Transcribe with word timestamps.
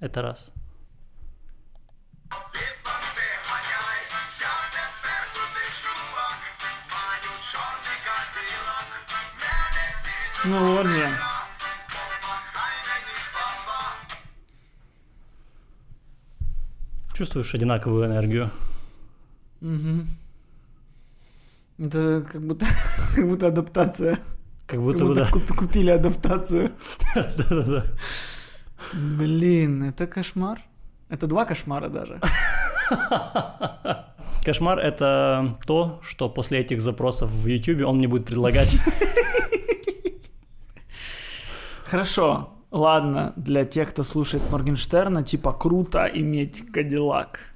Это 0.00 0.22
раз. 0.22 0.50
Ну 10.44 10.58
вот 10.76 10.86
же. 10.86 11.08
Чувствуешь 17.14 17.54
одинаковую 17.54 18.06
энергию? 18.06 18.50
Мгм. 19.60 20.06
Это 21.78 22.24
как 22.30 22.40
будто, 22.42 22.66
как 23.14 23.28
будто 23.28 23.46
адаптация. 23.48 24.16
Как 24.16 24.78
Как 24.78 24.80
будто 24.80 25.04
бы 25.04 25.08
будто 25.14 25.24
да. 25.24 25.30
куп- 25.30 25.56
купили 25.56 25.90
адаптацию. 25.90 26.72
Да-да-да. 27.14 27.84
Блин, 28.92 29.82
это 29.82 30.06
кошмар. 30.06 30.62
Это 31.08 31.26
два 31.26 31.44
кошмара 31.44 31.88
даже. 31.88 32.20
Кошмар— 34.44 34.78
это 34.80 35.58
то, 35.66 36.00
что 36.02 36.30
после 36.30 36.60
этих 36.60 36.80
запросов 36.80 37.30
в 37.30 37.46
YouTube 37.46 37.86
он 37.86 37.98
мне 37.98 38.08
будет 38.08 38.26
предлагать. 38.26 38.76
Хорошо, 41.84 42.54
ладно, 42.70 43.32
для 43.36 43.64
тех, 43.64 43.90
кто 43.90 44.02
слушает 44.02 44.42
Моргенштерна, 44.50 45.22
типа 45.24 45.52
круто 45.52 46.06
иметь 46.06 46.64
Кадиллак. 46.72 47.52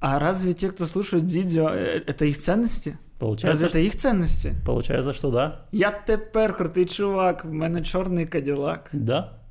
А 0.00 0.18
разве 0.18 0.52
те, 0.52 0.70
кто 0.70 0.86
слушает 0.86 1.26
Дидио, 1.26 1.68
э, 1.68 2.02
это 2.06 2.24
их 2.24 2.38
ценности? 2.38 2.90
Разве 2.90 3.18
Получается, 3.18 3.66
это 3.66 3.78
их 3.78 3.96
ценности? 3.96 4.54
получается, 4.66 5.12
что 5.12 5.30
да. 5.30 5.66
Я 5.72 5.92
тепер 5.92 6.54
крутий 6.54 6.86
чувак, 6.86 7.44
в 7.44 7.50
мене 7.52 7.84
чорний 7.84 8.26
Кадиллак. 8.26 8.88
Да. 8.92 9.41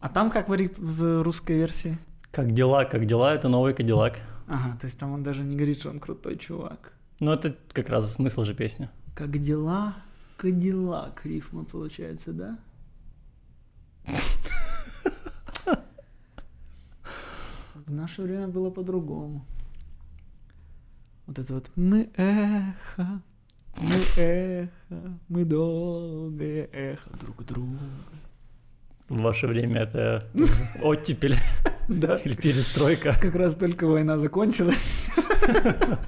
А 0.00 0.08
там 0.08 0.30
как 0.30 0.46
говорит 0.46 0.78
в 0.78 1.22
русской 1.22 1.56
версии? 1.56 1.98
Как 2.30 2.52
дела, 2.52 2.84
как 2.86 3.04
дела, 3.04 3.34
это 3.34 3.48
новый 3.48 3.74
Кадиллак. 3.74 4.18
Ага, 4.46 4.76
то 4.78 4.86
есть 4.86 4.98
там 4.98 5.12
он 5.12 5.22
даже 5.22 5.42
не 5.42 5.56
говорит, 5.56 5.78
что 5.78 5.90
он 5.90 6.00
крутой 6.00 6.36
чувак. 6.36 6.92
Ну, 7.20 7.32
это 7.32 7.54
как 7.72 7.90
раз 7.90 8.10
смысл 8.12 8.44
же 8.44 8.54
песни. 8.54 8.88
Как 9.14 9.38
дела? 9.38 9.94
Кадиллак, 10.38 11.26
рифма 11.26 11.64
получается, 11.64 12.32
да? 12.32 12.58
В 17.74 17.92
наше 17.92 18.22
время 18.22 18.48
было 18.48 18.70
по-другому. 18.70 19.44
Вот 21.26 21.38
это 21.38 21.54
вот 21.54 21.70
мы 21.76 22.10
эхо, 22.16 23.20
мы 23.76 24.00
эхо, 24.16 25.18
мы 25.28 25.44
долгое 25.44 26.70
эхо 26.72 27.10
друг 27.18 27.44
друга. 27.44 27.78
В 29.10 29.22
ваше 29.22 29.48
время 29.48 29.80
это 29.82 30.24
оттепель 30.82 31.36
Да, 31.88 32.16
или 32.18 32.36
перестройка. 32.36 33.12
как 33.20 33.34
раз 33.34 33.56
только 33.56 33.86
война 33.88 34.18
закончилась. 34.18 35.10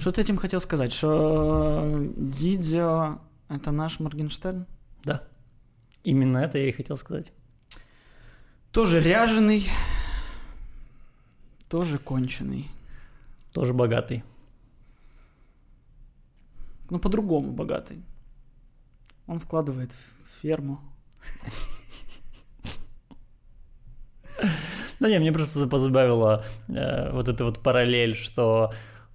Что 0.00 0.10
ты 0.10 0.20
этим 0.20 0.36
хотел 0.36 0.60
сказать? 0.60 0.92
Что 0.92 1.88
Дидио— 2.16 3.20
это 3.48 3.70
наш 3.70 4.00
Моргенштерн? 4.00 4.66
Да. 5.04 5.22
Именно 6.02 6.38
это 6.38 6.58
я 6.58 6.68
и 6.68 6.72
хотел 6.72 6.96
сказать. 6.96 7.32
Тоже 8.72 9.00
ряженый, 9.00 9.70
тоже 11.68 11.98
конченый. 11.98 12.68
Тоже 13.52 13.72
богатый. 13.72 14.24
Но 16.90 16.98
по-другому 16.98 17.52
богатый. 17.52 18.02
Он 19.28 19.38
вкладывает 19.38 19.92
в 19.92 20.40
ферму. 20.42 20.80
Да 24.98 25.10
не, 25.10 25.18
мне 25.18 25.32
просто 25.32 25.66
позабавила 25.66 26.44
э, 26.68 27.12
вот 27.12 27.28
эта 27.28 27.44
вот 27.44 27.58
параллель, 27.60 28.14
что 28.14 28.72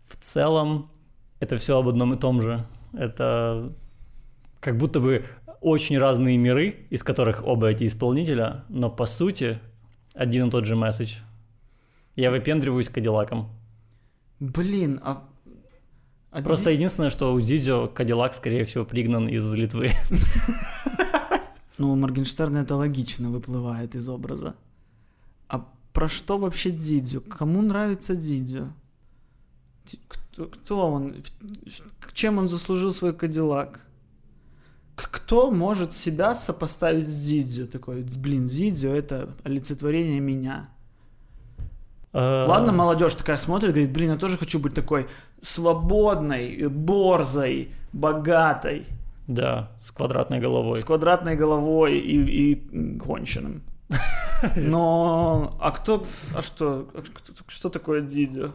в 0.08 0.16
целом 0.16 0.92
это 1.40 1.58
все 1.58 1.80
об 1.80 1.88
одном 1.88 2.14
и 2.14 2.20
том 2.20 2.42
же. 2.42 2.66
Это 2.94 3.74
как 4.60 4.78
будто 4.78 5.00
бы 5.00 5.26
очень 5.60 5.98
разные 5.98 6.38
миры, 6.38 6.88
из 6.90 7.04
которых 7.04 7.46
оба 7.46 7.68
эти 7.68 7.88
исполнителя, 7.88 8.64
но 8.70 8.90
по 8.90 9.06
сути 9.06 9.60
один 10.14 10.48
и 10.48 10.52
тот 10.52 10.66
же 10.66 10.76
месседж. 10.76 11.18
Я 12.16 12.30
выпендриваюсь 12.30 12.90
Кадиллаком. 12.90 13.50
Блин, 14.40 15.00
а... 15.04 15.24
а 16.32 16.42
Просто 16.42 16.72
Ди- 16.72 16.76
единственное, 16.76 17.10
что 17.10 17.34
у 17.34 17.40
Дидио 17.40 17.88
Кадиллак, 17.88 18.34
скорее 18.34 18.66
всего, 18.66 18.86
пригнан 18.86 19.28
из 19.28 19.52
Литвы. 19.54 19.92
Ну, 21.78 21.92
у 21.92 21.96
Моргенштерна 21.96 22.60
это 22.60 22.76
логично 22.76 23.30
выплывает 23.30 23.96
из 23.96 24.08
образа. 24.10 24.56
А 25.48 25.66
про 25.94 26.08
что 26.10 26.38
вообще 26.38 26.72
Дидзю? 26.72 27.22
Кому 27.22 27.62
нравится 27.62 28.16
Дидзю? 28.16 28.74
Ди- 29.86 30.00
Кто, 30.08 30.46
кто 30.46 30.92
он? 30.92 31.16
Чем 32.14 32.38
он 32.38 32.48
заслужил 32.48 32.92
свой 32.92 33.14
Кадиллак? 33.14 33.80
Кто 34.96 35.50
может 35.50 35.94
себя 35.94 36.36
сопоставить 36.36 37.08
с 37.08 37.26
Дидзю? 37.28 37.68
Такой, 37.68 38.04
блин, 38.04 38.46
Дидзю 38.46 38.90
это 38.90 39.30
олицетворение 39.44 40.20
меня. 40.20 40.70
Э, 42.14 42.46
Ладно, 42.48 42.72
молодежь 42.74 43.16
такая 43.16 43.38
смотрит, 43.38 43.72
говорит, 43.72 43.92
блин, 43.94 44.12
я 44.12 44.18
тоже 44.18 44.38
хочу 44.38 44.60
быть 44.60 44.74
такой 44.74 45.08
свободной, 45.42 46.68
борзой, 46.68 47.74
богатой, 47.94 48.86
Да, 49.34 49.72
с 49.80 49.92
квадратной 49.92 50.40
головой. 50.40 50.78
с 50.78 50.84
квадратной 50.84 51.38
головой 51.38 51.98
и, 51.98 52.52
и 52.52 52.98
конченым. 52.98 53.64
Но, 54.58 55.58
а 55.62 55.72
кто, 55.72 56.06
а 56.36 56.42
что, 56.42 56.90
а 56.94 57.02
что 57.48 57.70
такое 57.70 58.02
Дидио? 58.02 58.52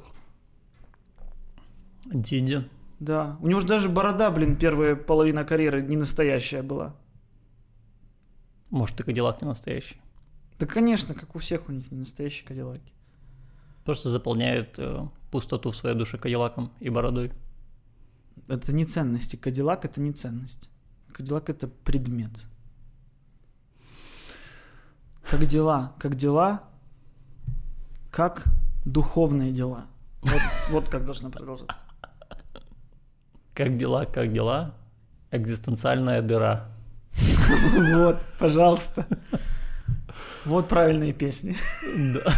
Дидио. 2.04 2.64
Да, 3.00 3.38
у 3.40 3.48
него 3.48 3.60
же 3.60 3.66
даже 3.66 3.88
борода, 3.88 4.30
блин, 4.30 4.56
первая 4.56 4.96
половина 4.96 5.44
карьеры 5.44 5.82
не 5.82 5.96
настоящая 5.96 6.62
была. 6.62 6.94
Может, 8.68 9.00
и 9.00 9.02
Кадиллак 9.02 9.40
не 9.40 9.48
настоящий. 9.48 9.96
Да, 10.58 10.66
конечно, 10.66 11.14
как 11.14 11.34
у 11.36 11.38
всех 11.38 11.68
у 11.68 11.72
них 11.72 11.90
не 11.90 11.98
настоящие 12.00 12.46
кадиллаки. 12.46 12.92
Просто 13.84 14.10
заполняют 14.10 14.78
э, 14.78 15.06
пустоту 15.30 15.70
в 15.70 15.76
своей 15.76 15.96
душе 15.96 16.18
Кадиллаком 16.18 16.70
и 16.80 16.90
бородой. 16.90 17.32
Это 18.48 18.72
не 18.72 18.84
ценности. 18.84 19.36
Кадиллак 19.36 19.84
это 19.84 20.00
не 20.00 20.12
ценность. 20.12 20.70
Кадиллак 21.12 21.50
это 21.50 21.68
предмет. 21.68 22.30
Как 25.28 25.44
дела? 25.46 25.92
Как 25.98 26.14
дела? 26.14 26.62
Как 28.12 28.44
духовные 28.84 29.52
дела. 29.52 29.86
Вот, 30.22 30.40
вот 30.70 30.88
как 30.88 31.04
должно 31.04 31.30
продолжаться. 31.30 31.76
Как 33.54 33.76
дела, 33.76 34.04
как 34.04 34.32
дела? 34.32 34.74
Экзистенциальная 35.30 36.22
дыра. 36.22 36.68
Вот, 37.94 38.18
пожалуйста. 38.38 39.06
Вот 40.44 40.68
правильные 40.68 41.12
песни. 41.12 41.56
Да. 42.14 42.32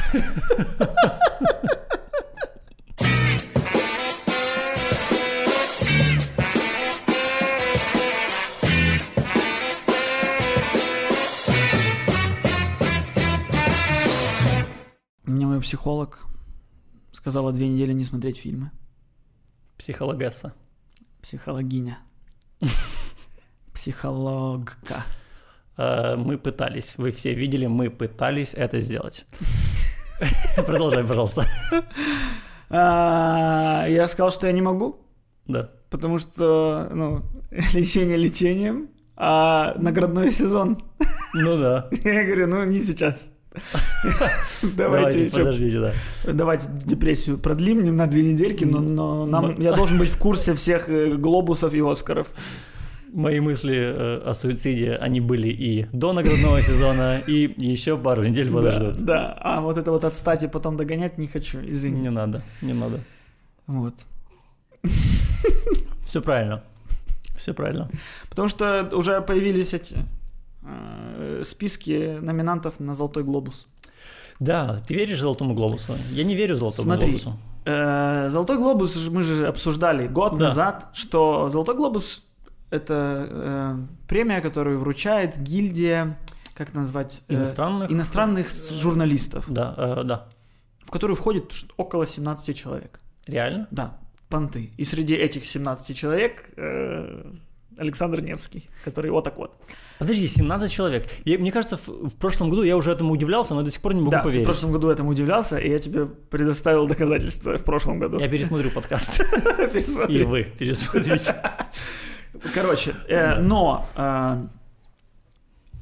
Мой 15.58 15.62
психолог 15.64 16.20
сказала 17.10 17.50
две 17.52 17.66
недели 17.68 17.92
не 17.92 18.04
смотреть 18.04 18.38
фильмы. 18.38 18.70
Психологесса. 19.76 20.52
Психологиня. 21.20 21.98
Психологка. 23.74 25.02
Э, 25.76 26.14
Мы 26.16 26.38
пытались, 26.38 26.94
вы 26.96 27.10
все 27.10 27.34
видели, 27.34 27.66
мы 27.66 27.90
пытались 27.90 28.54
это 28.54 28.78
сделать. 28.78 29.26
Продолжай, 30.56 31.04
пожалуйста. 31.04 31.44
А, 32.70 33.84
Я 33.88 34.06
сказал, 34.08 34.30
что 34.30 34.46
я 34.46 34.52
не 34.52 34.62
могу, 34.62 35.00
Да. 35.48 35.70
потому 35.90 36.18
что, 36.20 36.88
ну, 36.94 37.24
лечение 37.74 38.16
лечением, 38.16 38.90
а 39.16 39.74
наградной 39.76 40.30
сезон. 40.30 40.78
Ну 41.34 41.58
да. 41.58 41.88
Я 42.04 42.24
говорю, 42.24 42.46
ну, 42.46 42.64
не 42.64 42.78
сейчас. 42.78 43.32
Давайте, 44.76 45.24
ещё- 45.24 45.38
подождите, 45.38 45.80
да. 45.80 45.92
давайте 46.32 46.66
депрессию 46.84 47.38
продлим 47.38 47.96
на 47.96 48.06
две 48.06 48.22
недельки, 48.22 48.64
но, 48.64 48.80
но 48.80 49.26
нам, 49.26 49.60
я 49.60 49.72
должен 49.72 49.98
быть 49.98 50.10
в 50.10 50.18
курсе 50.18 50.54
всех 50.54 50.88
э, 50.88 51.14
глобусов 51.14 51.74
и 51.74 51.80
Оскаров. 51.80 52.26
Мои 53.12 53.40
мысли 53.40 53.76
э, 53.76 54.30
о 54.30 54.34
суициде, 54.34 54.94
они 54.96 55.20
были 55.20 55.48
и 55.48 55.86
до 55.92 56.12
наградного 56.12 56.62
сезона, 56.62 57.18
и 57.26 57.54
еще 57.56 57.96
пару 57.96 58.22
недель 58.24 58.52
подождут. 58.52 58.96
Да, 58.96 59.02
да, 59.04 59.38
а 59.40 59.60
вот 59.60 59.78
это 59.78 59.90
вот 59.90 60.04
отстать 60.04 60.42
и 60.42 60.48
потом 60.48 60.76
догонять 60.76 61.18
не 61.18 61.26
хочу, 61.26 61.58
извини. 61.66 62.00
Не 62.02 62.10
надо, 62.10 62.42
не 62.62 62.74
надо. 62.74 63.00
Вот. 63.66 63.94
Все 66.04 66.20
правильно. 66.20 66.62
Все 67.36 67.54
правильно. 67.54 67.88
Потому 68.28 68.48
что 68.48 68.88
уже 68.92 69.20
появились 69.20 69.74
эти 69.74 69.96
э, 70.68 71.42
списке 71.44 72.18
номинантов 72.20 72.80
на 72.80 72.94
«Золотой 72.94 73.24
глобус». 73.24 73.66
Да, 74.40 74.78
ты 74.86 74.94
веришь 74.94 75.20
Золотому 75.20 75.54
глобусу? 75.54 75.92
Я 76.12 76.24
не 76.24 76.34
верю 76.36 76.56
Золотому 76.56 76.82
Смотри, 76.84 77.08
глобусу. 77.08 77.38
Э, 77.64 78.28
«Золотой 78.30 78.56
глобус» 78.58 79.08
мы 79.10 79.22
же 79.22 79.46
обсуждали 79.46 80.06
год 80.06 80.38
Да. 80.38 80.44
назад, 80.44 80.88
что 80.94 81.50
«Золотой 81.50 81.74
глобус»— 81.76 82.24
это 82.70 83.26
э, 83.28 83.76
премия, 84.06 84.40
которую 84.40 84.78
вручает 84.78 85.38
гильдия, 85.38 86.18
как 86.54 86.74
назвать? 86.74 87.22
Э, 87.28 87.34
Иностранных? 87.34 87.90
иностранных 87.90 88.46
журналистов, 88.48 89.44
Да, 89.48 89.74
э, 89.76 90.02
да. 90.04 90.28
в 90.84 90.90
которую 90.90 91.16
входит 91.16 91.52
около 91.76 92.06
17 92.06 92.54
человек. 92.56 93.00
Реально? 93.26 93.66
Да, 93.70 93.98
понты. 94.28 94.70
И 94.76 94.84
среди 94.84 95.14
этих 95.14 95.44
17 95.46 95.96
человек 95.96 96.50
э, 96.56 97.32
Александр 97.78 98.20
Невский, 98.20 98.68
который 98.84 99.10
вот 99.10 99.24
так 99.24 99.38
вот. 99.38 99.52
Подожди, 99.98 100.26
17 100.28 100.70
человек. 100.70 101.08
Я- 101.24 101.38
мне 101.38 101.50
кажется, 101.52 101.76
в, 101.76 102.08
в 102.08 102.16
прошлом 102.16 102.50
году 102.50 102.62
я 102.62 102.76
уже 102.76 102.90
этому 102.92 103.12
удивлялся, 103.12 103.54
но 103.54 103.62
до 103.62 103.70
сих 103.70 103.80
пор 103.80 103.94
не 103.94 104.00
могу 104.00 104.10
да, 104.10 104.18
ты 104.18 104.22
в 104.22 104.24
поверить. 104.26 104.44
прошлом 104.46 104.72
году 104.72 104.88
этому 104.88 105.10
удивлялся, 105.10 105.58
и 105.58 105.70
я 105.70 105.78
тебе 105.78 106.06
предоставил 106.06 106.86
доказательства 106.86 107.56
в 107.56 107.64
прошлом 107.64 107.98
году. 107.98 108.18
Я 108.18 108.28
пересмотрю 108.28 108.70
подкаст. 108.70 109.20
И 110.08 110.22
вы 110.22 110.44
пересмотрите. 110.58 111.34
Короче, 112.54 112.94
э, 113.08 113.40
но 113.40 113.86
э, 113.96 114.46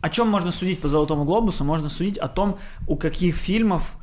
о 0.01 0.09
чем 0.11 0.29
можно 0.29 0.53
судить 0.53 0.81
по 0.81 0.89
Золотому 0.89 1.25
глобусу? 1.25 1.65
Можно 1.65 1.89
судить 1.89 2.19
о 2.19 2.29
том, 2.29 2.59
у 2.87 2.97
каких 2.97 3.37
фильмов 3.37 3.97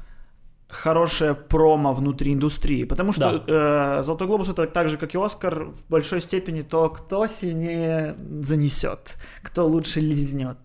хорошее 0.74 1.34
промо 1.34 1.94
внутри 1.94 2.34
индустрии. 2.34 2.86
Потому 2.86 3.12
что 3.14 3.44
э, 3.48 4.04
Золотой 4.04 4.28
глобус 4.28 4.50
это 4.50 4.66
так 4.68 4.90
же, 4.90 4.98
как 4.98 5.16
и 5.16 5.18
Оскар, 5.18 5.66
в 5.66 5.90
большой 5.90 6.22
степени 6.22 6.62
то, 6.62 6.90
кто 6.90 7.28
сильнее 7.28 8.16
занесет, 8.42 9.18
кто 9.44 9.68
лучше 9.68 10.02
лизнет, 10.02 10.58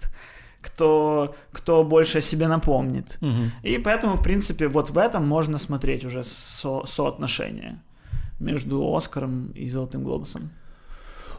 кто, 0.60 1.34
кто 1.52 1.84
больше 1.84 2.19
о 2.19 2.20
себе 2.20 2.49
напомнит. 2.49 3.19
Мгм. 3.20 3.50
И 3.62 3.78
поэтому, 3.78 4.16
в 4.16 4.22
принципе, 4.22 4.66
вот 4.69 4.90
в 4.90 4.99
этом 4.99 5.26
можно 5.28 5.58
смотреть 5.58 6.05
уже 6.05 6.25
со- 6.25 6.87
соотношение 6.87 7.81
между 8.40 8.94
Оскаром 8.94 9.52
и 9.55 9.69
Золотым 9.69 10.05
глобусом. 10.05 10.50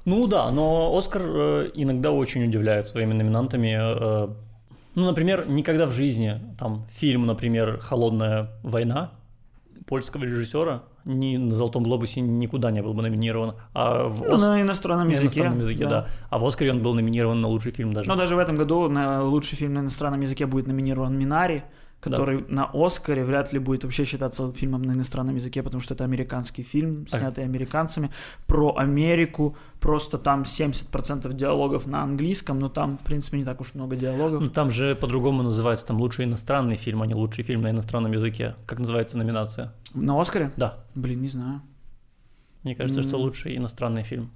Ну 0.05 0.27
да, 0.27 0.51
но 0.51 0.95
Оскар 0.97 1.21
э, 1.25 1.71
иногда 1.75 2.11
очень 2.11 2.45
удивляет 2.45 2.87
своими 2.87 3.13
номинантами. 3.13 4.39
Ну, 4.99 5.05
например, 5.07 5.47
никогда 5.49 5.85
в 5.87 5.91
жизни 5.91 6.39
там 6.57 6.85
фильм, 6.91 7.25
например, 7.25 7.79
«Холодная 7.79 8.49
война» 8.63 9.11
польского 9.87 10.23
режиссера 10.23 10.83
ни 11.05 11.37
на 11.37 11.51
«Золотом 11.51 11.83
глобусе» 11.83 12.21
никуда 12.21 12.69
не 12.71 12.81
был 12.83 12.93
бы 12.93 13.01
номинирован, 13.01 13.55
а 13.73 14.07
в 14.07 14.21
Ну, 14.21 14.35
Ос- 14.35 14.41
на 14.41 14.61
иностранном 14.61 15.07
на 15.07 15.11
языке. 15.11 15.25
иностранном 15.27 15.59
языке, 15.59 15.87
да. 15.87 16.07
А 16.29 16.37
в 16.37 16.45
«Оскаре» 16.45 16.71
он 16.71 16.81
был 16.81 16.93
номинирован 16.93 17.41
на 17.41 17.47
лучший 17.47 17.71
фильм 17.71 17.93
даже. 17.93 18.07
Но 18.07 18.15
даже 18.15 18.35
в 18.35 18.39
этом 18.39 18.55
году 18.55 18.87
на 18.89 19.23
лучший 19.23 19.55
фильм 19.57 19.73
на 19.73 19.79
иностранном 19.79 20.21
языке 20.21 20.45
будет 20.45 20.67
номинирован 20.67 21.17
Минари, 21.17 21.63
который 21.99 22.45
на 22.47 22.69
Оскаре 22.73 23.23
вряд 23.23 23.53
ли 23.53 23.59
будет 23.59 23.83
вообще 23.83 24.05
считаться 24.05 24.51
фильмом 24.51 24.81
на 24.83 24.93
иностранном 24.93 25.35
языке, 25.35 25.63
потому 25.63 25.81
что 25.81 25.93
это 25.93 26.03
американский 26.03 26.63
фильм, 26.63 27.07
снятый 27.07 27.43
американцами, 27.43 28.09
про 28.47 28.75
Америку. 28.75 29.55
Просто 29.79 30.17
там 30.17 30.41
70% 30.43 31.33
диалогов 31.33 31.87
на 31.87 32.03
английском, 32.03 32.59
но 32.59 32.69
там, 32.69 32.97
в 32.97 33.05
принципе, 33.05 33.37
не 33.37 33.43
так 33.43 33.61
уж 33.61 33.73
много 33.73 33.95
диалогов. 33.95 34.41
Ну, 34.41 34.49
там 34.49 34.71
же 34.71 34.95
по-другому 34.95 35.43
называется, 35.43 35.87
там 35.87 35.99
лучший 35.99 36.25
иностранный 36.25 36.75
фильм, 36.75 37.01
а 37.01 37.07
не 37.07 37.15
лучший 37.15 37.43
фильм 37.43 37.61
на 37.61 37.71
иностранном 37.71 38.11
языке. 38.11 38.55
Как 38.65 38.79
называется 38.79 39.17
номинация? 39.17 39.73
На 39.93 40.19
Оскаре? 40.19 40.51
Да. 40.57 40.85
Блин, 40.95 41.21
не 41.21 41.27
знаю. 41.27 41.61
Мне 42.63 42.75
кажется, 42.75 43.01
что 43.01 43.15
М. 43.15 43.21
лучший 43.23 43.55
иностранный 43.57 44.03
фильм. 44.03 44.31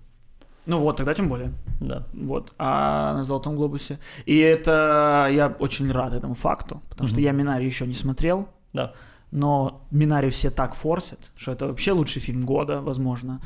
Ну 0.65 0.79
вот, 0.79 0.97
тогда 0.97 1.13
тем 1.13 1.27
более. 1.29 1.51
Да. 1.81 2.07
Вот. 2.13 2.53
А 2.57 3.13
на 3.15 3.23
Золотом 3.23 3.55
глобусе. 3.55 3.99
И 4.25 4.37
это 4.37 5.27
я 5.31 5.47
очень 5.59 5.91
рад 5.91 6.13
этому 6.13 6.33
факту, 6.35 6.81
потому 6.89 7.07
что 7.07 7.17
Мгм. 7.17 7.23
я 7.25 7.31
Минари 7.31 7.65
еще 7.65 7.85
не 7.87 7.93
смотрел. 7.95 8.47
Да. 8.73 8.93
Но 9.31 9.81
Минари 9.91 10.29
все 10.29 10.49
так 10.51 10.73
форсят, 10.75 11.31
что 11.35 11.51
это 11.51 11.67
вообще 11.67 11.91
лучший 11.91 12.21
фильм 12.21 12.45
года, 12.45 12.81
возможно. 12.81 13.41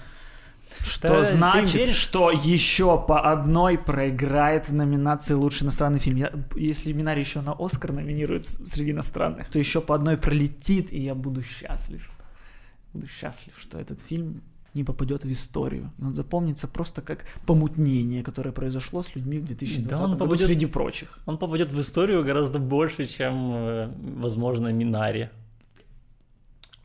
Что 0.81 1.08
Да, 1.08 1.24
значит, 1.24 1.96
что 1.96 2.30
еще 2.30 3.04
по 3.08 3.31
одной 3.31 3.78
проиграет 3.80 4.70
в 4.70 4.74
номинации 4.75 5.34
лучший 5.34 5.63
иностранный 5.63 5.98
фильм. 6.00 6.18
Я- 6.18 6.31
если 6.56 6.94
Минари 6.94 7.22
еще 7.22 7.42
на 7.42 7.54
Оскар 7.58 7.94
номинирует 7.94 8.46
среди 8.46 8.92
иностранных, 8.92 9.50
то 9.50 9.58
еще 9.58 9.81
по 9.81 9.96
одной 9.96 10.18
пролетит, 10.18 10.94
и 10.94 11.00
я 11.00 11.16
буду 11.16 11.42
счастлив. 11.42 12.08
Буду 12.94 13.08
счастлив, 13.08 13.54
что 13.58 13.80
этот 13.80 14.02
фильм 14.02 14.42
не 14.74 14.84
попадет 14.84 15.25
в 15.25 15.31
историю. 15.31 15.92
И 16.00 16.04
он 16.04 16.14
запомнится 16.14 16.68
просто 16.68 17.02
как 17.02 17.25
помутнение, 17.46 18.24
которое 18.24 18.52
произошло 18.52 19.02
с 19.02 19.16
людьми 19.16 19.40
в 19.40 19.46
2020 19.46 19.90
Да, 19.98 20.04
он 20.04 20.12
году 20.12 20.25
попадет- 20.25 20.46
среди 20.48 20.66
прочих. 20.66 21.19
Он 21.25 21.38
попадет 21.38 21.72
в 21.72 21.80
историю 21.80 22.24
гораздо 22.24 22.60
больше, 22.60 23.06
чем, 23.06 23.52
э, 23.52 23.90
возможно, 24.22 24.72
Минари. 24.74 25.30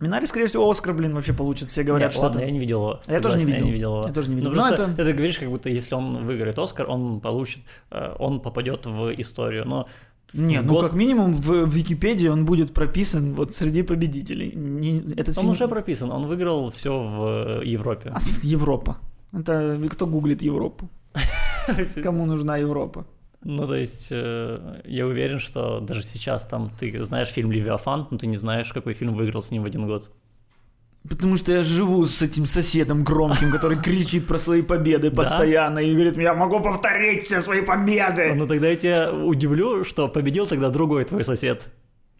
Минари, 0.00 0.26
скорее 0.26 0.46
всего, 0.46 0.68
Оскар, 0.68 0.94
блин, 0.94 1.14
вообще 1.14 1.32
получит. 1.32 1.70
Все 1.70 1.84
говорят, 1.84 2.08
Нет, 2.08 2.12
что 2.12 2.22
ладно, 2.22 2.38
это... 2.38 2.46
я 2.46 2.52
не 2.52 2.58
видел 2.58 2.80
его. 2.80 3.00
Я 3.06 3.20
тоже 3.20 3.38
не 3.38 3.44
видел. 3.44 3.58
Я 3.58 3.64
не 3.64 3.70
видел 3.70 3.90
его. 3.98 4.08
Я 4.08 4.12
тоже 4.12 4.30
не 4.30 4.34
видел. 4.36 4.50
Ну, 4.50 4.54
просто 4.56 4.74
это- 4.82 4.94
ты 5.04 5.12
говоришь, 5.12 5.38
как 5.38 5.48
будто 5.48 5.68
если 5.68 5.94
он 5.94 6.24
выиграет 6.24 6.58
Оскар, 6.58 6.90
он 6.90 7.20
получит, 7.20 7.62
э, 7.92 8.14
он 8.18 8.40
попадет 8.40 8.84
в 8.86 9.12
историю. 9.20 9.64
Но 9.64 9.86
Нет, 10.32 10.64
ну 10.64 10.72
год- 10.72 10.82
как 10.82 10.94
минимум 10.94 11.34
в 11.34 11.66
Википедии 11.66 12.28
он 12.28 12.44
будет 12.44 12.72
прописан 12.72 13.34
вот 13.34 13.54
среди 13.54 13.82
победителей. 13.82 14.52
Не- 14.54 15.00
этот 15.12 15.36
он 15.38 15.42
фильм... 15.42 15.50
уже 15.50 15.68
прописан, 15.68 16.10
он 16.10 16.26
выиграл 16.26 16.70
все 16.70 16.90
в 16.90 17.60
э, 17.60 17.66
Европе. 17.66 18.10
А, 18.14 18.20
Европа. 18.42 18.96
Это 19.32 19.78
кто 19.90 20.06
гуглит 20.06 20.42
Европу? 20.42 20.88
Кому 22.02 22.26
нужна 22.26 22.56
Европа? 22.56 23.06
Ну, 23.44 23.66
то 23.66 23.74
есть, 23.74 24.08
э, 24.12 24.80
я 24.84 25.06
уверен, 25.06 25.38
что 25.38 25.80
даже 25.80 26.02
сейчас 26.02 26.46
там 26.46 26.70
ты 26.78 27.02
знаешь 27.02 27.28
фильм 27.28 27.50
«Левиафан», 27.50 28.06
но 28.10 28.18
ты 28.18 28.26
не 28.26 28.36
знаешь, 28.36 28.72
какой 28.72 28.94
фильм 28.94 29.14
выиграл 29.14 29.42
с 29.42 29.50
ним 29.50 29.64
в 29.64 29.66
один 29.66 29.86
год. 29.86 30.10
Потому 31.08 31.36
что 31.36 31.52
я 31.52 31.62
живу 31.62 32.06
с 32.06 32.22
этим 32.22 32.46
соседом 32.46 33.02
громким, 33.02 33.50
который 33.50 33.76
кричит 33.76 34.26
про 34.26 34.38
свои 34.38 34.62
победы 34.62 35.10
постоянно 35.10 35.80
и 35.80 35.92
говорит, 35.92 36.16
я 36.16 36.34
могу 36.34 36.60
повторить 36.60 37.26
все 37.26 37.42
свои 37.42 37.60
победы. 37.60 38.34
Ну, 38.34 38.46
тогда 38.46 38.68
я 38.68 38.76
тебя 38.76 39.12
удивлю, 39.12 39.84
что 39.84 40.08
победил 40.08 40.46
тогда 40.46 40.70
другой 40.70 41.04
твой 41.04 41.24
сосед, 41.24 41.68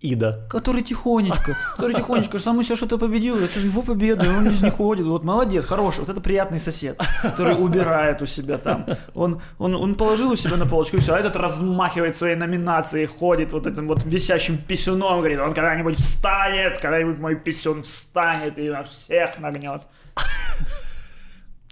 Ида. 0.02 0.46
Который 0.50 0.82
тихонечко, 0.82 1.56
который 1.76 1.94
тихонечко, 1.94 2.38
сам 2.38 2.60
все 2.60 2.74
что-то 2.76 2.98
победил, 2.98 3.36
это 3.36 3.60
же 3.60 3.66
его 3.68 3.82
победа, 3.82 4.28
он 4.36 4.48
из 4.48 4.62
них 4.62 4.74
ходит, 4.74 5.06
вот 5.06 5.22
молодец, 5.24 5.64
хороший, 5.64 6.00
вот 6.00 6.08
это 6.08 6.20
приятный 6.20 6.58
сосед, 6.58 7.00
который 7.22 7.54
убирает 7.54 8.20
у 8.20 8.26
себя 8.26 8.58
там, 8.58 8.86
он, 9.14 9.40
он, 9.58 9.76
он 9.76 9.94
положил 9.94 10.30
у 10.32 10.36
себя 10.36 10.56
на 10.56 10.66
полочку 10.66 10.96
и 10.96 11.00
все, 11.00 11.14
а 11.14 11.18
этот 11.20 11.36
размахивает 11.36 12.16
своей 12.16 12.36
номинацией, 12.36 13.06
ходит 13.06 13.52
вот 13.52 13.66
этим 13.66 13.86
вот 13.86 14.04
висящим 14.04 14.58
писюном, 14.58 15.18
говорит, 15.20 15.38
он 15.38 15.54
когда-нибудь 15.54 15.96
встанет, 15.96 16.78
когда-нибудь 16.80 17.18
мой 17.18 17.36
писюн 17.36 17.82
встанет 17.82 18.58
и 18.58 18.68
нас 18.70 18.88
всех 18.88 19.38
нагнет. 19.38 19.82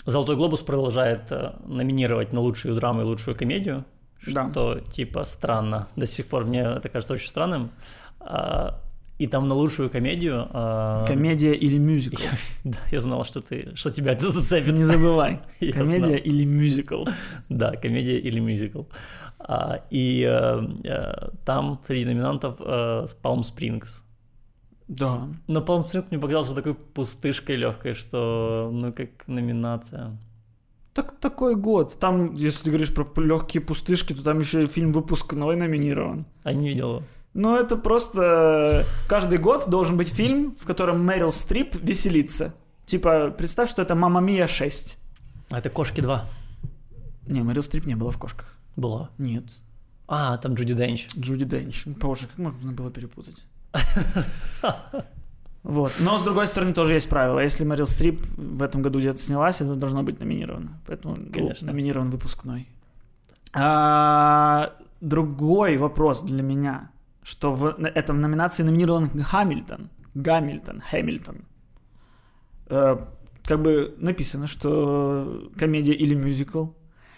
«Золотой 0.07 0.37
глобус» 0.37 0.61
продолжает 0.61 1.31
э, 1.31 1.53
номинировать 1.67 2.33
на 2.33 2.41
лучшую 2.41 2.75
драму 2.75 3.03
и 3.03 3.05
лучшую 3.05 3.37
комедию, 3.37 3.85
Да. 4.27 4.49
что 4.51 4.81
типа 4.81 5.25
странно. 5.25 5.89
До 5.95 6.07
сих 6.07 6.27
пор 6.27 6.45
мне 6.47 6.63
это 6.63 6.89
кажется 6.89 7.13
очень 7.13 7.29
странным. 7.29 7.71
И 9.21 9.27
там 9.27 9.49
на 9.49 9.55
лучшую 9.55 9.91
комедию... 9.91 10.47
а, 10.51 11.05
Комедия 11.07 11.53
или 11.53 11.77
мюзикл? 11.79 12.23
Да, 12.65 12.79
я 12.91 13.03
знал, 13.03 13.25
что 13.25 13.43
ты, 13.43 13.77
что 13.77 13.91
тебя 13.91 14.13
это 14.13 14.31
зацепит. 14.31 14.79
Не 14.79 14.85
забывай, 14.85 15.41
комедия 15.75 16.17
или 16.17 16.47
мюзикл. 16.47 17.05
Да, 17.51 17.73
комедия 17.73 18.19
или 18.19 18.41
мюзикл. 18.41 18.85
А, 19.39 19.85
и 19.91 20.23
э, 20.23 20.63
э, 20.85 21.29
там 21.45 21.81
среди 21.87 22.07
номинантов 22.07 22.57
э, 22.61 23.07
Palm 23.23 23.41
Springs. 23.41 24.05
Да. 24.89 25.29
Но 25.47 25.61
Palm 25.61 25.87
Springs 25.87 26.07
мне 26.11 26.19
показался 26.19 26.55
такой 26.55 26.75
пустышкой 26.75 27.57
легкой, 27.57 27.93
что, 27.93 28.71
ну, 28.73 28.91
как 28.91 29.09
номинация. 29.27 30.17
Так, 30.95 31.21
такой 31.21 31.57
год. 31.57 31.99
Там, 32.01 32.35
если 32.37 32.65
ты 32.65 32.71
говоришь 32.71 32.95
про 32.95 33.07
легкие 33.21 33.61
пустышки, 33.61 34.15
то 34.15 34.25
там 34.25 34.39
еще 34.39 34.63
и 34.63 34.67
фильм 34.67 34.93
выпускной 34.93 35.57
номинирован. 35.57 36.25
А 36.43 36.55
не 36.55 36.69
видел 36.69 36.89
его. 36.89 37.03
Ну, 37.33 37.57
это 37.57 37.77
просто 37.77 38.85
каждый 39.09 39.39
год 39.39 39.69
должен 39.69 39.97
быть 39.97 40.09
фильм, 40.09 40.57
в 40.59 40.67
котором 40.67 41.05
Мэрил 41.05 41.31
Стрип 41.31 41.77
веселится. 41.77 42.55
Типа, 42.87 43.31
представь, 43.31 43.71
что 43.71 43.83
это 43.83 43.95
«Мамма 43.95 44.21
Мия 44.21 44.47
6». 44.47 44.97
А 45.51 45.59
это 45.59 45.71
«Кошки 45.71 46.01
2» 46.01 46.21
Не, 47.27 47.43
Мэрил 47.43 47.63
Стрип 47.63 47.87
не 47.87 47.95
была 47.95 48.11
в 48.11 48.19
«Кошках». 48.19 48.57
была. 48.77 49.11
Нет. 49.19 49.45
А, 50.09 50.37
там 50.39 50.55
Джуди 50.55 50.75
Денч. 50.75 51.07
Джуди 51.17 51.45
Денч. 51.45 51.87
Боже, 51.87 52.27
как 52.27 52.39
можно 52.39 52.73
было 52.73 52.91
перепутать? 52.91 53.45
Вот. 55.63 55.93
Но, 56.01 56.17
с 56.19 56.23
другой 56.23 56.49
стороны, 56.49 56.73
тоже 56.73 56.95
есть 56.95 57.11
правило. 57.11 57.39
Если 57.39 57.65
Мэрил 57.65 57.87
Стрип 57.87 58.25
в 58.39 58.63
этом 58.63 58.81
году 58.81 58.99
где-то 58.99 59.19
снялась, 59.19 59.61
это 59.61 59.75
должно 59.75 60.03
быть 60.03 60.19
номинировано. 60.19 60.81
Поэтому 60.87 61.17
был 61.17 61.31
Конечно. 61.33 61.71
номинирован 61.71 62.09
выпускной. 62.09 62.67
А, 63.53 64.73
другой 65.03 65.77
вопрос 65.77 66.23
для 66.23 66.43
меня, 66.43 66.91
что 67.23 67.53
в 67.53 67.67
этом 67.85 68.21
номинации 68.21 68.63
номинирован 68.63 69.09
Хамильтон. 69.23 69.91
Гамильтон, 70.15 70.81
Хэмилтон. 70.81 71.45
Э, 72.67 72.99
как 73.45 73.63
бы 73.63 73.95
написано, 73.99 74.47
что 74.47 75.51
комедия 75.59 75.93
или 75.93 76.15
мюзикл. 76.15 76.67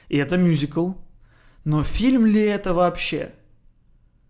И 0.09 0.16
это 0.16 0.37
мюзикл. 0.37 0.92
Но 1.64 1.82
фильм 1.82 2.26
ли 2.26 2.42
это 2.42 2.75
вообще? 2.75 3.32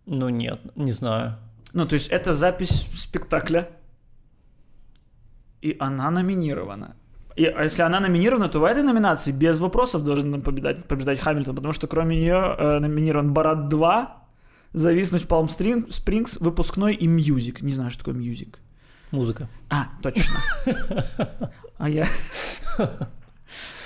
Ну 0.06 0.28
нет, 0.28 0.60
не 0.76 0.90
знаю. 0.90 1.38
Ну, 1.72 1.86
то 1.86 1.94
есть 1.94 2.08
это 2.08 2.32
запись 2.32 2.88
спектакля, 2.94 3.70
и 5.62 5.76
она 5.78 6.10
номинирована. 6.10 6.96
И, 7.34 7.46
а 7.46 7.62
если 7.62 7.82
она 7.82 8.00
номинирована, 8.00 8.48
то 8.48 8.60
в 8.60 8.64
этой 8.64 8.82
номинации 8.82 9.32
без 9.32 9.58
вопросов 9.58 10.04
должен 10.04 10.42
побеждать, 10.42 10.84
побеждать 10.84 11.18
Хамильтон, 11.20 11.56
потому 11.56 11.72
что 11.72 11.86
кроме 11.86 12.16
нее 12.16 12.56
э, 12.58 12.78
номинирован 12.78 13.32
Борат 13.32 13.68
2, 13.68 14.21
Зависнуть 14.72 15.22
в 15.22 15.26
Палм 15.26 15.48
Спрингс, 15.48 16.38
Выпускной 16.38 16.94
и 16.94 17.06
Music. 17.06 17.62
Не 17.62 17.72
знаю, 17.72 17.90
что 17.90 18.04
такое 18.04 18.14
Music. 18.14 18.58
Музыка. 19.10 19.48
А, 19.68 19.88
точно. 20.02 20.34
А 21.76 21.88
я 21.88 22.06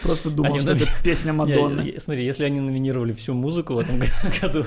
просто 0.03 0.31
думал, 0.31 0.53
Они 0.53 0.61
что 0.61 0.73
это 0.73 0.87
песня 1.03 1.33
Мадонны. 1.33 1.81
Не, 1.81 1.99
смотри, 1.99 2.25
если 2.25 2.45
они 2.45 2.61
номинировали 2.61 3.13
всю 3.13 3.35
музыку 3.35 3.75
в 3.75 3.79
этом 3.79 3.99
году, 4.41 4.65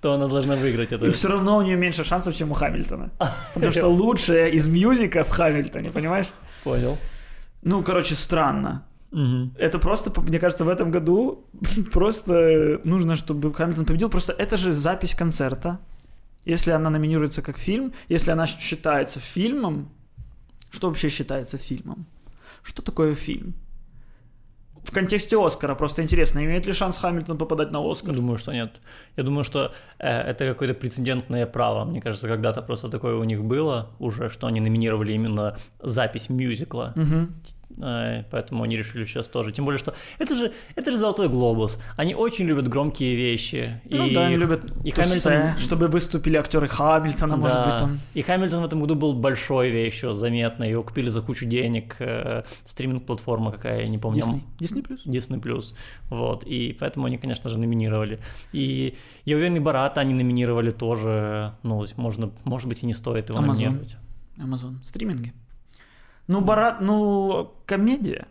то 0.00 0.12
она 0.12 0.28
должна 0.28 0.56
выиграть 0.56 0.92
это. 0.92 1.06
И 1.06 1.10
все 1.10 1.28
равно 1.28 1.56
у 1.58 1.62
нее 1.62 1.76
меньше 1.76 2.04
шансов, 2.04 2.34
чем 2.34 2.50
у 2.50 2.54
Хамильтона. 2.54 3.10
Потому 3.54 3.72
что 3.72 3.88
лучшая 3.88 4.48
из 4.48 4.66
мьюзика 4.66 5.24
в 5.24 5.30
Хамильтоне, 5.30 5.90
понимаешь? 5.90 6.28
Понял. 6.64 6.98
Ну, 7.62 7.82
короче, 7.82 8.14
странно. 8.14 8.84
Мгм. 9.10 9.54
Это 9.58 9.78
просто, 9.78 10.12
мне 10.20 10.38
кажется, 10.38 10.64
в 10.64 10.68
этом 10.68 10.90
году 10.90 11.44
просто 11.92 12.80
нужно, 12.84 13.16
чтобы 13.16 13.54
Хамильтон 13.54 13.84
победил. 13.84 14.10
Просто 14.10 14.32
это 14.32 14.56
же 14.56 14.72
запись 14.72 15.14
концерта. 15.14 15.78
Если 16.44 16.70
она 16.70 16.90
номинируется 16.90 17.42
как 17.42 17.58
фильм, 17.58 17.92
если 18.08 18.30
она 18.30 18.46
считается 18.46 19.20
фильмом, 19.20 19.90
что 20.70 20.88
вообще 20.88 21.08
считается 21.08 21.58
фильмом? 21.58 22.06
Что 22.62 22.82
такое 22.82 23.14
фильм? 23.14 23.54
В 24.84 24.92
контексте 24.92 25.36
Оскара 25.36 25.74
просто 25.74 26.02
интересно, 26.02 26.44
имеет 26.44 26.66
ли 26.66 26.72
шанс 26.72 26.98
Хамильтон 26.98 27.36
попадать 27.36 27.72
на 27.72 27.78
Оскар? 27.78 28.14
Думаю, 28.14 28.38
что 28.38 28.52
нет. 28.52 28.80
Я 29.16 29.22
думаю, 29.22 29.44
что 29.44 29.72
э, 29.98 30.08
это 30.08 30.48
какое-то 30.48 30.74
прецедентное 30.74 31.46
право. 31.46 31.84
Мне 31.84 32.00
кажется, 32.00 32.26
когда-то 32.28 32.62
просто 32.62 32.88
такое 32.88 33.16
у 33.16 33.24
них 33.24 33.44
было 33.44 33.90
уже, 33.98 34.30
что 34.30 34.46
они 34.46 34.60
номинировали 34.60 35.12
именно 35.12 35.58
запись 35.82 36.30
мюзикла. 36.30 36.92
Мгм. 36.96 37.34
Э, 37.80 38.24
Поэтому 38.30 38.64
они 38.64 38.76
решили 38.76 39.04
сейчас 39.04 39.28
тоже. 39.28 39.52
Тем 39.52 39.64
более, 39.64 39.78
что 39.78 39.94
это 40.18 40.34
же, 40.34 40.52
это 40.74 40.90
же 40.90 40.96
золотой 40.96 41.28
глобус. 41.28 41.78
Они 41.96 42.14
очень 42.14 42.46
любят 42.46 42.68
громкие 42.68 43.14
вещи. 43.16 43.80
Ну 43.88 44.10
да, 44.12 44.26
они 44.26 44.36
любят 44.36 44.64
и 44.84 44.90
тусе, 44.92 45.28
Хамильтон- 45.30 45.58
чтобы 45.58 45.86
выступили 45.88 46.36
актеры 46.36 46.66
Хамильтона, 46.68 47.36
может 47.36 47.56
Да. 47.56 47.64
быть, 47.70 47.78
там. 47.78 47.98
И 48.14 48.22
Хамильтон 48.22 48.62
в 48.62 48.64
этом 48.64 48.80
году 48.80 48.94
был 48.94 49.12
большой 49.14 49.70
вещью, 49.70 50.12
заметной. 50.14 50.70
Его 50.70 50.82
купили 50.82 51.08
за 51.08 51.22
кучу 51.22 51.46
денег. 51.46 51.96
э, 52.00 52.42
стриминг-платформа 52.64 53.52
какая, 53.52 53.80
я 53.80 53.84
не 53.92 53.98
помню. 53.98 54.22
Дисней 54.58 54.82
плюс? 54.82 55.06
Disney 55.06 55.40
Plus. 55.40 55.74
Вот. 56.10 56.44
И 56.44 56.76
поэтому 56.78 57.06
они, 57.06 57.18
конечно 57.18 57.50
же, 57.50 57.58
номинировали. 57.58 58.18
И 58.52 58.94
я 59.24 59.36
уверен, 59.36 59.56
и 59.56 59.60
Барата 59.60 60.00
они 60.00 60.14
номинировали 60.14 60.70
тоже. 60.70 61.52
Ну, 61.62 61.84
можно, 61.96 62.30
может 62.44 62.68
быть, 62.68 62.82
и 62.82 62.86
не 62.86 62.94
стоит 62.94 63.28
его 63.30 63.38
Amazon. 63.38 63.46
номинировать. 63.46 63.96
Амазон. 64.40 64.78
Стриминги. 64.82 65.32
Ну, 66.28 66.40
Барат, 66.42 66.80
ну, 66.80 67.54
комедия. 67.66 68.28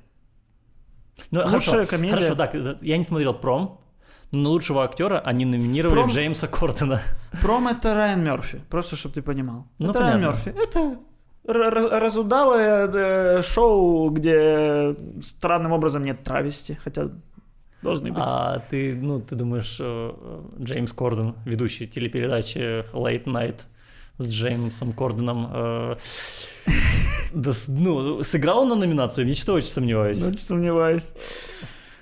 Ну, 1.32 1.42
Лучшая 1.42 1.60
хорошо, 1.60 1.88
комедия. 1.88 2.16
Хорошо, 2.16 2.36
так, 2.36 2.82
я 2.82 2.98
не 2.98 3.04
смотрел 3.04 3.34
«Пром», 3.34 3.82
но 4.32 4.52
лучшего 4.52 4.84
актера 4.84 5.20
они 5.20 5.46
номинировали 5.46 5.96
«Пром»? 5.96 6.10
Джеймса 6.10 6.48
Кордена. 6.48 7.02
Пром 7.42 7.68
это 7.68 7.96
Райан 7.96 8.24
Мерфи, 8.24 8.62
просто 8.70 8.96
чтобы 8.96 9.16
ты 9.16 9.22
понимал. 9.22 9.68
Ну, 9.80 9.90
это 9.90 10.00
Райан 10.00 10.22
понятно. 10.22 10.50
Мерфи. 10.52 10.64
Это 10.64 10.98
разудалое 11.48 12.88
э, 12.88 13.42
шоу, 13.42 14.10
где 14.12 14.96
странным 15.22 15.72
образом 15.72 16.04
нет 16.04 16.24
травести, 16.24 16.78
хотя 16.84 17.10
должны 17.82 18.12
быть. 18.12 18.22
А 18.24 18.60
ты, 18.70 18.96
ну, 18.96 19.22
ты 19.22 19.36
думаешь, 19.36 19.78
э, 19.80 20.42
Джеймс 20.60 20.94
Корден, 20.94 21.36
ведущий 21.46 21.88
телепередачи 21.88 22.86
Late 22.94 23.26
Night 23.26 23.62
с 24.18 24.32
Джеймсом 24.32 24.94
Корденом, 24.94 25.50
э, 25.54 25.96
да 27.34 27.52
ну, 27.68 28.24
сыграл 28.24 28.60
он 28.60 28.70
на 28.70 28.76
номинацию? 28.76 29.28
Я 29.28 29.36
что 29.36 29.54
очень 29.54 29.70
сомневаюсь. 29.70 30.22
Ну, 30.22 30.32
не 30.32 30.38
сомневаюсь. 30.38 31.12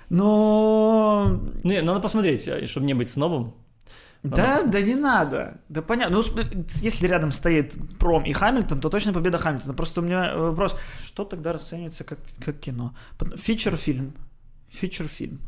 Но... 0.08 1.40
Ну, 1.62 1.70
не, 1.70 1.82
надо 1.82 2.00
посмотреть, 2.00 2.46
э, 2.48 2.66
чтобы 2.66 2.86
не 2.86 2.94
быть 2.94 3.08
снобом. 3.08 3.54
Да, 4.22 4.62
да 4.64 4.80
не 4.80 4.94
надо. 4.94 5.60
Да 5.68 5.82
понятно. 5.82 6.16
Ну, 6.16 6.22
если 6.82 7.06
рядом 7.06 7.32
стоит 7.32 7.74
Пром 7.98 8.24
и 8.24 8.32
Хамильтон, 8.32 8.80
то 8.80 8.88
точно 8.88 9.12
победа 9.12 9.38
Хамильтона. 9.38 9.74
Просто 9.74 10.00
у 10.00 10.04
меня 10.04 10.36
вопрос, 10.36 10.76
что 11.04 11.24
тогда 11.24 11.52
расценивается 11.52 12.04
как, 12.04 12.18
как 12.44 12.58
кино? 12.58 12.94
Фичер-фильм. 13.36 14.14
Фичер-фильм. 14.68 15.40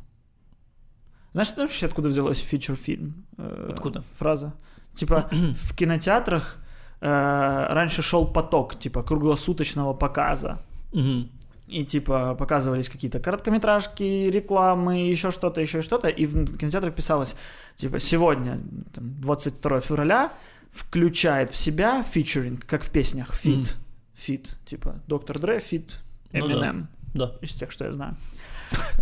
Знаешь, 1.33 1.53
вообще 1.57 1.87
откуда 1.87 2.09
взялась 2.09 2.39
фичер-фильм? 2.39 3.27
Э, 3.37 3.71
Откуда? 3.73 4.03
Фраза. 4.19 4.55
Типа 4.95 5.29
в 5.33 5.75
кинотеатрах 5.75 6.57
э, 7.01 7.67
раньше 7.71 8.03
шел 8.03 8.27
поток, 8.27 8.79
типа 8.79 9.03
круглосуточного 9.03 9.95
показа. 9.95 10.63
Мгм. 10.93 11.31
И 11.69 11.85
типа 11.85 12.35
показывались 12.35 12.89
какие-то 12.89 13.21
короткометражки, 13.21 14.03
рекламы, 14.31 15.09
еще 15.11 15.31
что-то, 15.31 15.61
еще 15.61 15.83
что-то. 15.83 16.09
И 16.09 16.25
в 16.27 16.57
кинотеатрах 16.57 16.95
писалось, 16.95 17.37
типа, 17.77 17.99
сегодня, 17.99 18.59
там, 18.95 19.21
22 19.21 19.81
февраля, 19.81 20.33
включает 20.73 21.51
в 21.51 21.57
себя 21.57 22.03
featuring, 22.03 22.65
как 22.67 22.83
в 22.83 22.91
песнях, 22.91 23.35
feat. 23.35 23.57
Мгм. 23.59 23.67
Feat, 24.15 24.57
типа, 24.65 25.01
Dr. 25.07 25.39
Dre, 25.39 25.61
feat, 25.61 25.99
Ну 26.33 26.49
да. 26.49 26.55
Eminem, 26.55 26.87
Да. 27.15 27.33
из 27.43 27.53
тех, 27.53 27.71
что 27.71 27.85
я 27.85 27.93
знаю. 27.93 28.17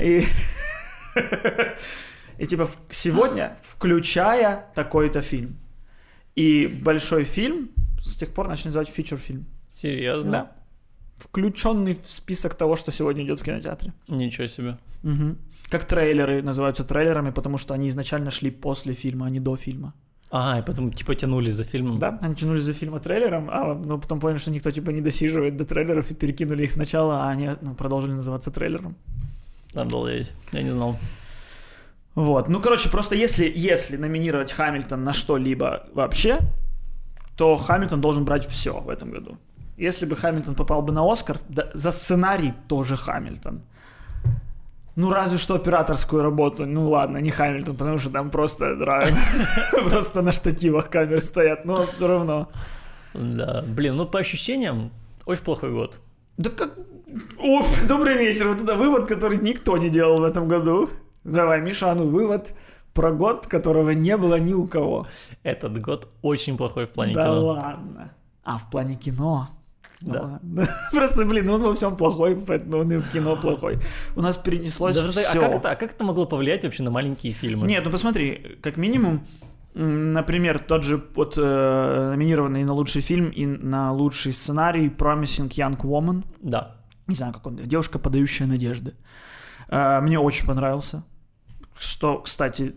И, 0.00 0.26
и 2.38 2.46
типа, 2.46 2.68
сегодня, 2.90 3.56
включая 3.62 4.66
такой-то 4.74 5.22
фильм. 5.22 5.56
И 6.36 6.66
большой 6.66 7.24
фильм 7.24 7.70
с 7.98 8.16
тех 8.16 8.32
пор 8.32 8.48
начали 8.48 8.66
называть 8.66 8.88
feature-фильм. 8.88 9.46
Серьезно? 9.68 10.30
Да. 10.30 10.52
Включенный 11.16 11.94
в 11.94 12.06
список 12.06 12.54
того, 12.54 12.76
что 12.76 12.92
сегодня 12.92 13.24
идет 13.24 13.40
в 13.40 13.44
кинотеатре. 13.44 13.92
Ничего 14.06 14.46
себе. 14.46 14.78
Мгм. 15.02 15.38
Как 15.70 15.84
трейлеры 15.84 16.42
называются 16.42 16.84
трейлерами, 16.84 17.30
потому 17.30 17.58
что 17.58 17.74
они 17.74 17.88
изначально 17.88 18.30
шли 18.30 18.50
после 18.50 18.94
фильма, 18.94 19.26
а 19.26 19.30
не 19.30 19.40
до 19.40 19.56
фильма. 19.56 19.94
Ага, 20.30 20.58
и 20.58 20.62
потом 20.62 20.92
типа 20.92 21.14
тянулись 21.14 21.54
за 21.54 21.64
фильмом. 21.64 21.98
Да, 21.98 22.18
они 22.20 22.34
тянулись 22.34 22.62
за 22.62 22.72
фильма 22.72 23.00
трейлером, 23.00 23.48
а 23.50 23.74
но 23.74 23.98
потом 23.98 24.20
поняли, 24.20 24.38
что 24.38 24.50
никто 24.50 24.70
типа 24.70 24.90
не 24.90 25.00
досиживает 25.00 25.56
до 25.56 25.64
трейлеров 25.64 26.10
и 26.10 26.14
перекинули 26.14 26.64
их 26.64 26.72
в 26.72 26.76
начало, 26.76 27.24
а 27.24 27.30
они 27.30 27.50
ну, 27.60 27.74
продолжили 27.74 28.12
называться 28.12 28.50
трейлером. 28.50 28.96
Обалдеть. 29.74 30.32
Я 30.52 30.62
не 30.62 30.70
знал. 30.70 30.98
Вот, 32.16 32.48
ну 32.48 32.60
короче, 32.60 32.88
просто 32.88 33.14
если, 33.14 33.52
если 33.54 33.98
номинировать 33.98 34.50
Хамильтон 34.50 35.04
на 35.04 35.12
что-либо 35.12 35.84
вообще, 35.92 36.38
то 37.36 37.56
Хамильтон 37.56 38.00
должен 38.00 38.24
брать 38.24 38.46
все 38.46 38.80
в 38.80 38.88
этом 38.88 39.10
году. 39.10 39.36
Если 39.76 40.06
бы 40.06 40.16
Хамильтон 40.16 40.54
попал 40.54 40.80
бы 40.80 40.94
на 40.94 41.12
Оскар, 41.12 41.38
да, 41.50 41.68
за 41.74 41.92
сценарий 41.92 42.54
тоже 42.68 42.96
Хамильтон. 42.96 43.60
Ну, 44.96 45.12
разве 45.12 45.36
что 45.36 45.56
операторскую 45.56 46.22
работу. 46.22 46.64
Ну 46.64 46.88
ладно, 46.88 47.18
не 47.18 47.30
Хамильтон, 47.30 47.76
потому 47.76 47.98
что 47.98 48.10
там 48.10 48.30
просто. 48.30 48.74
Просто 49.84 50.22
на 50.22 50.32
штативах 50.32 50.88
камеры 50.88 51.20
стоят, 51.20 51.66
но 51.66 51.82
все 51.82 52.06
равно. 52.06 52.48
Да. 53.12 53.62
Блин, 53.68 53.96
ну 53.96 54.06
по 54.06 54.20
ощущениям, 54.20 54.90
очень 55.26 55.44
плохой 55.44 55.70
год. 55.70 56.00
Да 56.38 56.48
как... 56.48 56.78
О, 57.38 57.62
добрый 57.86 58.16
вечер. 58.16 58.48
Вот 58.48 58.62
это 58.62 58.74
вывод, 58.74 59.06
который 59.06 59.36
никто 59.36 59.76
не 59.76 59.90
делал 59.90 60.20
в 60.20 60.24
этом 60.24 60.48
году. 60.48 60.88
Давай, 61.32 61.60
Миша, 61.60 61.90
а 61.90 61.94
ну 61.94 62.04
вывод 62.08 62.54
про 62.94 63.12
год, 63.12 63.46
которого 63.46 63.90
не 63.90 64.16
было 64.16 64.38
ни 64.38 64.54
у 64.54 64.66
кого. 64.66 65.06
Этот 65.42 65.78
год 65.82 66.08
очень 66.22 66.56
плохой 66.56 66.86
в 66.86 66.90
плане 66.90 67.14
да 67.14 67.24
кино. 67.26 67.44
ладно. 67.46 68.10
А, 68.44 68.58
в 68.58 68.70
плане 68.70 68.94
кино? 68.94 69.48
Ну 70.02 70.12
Да. 70.12 70.22
ладно. 70.22 70.68
Просто, 70.92 71.24
блин, 71.24 71.48
он 71.50 71.62
во 71.62 71.74
всем 71.74 71.96
плохой, 71.96 72.36
поэтому 72.36 72.78
он 72.78 72.92
и 72.92 72.96
в 72.98 73.10
кино 73.12 73.36
плохой. 73.36 73.78
У 74.14 74.22
нас 74.22 74.36
перенеслось 74.36 74.94
Даже 74.96 75.08
все. 75.08 75.38
а, 75.38 75.40
как 75.40 75.54
это, 75.54 75.70
а 75.72 75.76
как 75.76 75.92
это 75.94 76.04
могло 76.04 76.26
повлиять 76.26 76.64
вообще 76.64 76.82
на 76.84 76.90
маленькие 76.90 77.32
фильмы? 77.32 77.66
Нет, 77.66 77.84
ну 77.84 77.90
посмотри, 77.90 78.58
как 78.62 78.76
минимум, 78.76 79.26
например, 79.74 80.58
тот 80.58 80.82
же 80.84 81.02
вот 81.14 81.34
э, 81.36 82.10
номинированный 82.10 82.64
на 82.64 82.72
лучший 82.72 83.02
фильм 83.02 83.30
и 83.30 83.44
на 83.46 83.92
лучший 83.92 84.32
сценарий 84.32 84.88
Promising 84.88 85.48
Young 85.50 85.76
Woman. 85.80 86.24
Да. 86.40 86.76
Не 87.08 87.14
знаю, 87.14 87.32
как 87.32 87.46
он. 87.46 87.56
Девушка, 87.56 87.98
подающая 87.98 88.46
надежды. 88.46 88.94
Э, 89.68 90.00
Мне 90.00 90.18
очень 90.18 90.46
понравился. 90.46 91.02
Что, 91.78 92.20
кстати, 92.20 92.74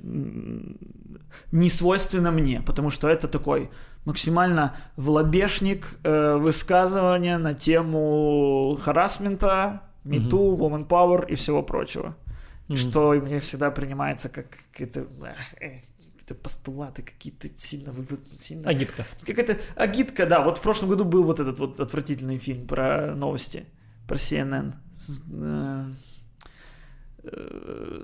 не 1.52 1.70
свойственно 1.70 2.32
мне, 2.32 2.62
потому 2.62 2.90
что 2.90 3.08
это 3.08 3.28
такой 3.28 3.70
максимально 4.06 4.76
влобешник 4.96 5.98
э, 6.04 6.36
высказывания 6.36 7.38
на 7.38 7.54
тему 7.54 8.78
харасмента, 8.82 9.84
мету, 10.04 10.58
woman 10.58 10.88
power 10.88 11.28
и 11.28 11.36
всего 11.36 11.64
прочего. 11.64 12.16
Мгм. 12.68 12.78
Что 12.78 13.14
мне 13.14 13.40
всегда 13.40 13.72
принимается 13.72 14.30
как 14.30 14.46
какие-то, 14.72 15.08
э, 15.60 15.80
какие-то 15.98 16.36
постулаты, 16.36 17.02
какие-то 17.02 17.48
сильно, 17.56 17.94
сильно 18.38 18.70
Агитка. 18.70 19.06
Какая-то 19.26 19.58
агитка, 19.76 20.26
да. 20.26 20.44
Вот 20.44 20.58
в 20.58 20.62
прошлом 20.62 20.90
году 20.90 21.06
был 21.06 21.24
вот 21.24 21.40
этот 21.40 21.60
вот 21.60 21.80
отвратительный 21.80 22.38
фильм 22.38 22.68
про 22.68 23.16
новости, 23.16 23.66
про 24.08 24.16
CNN. 24.16 24.74
С, 24.96 25.24
э, 25.32 25.86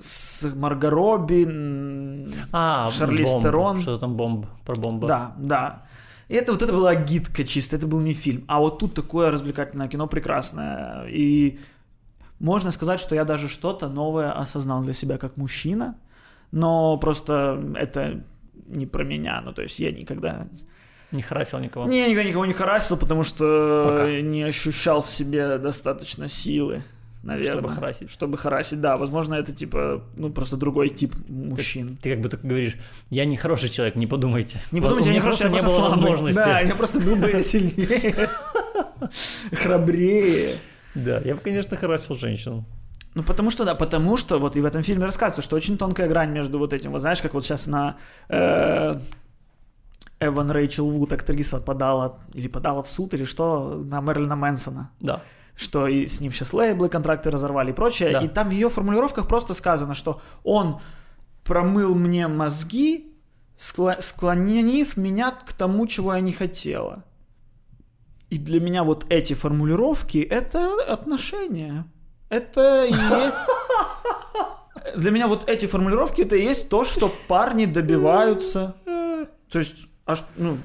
с 0.00 0.46
Марго 0.54 0.90
Робби, 0.90 2.28
А, 2.52 2.90
Шарлиз 2.90 3.30
бомб. 3.30 3.44
Терон. 3.44 3.80
Что 3.80 3.98
там 3.98 4.16
бомб, 4.16 4.46
про 4.64 4.74
бомбу. 4.76 5.06
Да, 5.06 5.34
да. 5.38 5.82
И 6.28 6.34
это 6.34 6.52
вот 6.52 6.62
это 6.62 6.72
была 6.72 6.94
гидка 6.94 7.44
чисто, 7.44 7.76
это 7.76 7.86
был 7.86 8.00
не 8.00 8.12
фильм. 8.12 8.44
А 8.48 8.58
вот 8.58 8.78
тут 8.78 8.94
такое 8.94 9.30
развлекательное 9.30 9.88
кино 9.88 10.06
прекрасное. 10.06 11.06
И 11.06 11.58
можно 12.40 12.70
сказать, 12.72 13.00
что 13.00 13.14
я 13.14 13.24
даже 13.24 13.48
что-то 13.48 13.88
новое 13.88 14.32
осознал 14.32 14.82
для 14.82 14.92
себя 14.92 15.18
как 15.18 15.36
мужчина. 15.36 15.96
Но 16.52 16.96
просто 16.98 17.62
это 17.76 18.24
не 18.66 18.86
про 18.86 19.04
меня. 19.04 19.40
Ну, 19.44 19.52
то 19.52 19.62
есть 19.62 19.78
я 19.78 19.92
никогда... 19.92 20.48
Не 21.12 21.22
харасил 21.22 21.60
никого. 21.60 21.86
Не, 21.86 22.00
я 22.00 22.08
никогда 22.08 22.28
никого 22.28 22.46
не 22.46 22.52
харасил, 22.52 22.96
потому 22.96 23.22
что 23.22 23.84
Пока. 23.84 24.20
не 24.20 24.42
ощущал 24.42 25.02
в 25.02 25.10
себе 25.10 25.56
достаточно 25.58 26.26
силы, 26.28 26.82
наверное. 27.26 27.60
Чтобы 27.60 27.68
харасить. 27.74 28.10
Чтобы 28.10 28.38
харасить, 28.38 28.80
да. 28.80 28.96
Возможно, 28.96 29.34
это 29.34 29.52
типа, 29.52 30.02
ну, 30.16 30.30
просто 30.30 30.56
другой 30.56 30.88
тип 30.88 31.14
мужчин. 31.28 31.96
Ты 32.00 32.10
как 32.10 32.20
будто 32.20 32.36
говоришь, 32.36 32.76
я 33.10 33.24
не 33.24 33.36
хороший 33.36 33.68
человек, 33.68 33.96
не 33.96 34.06
подумайте. 34.06 34.60
Не 34.70 34.80
подумайте, 34.80 35.10
у 35.10 35.12
я 35.12 35.18
не 35.18 35.24
меня 35.24 35.30
хороший, 35.32 35.50
не 35.52 35.60
было 35.60 35.68
слабый. 35.68 35.90
возможности. 36.02 36.36
Да, 36.38 36.60
я 36.60 36.74
просто 36.74 37.00
был 37.00 37.16
бы 37.16 37.42
сильнее, 37.42 38.28
храбрее. 39.52 40.54
Да, 40.94 41.20
я 41.24 41.34
бы, 41.34 41.40
конечно, 41.40 41.76
харасил 41.76 42.16
женщину. 42.16 42.64
Ну, 43.14 43.22
потому 43.22 43.50
что, 43.50 43.64
да, 43.64 43.74
потому 43.74 44.16
что, 44.18 44.38
вот 44.38 44.56
и 44.56 44.60
в 44.60 44.66
этом 44.66 44.82
фильме 44.82 45.04
рассказывается, 45.04 45.42
что 45.42 45.56
очень 45.56 45.78
тонкая 45.78 46.08
грань 46.08 46.30
между 46.32 46.58
вот 46.58 46.72
этим, 46.72 46.92
вот 46.92 47.00
знаешь, 47.00 47.22
как 47.22 47.32
вот 47.34 47.44
сейчас 47.44 47.66
на 47.66 47.96
э, 48.28 48.98
Эван 50.20 50.50
Рэйчел 50.50 50.90
Вуд, 50.90 51.12
актриса, 51.12 51.60
подала, 51.60 52.18
или 52.34 52.48
подала 52.48 52.82
в 52.82 52.88
суд, 52.90 53.14
или 53.14 53.24
что, 53.24 53.82
на 53.84 54.00
Мерлина 54.00 54.36
Мэнсона, 54.36 54.90
Да. 55.00 55.22
Что 55.56 55.86
и 55.88 56.06
с 56.06 56.20
ним 56.20 56.32
сейчас 56.32 56.52
лейблы, 56.52 56.88
контракты 56.88 57.30
разорвали 57.30 57.70
и 57.70 57.74
прочее, 57.74 58.12
Да. 58.12 58.20
и 58.20 58.28
там 58.28 58.48
в 58.48 58.52
ее 58.52 58.68
формулировках 58.68 59.26
просто 59.26 59.54
сказано, 59.54 59.94
что 59.94 60.20
он 60.44 60.80
промыл 61.44 61.94
мне 61.94 62.28
мозги, 62.28 63.12
склонив 63.56 64.96
меня 64.96 65.30
к 65.30 65.52
тому, 65.54 65.86
чего 65.86 66.14
я 66.14 66.20
не 66.20 66.32
хотела. 66.32 67.04
И 68.28 68.38
для 68.38 68.60
меня 68.60 68.84
вот 68.84 69.06
эти 69.08 69.34
формулировки— 69.34 70.18
это 70.30 70.74
отношения. 70.92 71.86
Это 72.28 72.84
и 72.84 72.92
есть... 72.92 73.34
Для 74.96 75.10
меня 75.10 75.26
вот 75.26 75.48
эти 75.48 75.66
формулировки— 75.66 76.22
это 76.22 76.36
и 76.36 76.42
есть 76.42 76.68
то, 76.68 76.84
что 76.84 77.12
парни 77.28 77.66
добиваются. 77.66 78.74
То 78.84 79.58
есть, 79.58 79.76
аж, 80.06 80.24
ну, 80.36 80.58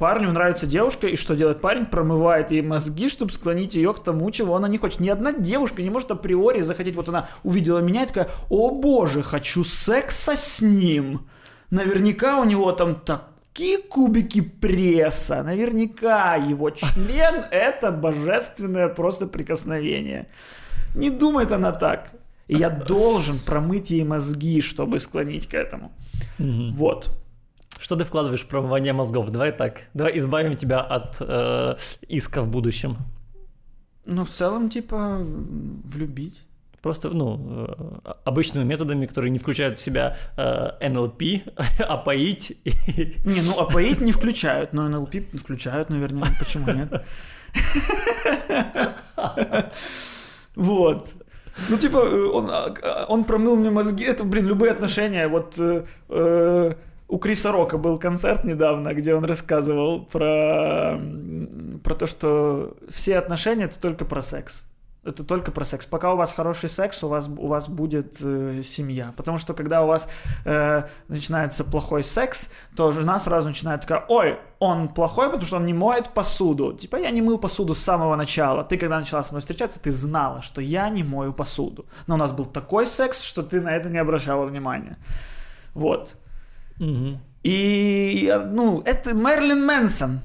парню 0.00 0.32
нравится 0.32 0.66
девушка, 0.66 1.08
и 1.08 1.14
что 1.14 1.36
делает 1.36 1.60
парень? 1.60 1.84
Промывает 1.84 2.50
ей 2.50 2.62
мозги, 2.62 3.10
чтобы 3.10 3.30
склонить 3.32 3.74
ее 3.74 3.92
к 3.92 4.02
тому, 4.02 4.30
чего 4.30 4.56
она 4.56 4.66
не 4.66 4.78
хочет. 4.78 5.00
Ни 5.00 5.10
одна 5.10 5.34
девушка 5.34 5.82
не 5.82 5.90
может 5.90 6.10
априори 6.10 6.62
захотеть. 6.62 6.96
Вот 6.96 7.10
она 7.10 7.28
увидела 7.42 7.80
меня 7.80 8.04
и 8.04 8.06
такая, 8.06 8.30
о 8.48 8.70
боже, 8.70 9.22
хочу 9.22 9.62
секса 9.62 10.36
с 10.36 10.62
ним. 10.62 11.26
Наверняка 11.70 12.40
у 12.40 12.44
него 12.44 12.72
там 12.72 12.94
такие 12.94 13.76
кубики 13.76 14.40
пресса. 14.40 15.42
Наверняка 15.42 16.34
его 16.36 16.70
член— 16.70 17.44
это 17.50 17.92
божественное 17.92 18.88
просто 18.88 19.26
прикосновение. 19.26 20.28
Не 20.94 21.10
думает 21.10 21.52
она 21.52 21.72
так. 21.72 22.10
И 22.48 22.56
я 22.56 22.70
должен 22.70 23.38
промыть 23.38 23.90
ей 23.90 24.04
мозги, 24.04 24.62
чтобы 24.62 24.98
склонить 24.98 25.46
к 25.46 25.52
этому. 25.52 25.92
Мгм. 26.38 26.72
Вот. 26.72 27.19
Что 27.80 27.96
ты 27.96 28.04
вкладываешь 28.04 28.42
в 28.42 28.46
промывание 28.46 28.92
мозгов? 28.92 29.30
Давай 29.30 29.52
так. 29.52 29.86
Давай 29.94 30.18
избавим 30.18 30.54
тебя 30.56 30.80
от 30.80 31.16
э, 31.20 31.76
иска 32.08 32.42
в 32.42 32.48
будущем. 32.48 32.98
Ну, 34.04 34.24
в 34.24 34.30
целом, 34.30 34.68
типа, 34.68 35.18
влюбить. 35.22 36.36
Просто, 36.82 37.08
ну, 37.08 37.66
э, 38.04 38.12
обычными 38.24 38.64
методами, 38.64 39.06
которые 39.06 39.30
не 39.30 39.38
включают 39.38 39.78
в 39.78 39.82
себя 39.82 40.18
э, 40.36 40.88
НЛП, 40.90 41.22
опоить. 41.78 42.50
и- 42.64 43.16
Не, 43.24 43.40
ну, 43.42 43.58
опоить 43.58 44.00
не 44.02 44.12
включают, 44.12 44.74
но 44.74 44.86
НЛП 44.88 45.14
включают, 45.34 45.88
наверное. 45.88 46.24
Почему 46.38 46.70
нет? 46.72 47.02
Вот. 50.54 51.14
Ну, 51.68 51.76
типа, 51.78 51.98
э, 51.98 52.24
он, 52.26 52.48
а, 52.50 53.06
он 53.08 53.24
промыл 53.24 53.56
мне 53.56 53.70
мозги. 53.70 54.04
Это, 54.04 54.24
блин, 54.24 54.46
любые 54.46 54.72
отношения. 54.72 55.28
Вот 55.28 55.58
э, 55.58 55.84
э, 56.08 56.74
у 57.10 57.18
Криса 57.18 57.50
Рока 57.50 57.76
был 57.76 57.98
концерт 57.98 58.44
недавно, 58.44 58.94
где 58.94 59.14
он 59.14 59.24
рассказывал 59.24 60.04
про, 60.04 60.98
про 61.82 61.94
то, 61.94 62.06
что 62.06 62.76
все 62.88 63.18
отношения 63.18 63.64
это 63.64 63.78
только 63.80 64.04
про 64.04 64.22
секс. 64.22 64.68
Это 65.02 65.24
только 65.24 65.50
про 65.50 65.64
секс. 65.64 65.86
Пока 65.86 66.12
у 66.12 66.16
вас 66.16 66.34
хороший 66.34 66.68
секс, 66.68 67.02
у 67.02 67.08
вас, 67.08 67.26
у 67.26 67.46
вас 67.46 67.68
будет 67.68 68.18
э, 68.22 68.60
семья. 68.62 69.12
Потому 69.16 69.38
что 69.38 69.54
когда 69.54 69.82
у 69.82 69.86
вас 69.86 70.08
э, 70.44 70.82
начинается 71.08 71.64
плохой 71.64 72.04
секс, 72.04 72.52
то 72.76 72.92
жена 72.92 73.18
сразу 73.18 73.48
начинает 73.48 73.80
такая, 73.80 74.04
ой, 74.08 74.38
он 74.58 74.88
плохой, 74.88 75.26
потому 75.30 75.46
что 75.46 75.56
он 75.56 75.64
не 75.64 75.72
моет 75.72 76.10
посуду. 76.10 76.74
Типа, 76.74 76.96
я 76.96 77.10
не 77.10 77.22
мыл 77.22 77.38
посуду 77.38 77.74
с 77.74 77.78
самого 77.78 78.14
начала. 78.14 78.62
Ты, 78.62 78.76
когда 78.76 78.98
начала 78.98 79.22
со 79.22 79.32
мной 79.32 79.40
встречаться, 79.40 79.80
ты 79.80 79.90
знала, 79.90 80.42
что 80.42 80.60
я 80.60 80.88
не 80.90 81.02
мою 81.02 81.32
посуду. 81.32 81.86
Но 82.06 82.14
у 82.14 82.18
нас 82.18 82.32
был 82.32 82.44
такой 82.44 82.86
секс, 82.86 83.22
что 83.22 83.42
ты 83.42 83.62
на 83.62 83.74
это 83.74 83.88
не 83.88 83.98
обращала 83.98 84.44
внимания. 84.44 84.98
Вот. 85.72 86.14
И, 87.42 88.42
ну, 88.50 88.82
это 88.84 89.14
Мерлин 89.14 89.64
Мэнсон. 89.64 90.20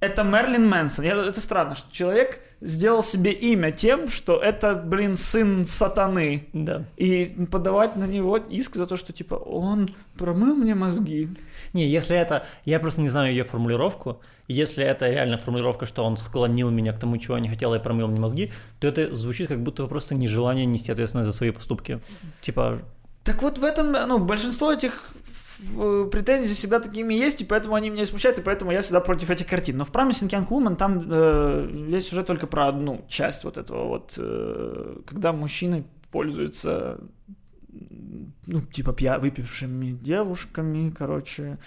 Это 0.00 0.22
Мерлин 0.22 0.68
Мэнсон. 0.68 1.04
Я- 1.04 1.24
это 1.24 1.40
странно, 1.40 1.74
что 1.74 1.92
человек 1.92 2.40
сделал 2.60 3.02
себе 3.02 3.32
имя 3.32 3.70
тем, 3.70 4.08
что 4.08 4.36
это, 4.36 4.74
блин, 4.74 5.16
сын 5.16 5.66
сатаны. 5.66 6.48
Да. 6.52 6.84
И 6.96 7.46
подавать 7.50 7.96
на 7.96 8.04
него 8.04 8.36
иск 8.36 8.76
за 8.76 8.86
то, 8.86 8.96
что, 8.96 9.12
типа, 9.12 9.34
он 9.34 9.94
промыл 10.16 10.54
мне 10.54 10.74
мозги. 10.74 11.28
Не, 11.72 11.88
если 11.88 12.16
это... 12.16 12.46
Я 12.64 12.78
просто 12.80 13.00
не 13.00 13.08
знаю 13.08 13.30
ее 13.30 13.44
формулировку. 13.44 14.20
Если 14.48 14.84
это 14.84 15.10
реально 15.10 15.38
формулировка, 15.38 15.86
что 15.86 16.04
он 16.04 16.16
склонил 16.16 16.70
меня 16.70 16.92
к 16.92 17.00
тому, 17.00 17.18
чего 17.18 17.36
я 17.36 17.42
не 17.42 17.48
хотел, 17.48 17.74
и 17.74 17.78
промыл 17.80 18.06
мне 18.06 18.20
мозги, 18.20 18.52
то 18.80 18.86
это 18.86 19.14
звучит 19.14 19.48
как 19.48 19.62
будто 19.62 19.86
просто 19.86 20.14
нежелание 20.14 20.66
нести 20.66 20.92
ответственность 20.92 21.28
за 21.30 21.36
свои 21.36 21.50
поступки. 21.50 22.00
Типа, 22.40 22.78
Так 23.26 23.42
вот 23.42 23.58
в 23.58 23.64
этом, 23.64 23.92
ну, 23.92 24.18
большинство 24.18 24.72
этих 24.72 25.10
э, 25.76 26.08
претензий 26.12 26.54
всегда 26.54 26.78
такими 26.78 27.12
есть, 27.12 27.40
и 27.40 27.44
поэтому 27.44 27.74
они 27.74 27.90
меня 27.90 28.06
смущают, 28.06 28.38
и 28.38 28.42
поэтому 28.42 28.70
я 28.70 28.80
всегда 28.82 29.00
против 29.00 29.30
этих 29.30 29.48
картин. 29.48 29.76
Но 29.78 29.84
в 29.84 29.90
Promising 29.90 30.28
Young 30.30 30.48
Woman 30.48 30.76
там 30.76 31.02
э, 31.10 31.68
весь 31.70 32.08
сюжет 32.08 32.26
только 32.26 32.46
про 32.46 32.68
одну 32.68 33.04
часть 33.08 33.42
вот 33.44 33.58
этого 33.58 33.88
вот, 33.88 34.14
э, 34.16 35.00
когда 35.06 35.32
мужчины 35.32 35.84
пользуются, 36.12 37.00
ну, 38.46 38.60
типа 38.62 38.92
пья- 38.92 39.18
выпившими 39.18 39.90
девушками, 39.90 40.90
короче. 40.90 41.58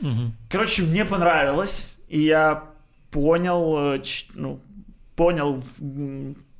мгм. 0.00 0.32
Короче, 0.50 0.82
мне 0.84 1.04
понравилось, 1.04 1.98
и 2.08 2.22
я 2.22 2.64
понял, 3.10 3.94
э, 3.96 4.02
ну, 4.34 4.58
понял 5.16 5.62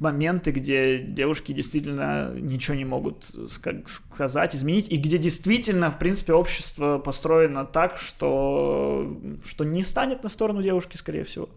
моменты, 0.02 0.50
где 0.50 0.98
девушки 0.98 1.52
действительно 1.52 2.32
ничего 2.34 2.76
не 2.76 2.84
могут 2.84 3.24
ска- 3.24 3.86
сказать, 3.86 4.54
изменить, 4.54 4.90
и 4.90 4.96
где 4.96 5.16
действительно, 5.16 5.90
в 5.90 5.98
принципе, 5.98 6.34
общество 6.34 6.98
построено 6.98 7.64
так, 7.64 7.96
что, 7.96 9.16
что 9.44 9.64
не 9.64 9.82
станет 9.82 10.22
на 10.22 10.28
сторону 10.28 10.62
девушки, 10.62 10.96
скорее 10.96 11.24
всего. 11.24 11.48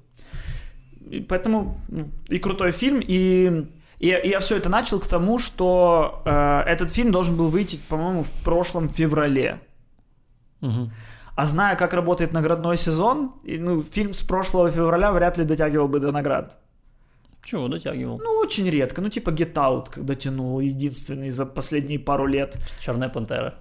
И 1.10 1.20
поэтому 1.20 1.78
ну, 1.90 2.10
и 2.30 2.40
крутой 2.40 2.72
фильм, 2.72 3.00
и, 3.00 3.68
и, 4.00 4.08
и 4.10 4.30
я 4.30 4.40
все 4.40 4.58
это 4.58 4.70
начал 4.70 5.00
к 5.00 5.08
тому, 5.08 5.40
что 5.40 6.22
э, 6.26 6.62
этот 6.66 6.90
фильм 6.90 7.12
должен 7.12 7.36
был 7.36 7.50
выйти, 7.50 7.80
по-моему, 7.90 8.24
в 8.24 8.32
прошлом 8.44 8.88
феврале. 8.88 9.60
Мгм. 10.62 10.92
А 11.36 11.46
зная, 11.46 11.76
как 11.76 11.94
работает 11.94 12.32
наградной 12.32 12.78
сезон, 12.78 13.34
и, 13.44 13.58
ну, 13.58 13.84
фильм 13.84 14.14
с 14.14 14.24
прошлого 14.24 14.72
февраля 14.72 15.12
вряд 15.12 15.38
ли 15.38 15.44
дотягивал 15.44 15.88
бы 15.88 16.00
до 16.00 16.12
наград. 16.12 16.58
Чего 17.46 17.68
дотягивал? 17.68 18.20
Ну, 18.24 18.40
очень 18.40 18.70
редко. 18.70 19.02
Ну, 19.02 19.10
типа 19.10 19.30
Get 19.30 19.54
Out, 19.54 19.86
когда 19.92 20.16
тянул, 20.16 20.60
единственный 20.60 21.30
за 21.30 21.46
последние 21.46 22.00
пару 22.00 22.26
лет. 22.26 22.58
Черная 22.80 23.08
пантера. 23.10 23.54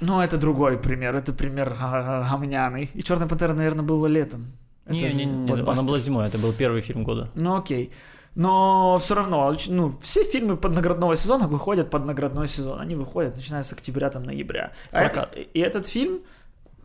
Но 0.00 0.22
это 0.24 0.36
другой 0.38 0.76
пример. 0.78 1.14
Это 1.14 1.32
пример 1.32 1.70
га- 1.80 2.26
гомняный. 2.30 2.90
И 2.94 3.02
Черная 3.02 3.28
пантера, 3.28 3.54
наверное, 3.54 3.84
была 3.84 4.08
летом. 4.08 4.46
Это 4.86 4.94
же 5.08 5.14
Не-не-не, 5.14 5.52
она 5.52 5.82
была 5.82 6.00
зимой, 6.00 6.26
это 6.26 6.38
был 6.38 6.52
первый 6.52 6.82
фильм 6.82 7.04
года. 7.04 7.30
Ну, 7.36 7.54
окей. 7.56 7.92
Но 8.34 8.98
все 8.98 9.14
равно, 9.14 9.54
ну, 9.68 9.94
все 10.00 10.24
фильмы 10.24 10.56
под 10.56 10.72
наградного 10.74 11.14
сезона 11.16 11.46
выходят 11.46 11.90
под 11.90 12.04
наградной 12.06 12.48
сезон. 12.48 12.80
Они 12.80 12.96
выходят, 12.96 13.36
начиная 13.36 13.62
с 13.62 13.72
октября, 13.72 14.10
там, 14.10 14.22
ноября. 14.24 14.72
А 14.90 15.02
это- 15.04 15.28
и 15.54 15.60
этот 15.60 15.86
фильм 15.86 16.20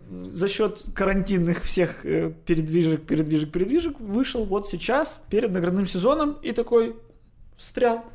за 0.09 0.47
счет 0.47 0.89
карантинных 0.93 1.63
всех 1.63 2.05
э, 2.05 2.31
передвижек, 2.45 3.05
передвижек, 3.05 3.51
передвижек 3.51 3.99
вышел 3.99 4.45
вот 4.45 4.67
сейчас, 4.67 5.19
перед 5.29 5.51
наградным 5.51 5.87
сезоном, 5.87 6.37
и 6.41 6.51
такой 6.51 6.95
встрял. 7.55 8.05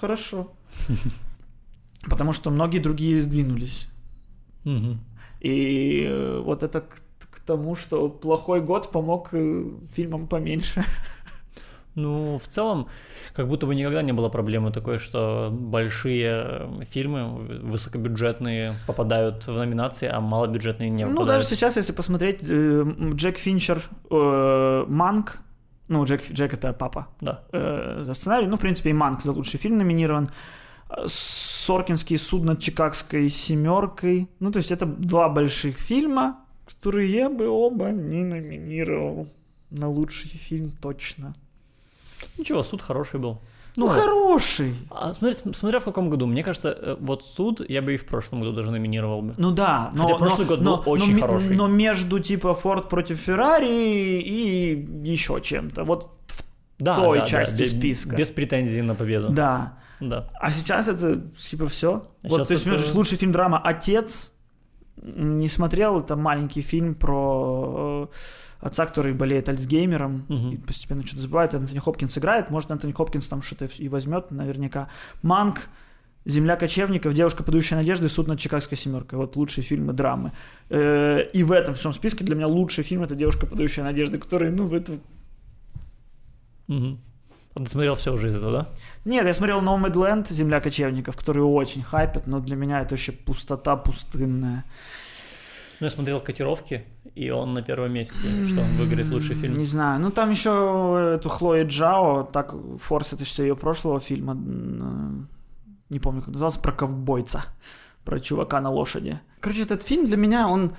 Хорошо. 0.00 0.52
Потому 2.02 2.32
что 2.32 2.50
многие 2.50 2.78
другие 2.78 3.20
сдвинулись. 3.20 3.88
И 5.40 6.02
э, 6.04 6.40
вот 6.40 6.62
это 6.62 6.80
к, 6.80 7.00
к 7.30 7.40
тому, 7.46 7.76
что 7.76 8.08
плохой 8.08 8.60
год 8.60 8.90
помог 8.90 9.28
э, 9.32 9.64
фильмам 9.92 10.26
поменьше. 10.26 10.84
Ну, 11.96 12.36
в 12.38 12.46
целом, 12.46 12.88
как 13.32 13.48
будто 13.48 13.66
бы 13.66 13.74
никогда 13.74 14.02
не 14.02 14.12
было 14.12 14.28
проблемы 14.28 14.70
такой, 14.70 14.98
что 14.98 15.48
большие 15.50 16.68
фильмы 16.90 17.38
высокобюджетные 17.62 18.74
попадают 18.86 19.46
в 19.46 19.52
номинации, 19.56 20.06
а 20.06 20.20
малобюджетные 20.20 20.90
не 20.90 21.04
попадают. 21.04 21.26
Ну, 21.26 21.26
даже 21.26 21.44
сейчас, 21.44 21.76
если 21.76 21.92
посмотреть, 21.92 22.40
э, 22.42 22.84
Джек 23.14 23.38
Финчер, 23.38 23.82
э, 24.10 24.84
Манк, 24.88 25.38
ну, 25.88 26.04
Джек, 26.04 26.22
Джек 26.30 26.52
это 26.52 26.72
папа 26.74 27.08
Да. 27.20 27.44
э, 27.52 28.02
за 28.04 28.14
сценарий, 28.14 28.46
ну, 28.46 28.56
в 28.56 28.60
принципе, 28.60 28.90
и 28.90 28.92
Манк 28.92 29.22
за 29.22 29.32
лучший 29.32 29.58
фильм 29.58 29.78
номинирован. 29.78 30.30
Соркинский 31.06 32.18
суд 32.18 32.44
над 32.44 32.60
Чикагской 32.60 33.28
семеркой. 33.28 34.28
Ну, 34.38 34.52
то 34.52 34.58
есть 34.58 34.70
это 34.70 34.86
два 34.86 35.28
больших 35.28 35.78
фильма, 35.78 36.36
которые 36.66 37.10
я 37.10 37.30
бы 37.30 37.48
оба 37.48 37.90
не 37.90 38.22
номинировал 38.24 39.28
на 39.70 39.88
лучший 39.88 40.28
фильм 40.30 40.70
точно. 40.80 41.34
Ничего, 42.38 42.62
суд 42.62 42.82
хороший 42.82 43.20
был. 43.20 43.38
Ну, 43.76 43.88
хороший. 43.88 44.74
А 44.90 45.12
смотри, 45.12 45.36
смотря 45.52 45.80
в 45.80 45.84
каком 45.84 46.08
году. 46.08 46.26
Мне 46.26 46.42
кажется, 46.42 46.70
э, 46.70 46.96
вот 46.98 47.24
суд 47.24 47.60
я 47.68 47.82
бы 47.82 47.92
и 47.92 47.96
в 47.98 48.06
прошлом 48.06 48.40
году 48.40 48.52
даже 48.52 48.70
номинировал 48.70 49.20
бы. 49.20 49.34
Ну 49.36 49.50
да, 49.50 49.90
но, 49.92 50.06
Хотя 50.06 50.18
прошлый 50.18 50.46
но, 50.46 50.48
год 50.48 50.60
но, 50.62 50.76
был 50.78 50.92
очень 50.92 51.14
но, 51.16 51.20
хороший. 51.20 51.56
Но 51.56 51.66
между 51.68 52.18
типа 52.18 52.54
Форд 52.54 52.88
против 52.88 53.18
Феррари 53.18 54.20
и 54.22 54.86
еще 55.04 55.40
чем-то. 55.42 55.84
Вот 55.84 56.08
Да, 56.78 56.94
той 56.94 57.18
да, 57.18 57.24
да, 57.24 57.30
части 57.30 57.60
без- 57.62 57.70
списка. 57.76 58.16
Без 58.16 58.30
претензий 58.30 58.80
на 58.82 58.94
победу. 58.94 59.28
да. 59.30 59.78
Да. 60.00 60.28
А 60.40 60.52
сейчас 60.52 60.88
это 60.88 61.22
типа 61.38 61.68
все. 61.68 62.06
А 62.22 62.28
вот 62.28 62.48
ты 62.48 62.58
смотришь 62.58 62.84
это- 62.88 62.96
лучший 62.96 63.16
фильм 63.16 63.32
драма 63.32 63.58
Отец. 63.58 64.32
Не 65.02 65.48
смотрел, 65.48 66.00
это 66.00 66.16
маленький 66.16 66.62
фильм 66.62 66.94
про 66.94 68.08
э, 68.12 68.66
отца, 68.66 68.86
который 68.86 69.12
болеет 69.12 69.48
Альцгеймером 69.48 70.24
Мгм. 70.28 70.50
и 70.52 70.56
постепенно 70.56 71.04
что-то 71.04 71.22
забывает. 71.22 71.54
Энтони 71.54 71.78
Хопкинс 71.78 72.16
играет. 72.18 72.50
Может, 72.50 72.70
Энтони 72.70 72.92
Хопкинс 72.92 73.28
там 73.28 73.42
что-то 73.42 73.68
и 73.78 73.88
возьмет, 73.88 74.30
наверняка. 74.30 74.88
Манк, 75.22 75.68
Земля 76.24 76.56
кочевников, 76.56 77.14
Девушка, 77.14 77.44
подающая 77.44 77.78
надежды, 77.78 78.08
Суд 78.08 78.26
над 78.26 78.40
Чикагской 78.40 78.76
семеркой. 78.76 79.18
Вот 79.18 79.36
лучшие 79.36 79.62
фильмы 79.62 79.92
драмы. 79.92 80.32
Э, 80.70 81.20
И 81.32 81.44
в 81.44 81.52
этом 81.52 81.74
всем 81.74 81.92
списке 81.92 82.24
для 82.24 82.34
меня 82.34 82.48
лучший 82.48 82.82
фильм 82.82 83.02
это 83.04 83.14
Девушка, 83.14 83.46
подающая 83.46 83.84
надежды, 83.84 84.18
который, 84.18 84.50
ну, 84.50 84.64
в 84.64 84.74
это... 84.74 84.98
Мгм. 86.68 86.98
Ты 87.56 87.66
смотрел 87.66 87.94
все 87.94 88.12
уже 88.12 88.28
из 88.28 88.34
этого, 88.34 88.52
да? 88.52 88.68
Нет, 89.04 89.24
я 89.26 89.32
смотрел 89.34 89.60
Nomadland, 89.62 90.26
Земля 90.32 90.60
кочевников, 90.60 91.16
который 91.16 91.42
очень 91.42 91.82
хайпит, 91.82 92.26
но 92.26 92.40
для 92.40 92.54
меня 92.56 92.80
это 92.82 92.90
вообще 92.94 93.12
пустота 93.12 93.76
пустынная. 93.76 94.64
Ну, 95.80 95.86
я 95.86 95.90
смотрел 95.90 96.20
котировки, 96.20 96.84
и 97.14 97.30
он 97.30 97.54
на 97.54 97.62
первом 97.62 97.92
месте, 97.92 98.16
что 98.48 98.60
он 98.60 98.66
выиграет 98.78 99.08
лучший 99.10 99.34
фильм. 99.36 99.54
Не 99.54 99.64
знаю. 99.64 100.00
Ну, 100.00 100.10
там 100.10 100.30
еще 100.30 101.14
эту 101.18 101.28
Хлои 101.28 101.64
Джао 101.64 102.24
так 102.24 102.54
форсит 102.78 103.20
еще 103.20 103.42
ее 103.42 103.56
прошлого 103.56 104.00
фильма. 104.00 104.32
м, 104.32 105.28
Не 105.90 105.98
помню, 106.00 106.20
как 106.20 106.28
назывался, 106.30 106.60
про 106.60 106.72
ковбойца. 106.72 107.44
Про 108.04 108.20
чувака 108.20 108.60
на 108.60 108.70
лошади. 108.70 109.18
Короче, 109.40 109.62
этот 109.62 109.82
фильм 109.82 110.06
для 110.06 110.16
меня, 110.16 110.48
он... 110.48 110.72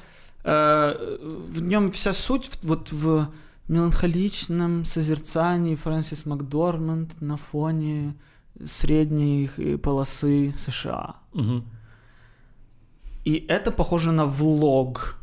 э, 0.43 1.17
в 1.47 1.61
нем 1.61 1.91
вся 1.91 2.13
суть 2.13 2.49
вот 2.63 2.91
в 2.91 3.27
меланхоличном 3.67 4.86
созерцании 4.86 5.75
Фрэнсис 5.75 6.25
Макдорманд 6.25 7.21
на 7.21 7.38
фоне 7.38 8.15
средней 8.65 9.49
э, 9.58 9.77
полосы 9.77 10.53
США. 10.58 11.15
Мгм. 11.34 11.65
И 13.25 13.45
это 13.49 13.71
похоже 13.71 14.12
на 14.12 14.25
влог. 14.25 15.19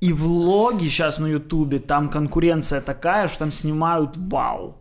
И 0.00 0.12
влоги 0.12 0.88
сейчас 0.88 1.18
на 1.18 1.26
Ютубе, 1.26 1.78
там 1.78 2.08
конкуренция 2.08 2.80
такая, 2.80 3.28
что 3.28 3.40
там 3.40 3.50
снимают 3.50 4.16
вау. 4.16 4.79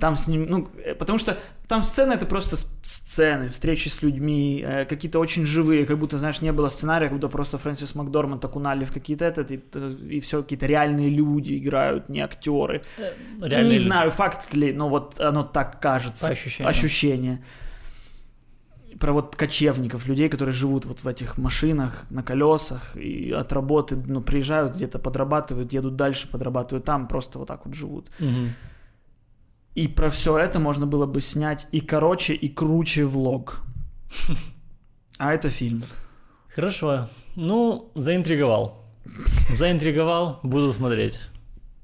Там 0.00 0.16
сним... 0.16 0.46
ну, 0.48 0.68
э, 0.84 0.94
потому 0.94 1.18
что 1.18 1.36
там 1.68 1.82
сцены 1.84 2.14
это 2.14 2.26
просто 2.26 2.56
с- 2.56 2.66
сцены, 2.82 3.48
встречи 3.50 3.88
с 3.88 4.02
людьми, 4.02 4.64
э, 4.66 4.84
какие-то 4.86 5.18
очень 5.20 5.44
живые, 5.46 5.84
как 5.86 5.98
будто, 5.98 6.18
знаешь, 6.18 6.40
не 6.40 6.52
было 6.52 6.68
сценария, 6.70 7.08
как 7.08 7.18
будто 7.18 7.28
просто 7.28 7.58
Фрэнсис 7.58 7.94
Макдорманд 7.94 8.44
окунали 8.44 8.84
в 8.84 8.92
какие-то 8.92 9.24
этот, 9.24 9.52
и, 9.52 9.60
и 10.16 10.20
все, 10.20 10.42
какие-то 10.42 10.66
реальные 10.66 11.10
люди 11.10 11.56
играют, 11.58 12.08
не 12.08 12.20
актеры. 12.20 12.80
Реально 13.42 13.68
не 13.68 13.74
ли- 13.74 13.78
знаю, 13.78 14.10
факт 14.10 14.54
ли, 14.54 14.72
но 14.72 14.88
вот 14.88 15.20
оно 15.20 15.42
так 15.42 15.80
кажется. 15.80 16.26
По 16.26 16.32
ощущениям. 16.32 16.70
Ощущение. 16.70 17.44
Про 18.98 19.12
вот 19.12 19.36
кочевников, 19.36 20.06
людей, 20.08 20.28
которые 20.28 20.52
живут 20.52 20.84
вот 20.84 21.00
в 21.04 21.08
этих 21.08 21.38
машинах 21.38 22.04
на 22.10 22.22
колесах 22.22 22.96
и 22.96 23.30
от 23.32 23.52
работы, 23.52 23.96
ну, 23.96 24.20
приезжают 24.20 24.74
где-то, 24.76 24.98
подрабатывают, 24.98 25.72
едут 25.72 25.96
дальше, 25.96 26.28
подрабатывают 26.28 26.84
там, 26.84 27.06
просто 27.08 27.38
вот 27.38 27.48
так 27.48 27.64
вот 27.64 27.74
живут. 27.74 28.08
Мгм. 28.18 28.50
И 29.74 29.88
про 29.88 30.10
все 30.10 30.38
это 30.38 30.58
можно 30.58 30.86
было 30.86 31.06
бы 31.06 31.20
снять 31.20 31.66
и 31.72 31.80
короче, 31.80 32.34
и 32.34 32.48
круче 32.48 33.04
влог. 33.04 33.62
А 35.18 35.34
это 35.34 35.50
фильм. 35.50 35.82
Хорошо. 36.54 37.06
Ну, 37.36 37.92
заинтриговал. 37.94 38.86
Заинтриговал, 39.50 40.40
буду 40.42 40.72
смотреть. 40.72 41.20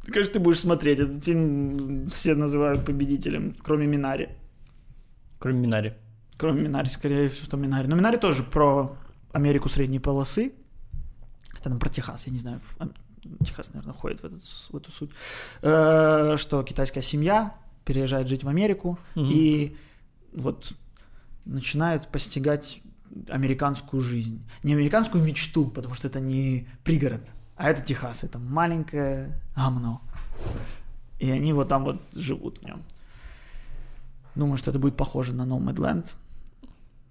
Конечно, 0.06 0.32
ты 0.32 0.40
будешь 0.40 0.60
смотреть. 0.60 1.00
Этот 1.00 1.22
фильм 1.22 2.06
все 2.06 2.34
называют 2.34 2.86
победителем, 2.86 3.54
кроме 3.62 3.86
Минари. 3.86 4.30
Кроме 5.38 5.60
Минари. 5.60 5.92
Кроме 6.38 6.62
Минари, 6.62 6.88
скорее 6.88 7.28
всего, 7.28 7.44
что 7.44 7.56
Минари. 7.58 7.88
Но 7.88 7.96
Минари 7.96 8.16
тоже 8.16 8.42
про 8.42 8.96
Америку 9.32 9.68
средней 9.68 9.98
полосы. 9.98 10.54
Это 11.52 11.64
там 11.64 11.78
про 11.78 11.90
Техас, 11.90 12.26
я 12.26 12.32
не 12.32 12.38
знаю. 12.38 12.60
Техас, 13.44 13.74
наверное, 13.74 13.92
входит 13.94 14.20
в, 14.20 14.24
этот, 14.24 14.40
в 14.42 14.76
эту 14.76 14.90
суть. 14.90 15.10
Э, 15.60 16.36
Что 16.38 16.62
китайская 16.62 17.02
семья 17.02 17.54
переезжает 17.86 18.28
жить 18.28 18.44
в 18.44 18.48
Америку 18.48 18.98
Мгм. 19.14 19.30
и 19.32 19.76
вот 20.34 20.74
начинает 21.46 22.08
постигать 22.08 22.82
американскую 23.30 24.02
жизнь. 24.02 24.42
Не 24.62 24.74
американскую 24.74 25.24
мечту, 25.24 25.66
потому 25.70 25.94
что 25.94 26.08
это 26.08 26.20
не 26.20 26.68
пригород, 26.84 27.30
а 27.56 27.70
это 27.70 27.80
Техас. 27.80 28.24
Это 28.24 28.38
маленькое 28.38 29.40
гамно. 29.54 30.00
И 31.18 31.30
они 31.30 31.52
вот 31.54 31.68
там 31.68 31.84
вот 31.84 32.02
живут 32.14 32.58
в 32.58 32.62
нем. 32.64 32.82
Думаю, 34.34 34.58
что 34.58 34.70
это 34.70 34.78
будет 34.78 34.96
похоже 34.96 35.32
на 35.34 35.42
Nomadland. 35.46 36.18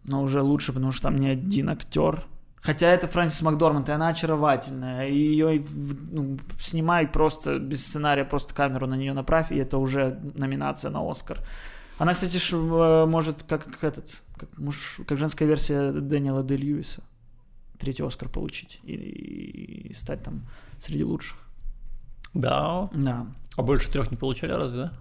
Но 0.04 0.22
уже 0.22 0.42
лучше, 0.42 0.74
потому 0.74 0.92
что 0.92 1.04
там 1.04 1.16
не 1.18 1.28
один 1.30 1.70
актер. 1.70 2.24
Хотя 2.66 2.88
это 2.88 3.08
Фрэнсис 3.08 3.44
Макдорманд, 3.44 3.90
и 3.90 3.92
она 3.92 4.08
очаровательная. 4.08 5.08
И 5.08 5.16
ее 5.16 5.64
ну, 6.12 6.40
снимай 6.60 7.08
просто 7.08 7.60
без 7.60 7.86
сценария, 7.86 8.26
просто 8.26 8.56
камеру 8.56 8.88
на 8.88 8.96
нее 8.96 9.14
направь, 9.14 9.52
и 9.52 9.58
это 9.58 9.78
уже 9.78 10.20
номинация 10.34 10.90
на 10.90 11.08
Оскар. 11.10 11.40
Она, 12.00 12.14
кстати, 12.14 12.38
ж, 12.38 12.54
э, 12.54 13.06
может, 13.06 13.44
как, 13.44 13.66
как 13.66 13.84
этот, 13.84 14.22
как, 14.36 14.58
муж, 14.58 15.00
как 15.08 15.20
женская 15.20 15.46
версия 15.46 15.92
Дэниела 15.92 16.44
Де 16.44 16.58
Льюиса, 16.58 17.04
третий 17.78 18.04
Оскар 18.04 18.30
получить 18.30 18.80
и, 18.84 18.94
и 18.94 19.94
стать 19.94 20.24
там 20.24 20.42
среди 20.80 21.04
лучших. 21.04 21.38
Да. 22.34 22.90
Да. 22.96 23.28
А 23.58 23.62
больше 23.62 23.92
трех 23.92 24.10
не 24.10 24.18
получали 24.18 24.54
разве, 24.54 24.78
да? 24.78 24.94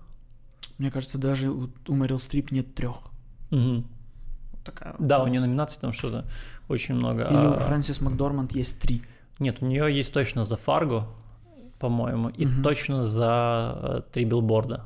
Мне 0.77 0.91
кажется, 0.91 1.17
даже 1.17 1.51
у, 1.51 1.71
у 1.89 1.95
Мэрил 1.95 2.19
Стрип 2.19 2.51
нет 2.51 2.75
трех. 2.75 2.97
Мгм. 3.51 3.87
Такая 4.65 4.95
Да, 4.99 5.23
у 5.23 5.27
нее 5.29 5.41
номинаций 5.41 5.79
там 5.81 5.93
что-то 5.93 6.25
очень 6.69 6.95
много. 6.95 7.25
Или 7.25 7.47
у 7.47 7.53
А, 7.55 7.59
Фрэнсис 7.59 8.01
Макдорманд 8.01 8.53
есть 8.53 8.81
три. 8.81 9.03
Нет, 9.39 9.59
у 9.61 9.67
нее 9.67 9.95
есть 9.95 10.13
точно 10.13 10.45
за 10.45 10.57
Фарго, 10.57 11.07
по-моему, 11.79 12.31
и 12.31 12.47
Мгм. 12.47 12.63
точно 12.63 13.03
за 13.03 13.79
э, 13.83 14.03
три 14.13 14.25
билборда. 14.25 14.85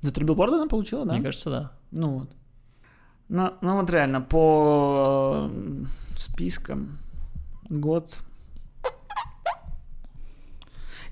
За 0.00 0.12
три 0.12 0.24
билборда 0.24 0.56
она 0.56 0.66
получила, 0.68 1.04
да? 1.04 1.14
Мне 1.14 1.22
кажется, 1.22 1.50
да. 1.50 1.72
Ну 1.90 2.18
вот. 2.18 2.30
Ну, 3.28 3.52
ну 3.60 3.80
вот 3.80 3.90
реально, 3.90 4.20
по 4.20 5.48
э, 5.50 5.84
спискам 6.16 6.98
год. 7.68 8.18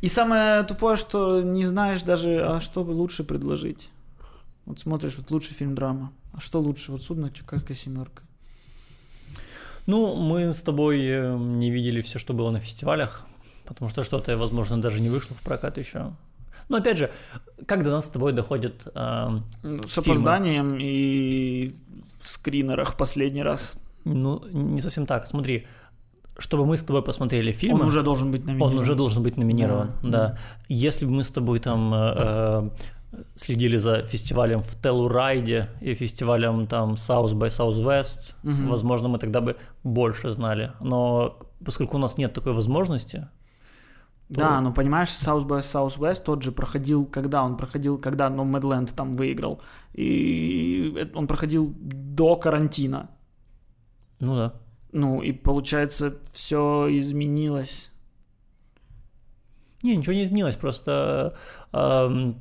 И 0.00 0.08
самое 0.08 0.62
тупое, 0.62 0.96
что 0.96 1.42
не 1.42 1.66
знаешь 1.66 2.02
даже, 2.02 2.42
а 2.44 2.60
что 2.60 2.84
бы 2.84 2.90
лучше 2.92 3.24
предложить. 3.24 3.90
Вот 4.64 4.78
смотришь, 4.80 5.16
вот 5.18 5.30
лучший 5.30 5.54
фильм 5.54 5.74
драма. 5.74 6.12
А 6.32 6.40
что 6.40 6.60
лучше? 6.60 6.92
Вот 6.92 7.02
судно 7.02 7.30
Чикагская 7.30 7.76
семерка. 7.76 8.22
Ну, 9.86 10.14
мы 10.14 10.52
с 10.52 10.62
тобой 10.62 11.00
э, 11.04 11.36
не 11.36 11.70
видели 11.70 12.00
все, 12.02 12.18
что 12.18 12.32
было 12.34 12.50
на 12.50 12.60
фестивалях, 12.60 13.26
потому 13.66 13.88
что 13.90 14.04
что-то, 14.04 14.36
возможно, 14.36 14.80
даже 14.80 15.00
не 15.00 15.08
вышло 15.08 15.34
в 15.36 15.42
прокат 15.42 15.78
еще. 15.78 16.12
Но 16.68 16.76
опять 16.76 16.98
же, 16.98 17.10
как 17.66 17.82
до 17.82 17.90
нас 17.90 18.06
с 18.06 18.10
тобой 18.10 18.32
доходит 18.32 18.86
э, 18.94 19.28
Ну, 19.62 19.82
С 19.82 19.94
Фильмы. 19.94 20.12
опозданием 20.12 20.76
и 20.78 21.74
в 22.20 22.30
скринерах 22.30 22.96
последний 22.96 23.42
раз. 23.42 23.74
Ну, 24.04 24.44
не 24.52 24.80
совсем 24.80 25.06
так. 25.06 25.26
Смотри, 25.26 25.66
чтобы 26.38 26.64
мы 26.66 26.76
с 26.76 26.82
тобой 26.82 27.02
посмотрели 27.02 27.50
фильм, 27.50 27.74
Он 27.74 27.82
уже 27.82 28.02
должен 28.02 28.30
быть 28.30 28.44
номинирован. 28.46 28.72
он 28.76 28.78
уже 28.82 28.94
должен 28.94 29.22
быть 29.22 29.36
номинирован. 29.36 29.88
Да, 30.02 30.08
Да. 30.10 30.10
да. 30.28 30.38
Если 30.68 31.06
бы 31.06 31.12
мы 31.12 31.24
с 31.24 31.30
тобой 31.30 31.58
там 31.58 31.92
э, 31.92 32.14
э, 32.16 32.70
следили 33.34 33.76
за 33.78 34.02
фестивалем 34.06 34.60
в 34.62 34.74
Телурайде 34.80 35.68
и 35.80 35.94
фестивалем 35.94 36.66
там 36.66 36.94
South 36.94 37.32
by 37.34 37.48
Southwest, 37.48 38.34
Мгм. 38.42 38.68
возможно, 38.68 39.08
мы 39.08 39.18
тогда 39.18 39.40
бы 39.40 39.56
больше 39.84 40.32
знали. 40.32 40.72
Но 40.80 41.38
поскольку 41.64 41.96
у 41.96 42.00
нас 42.00 42.18
нет 42.18 42.32
такой 42.32 42.52
возможности, 42.52 43.28
Да, 44.28 44.60
ну 44.60 44.72
понимаешь, 44.72 45.08
South 45.08 45.44
by 45.46 45.58
Southwest 45.60 46.22
тот 46.24 46.42
же 46.42 46.52
проходил, 46.52 47.04
когда 47.04 47.42
он 47.42 47.56
проходил, 47.56 47.98
когда 47.98 48.28
Nomadland 48.30 48.94
там 48.94 49.14
выиграл. 49.14 49.60
И 49.98 51.08
он 51.14 51.26
проходил 51.26 51.74
до 51.80 52.36
карантина. 52.36 53.08
Ну 54.20 54.36
да. 54.36 54.52
Ну 54.92 55.20
и 55.22 55.32
получается, 55.32 56.12
все 56.32 56.86
изменилось. 56.90 57.90
Не, 59.82 59.96
ничего 59.96 60.12
не 60.14 60.22
изменилось, 60.24 60.56
просто 60.56 61.34
эм, 61.72 62.36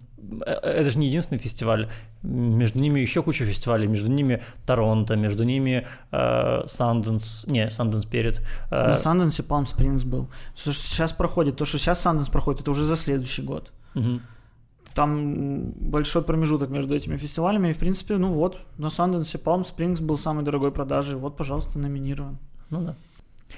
это 0.45 0.91
же 0.91 0.97
не 0.99 1.07
единственный 1.07 1.37
фестиваль. 1.39 1.89
Между 2.23 2.79
ними 2.79 2.99
еще 2.99 3.21
куча 3.23 3.45
фестивалей, 3.45 3.87
между 3.87 4.07
ними 4.07 4.41
Торонто, 4.65 5.15
между 5.15 5.43
ними 5.43 5.87
э, 6.11 6.67
Санденс, 6.67 7.45
не, 7.47 7.69
Санденс 7.71 8.05
перед. 8.05 8.41
э, 8.71 8.87
На 8.87 8.97
Санденсе 8.97 9.43
Palm 9.43 9.65
Springs 9.65 10.05
был. 10.05 10.27
То, 10.63 10.71
что 10.71 10.73
сейчас 10.73 11.13
проходит, 11.13 11.55
то, 11.55 11.65
что 11.65 11.77
сейчас 11.77 12.01
Санденс 12.01 12.29
проходит, 12.29 12.61
это 12.61 12.71
уже 12.71 12.85
за 12.85 12.95
следующий 12.95 13.41
год. 13.41 13.71
мгм. 13.95 14.21
Там 14.95 15.71
большой 15.71 16.23
промежуток 16.23 16.69
между 16.69 16.95
этими 16.95 17.15
фестивалями, 17.15 17.69
и, 17.69 17.73
в 17.73 17.77
принципе, 17.77 18.17
ну 18.17 18.31
вот, 18.31 18.59
на 18.77 18.89
Санденсе 18.89 19.37
Palm 19.37 19.61
Springs 19.61 20.01
был 20.01 20.17
самой 20.17 20.43
дорогой 20.43 20.71
продажей. 20.71 21.15
Вот, 21.15 21.37
пожалуйста, 21.37 21.79
номинирован. 21.79 22.37
Ну 22.69 22.81
да. 22.81 22.95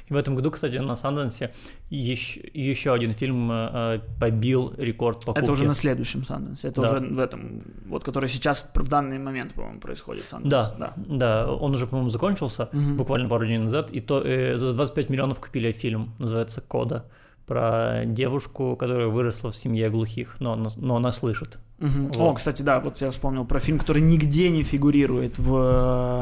И 0.10 0.14
в 0.14 0.16
этом 0.18 0.36
году, 0.36 0.52
кстати, 0.52 0.78
на 0.78 0.96
Санденсе 0.96 1.54
еще, 1.90 2.42
еще 2.54 2.94
один 2.94 3.14
фильм 3.14 3.50
э, 3.52 4.00
побил 4.20 4.74
рекорд 4.78 5.26
покупки. 5.26 5.44
Это 5.44 5.52
уже 5.52 5.66
на 5.66 5.74
следующем 5.74 6.24
Санденсе. 6.24 6.68
Это 6.70 6.82
Да. 6.82 6.88
уже 6.92 7.00
в 7.00 7.20
этом, 7.20 7.64
вот, 7.88 8.04
который 8.04 8.30
сейчас 8.30 8.66
в 8.74 8.88
данный 8.90 9.20
момент, 9.20 9.54
по-моему, 9.54 9.80
происходит 9.80 10.28
Санденс. 10.28 10.74
Да, 10.78 10.94
да, 10.98 11.52
он 11.52 11.74
уже, 11.76 11.88
по-моему, 11.88 12.10
закончился 12.10 12.70
Мгм. 12.72 12.98
буквально 12.98 13.30
пару 13.30 13.46
дней 13.46 13.58
назад, 13.60 13.92
и 13.92 14.00
то 14.02 14.22
э, 14.24 14.58
за 14.58 14.74
25 14.74 15.10
миллионов 15.10 15.40
купили 15.40 15.72
фильм, 15.72 16.14
называется 16.20 16.62
«Кода», 16.62 17.06
про 17.48 18.04
девушку, 18.06 18.78
которая 18.78 19.08
выросла 19.08 19.52
в 19.52 19.56
семье 19.56 19.90
глухих, 19.90 20.38
но 20.40 20.56
но 20.78 20.96
она 20.96 21.12
слышит. 21.12 21.60
Мгм. 21.82 22.12
Вот. 22.12 22.18
О, 22.18 22.34
кстати, 22.36 22.62
да, 22.62 22.80
вот 22.80 23.02
я 23.02 23.10
вспомнил 23.10 23.44
про 23.46 23.60
фильм, 23.60 23.80
который 23.80 24.02
нигде 24.04 24.50
не 24.52 24.64
фигурирует 24.64 25.40
в 25.40 25.56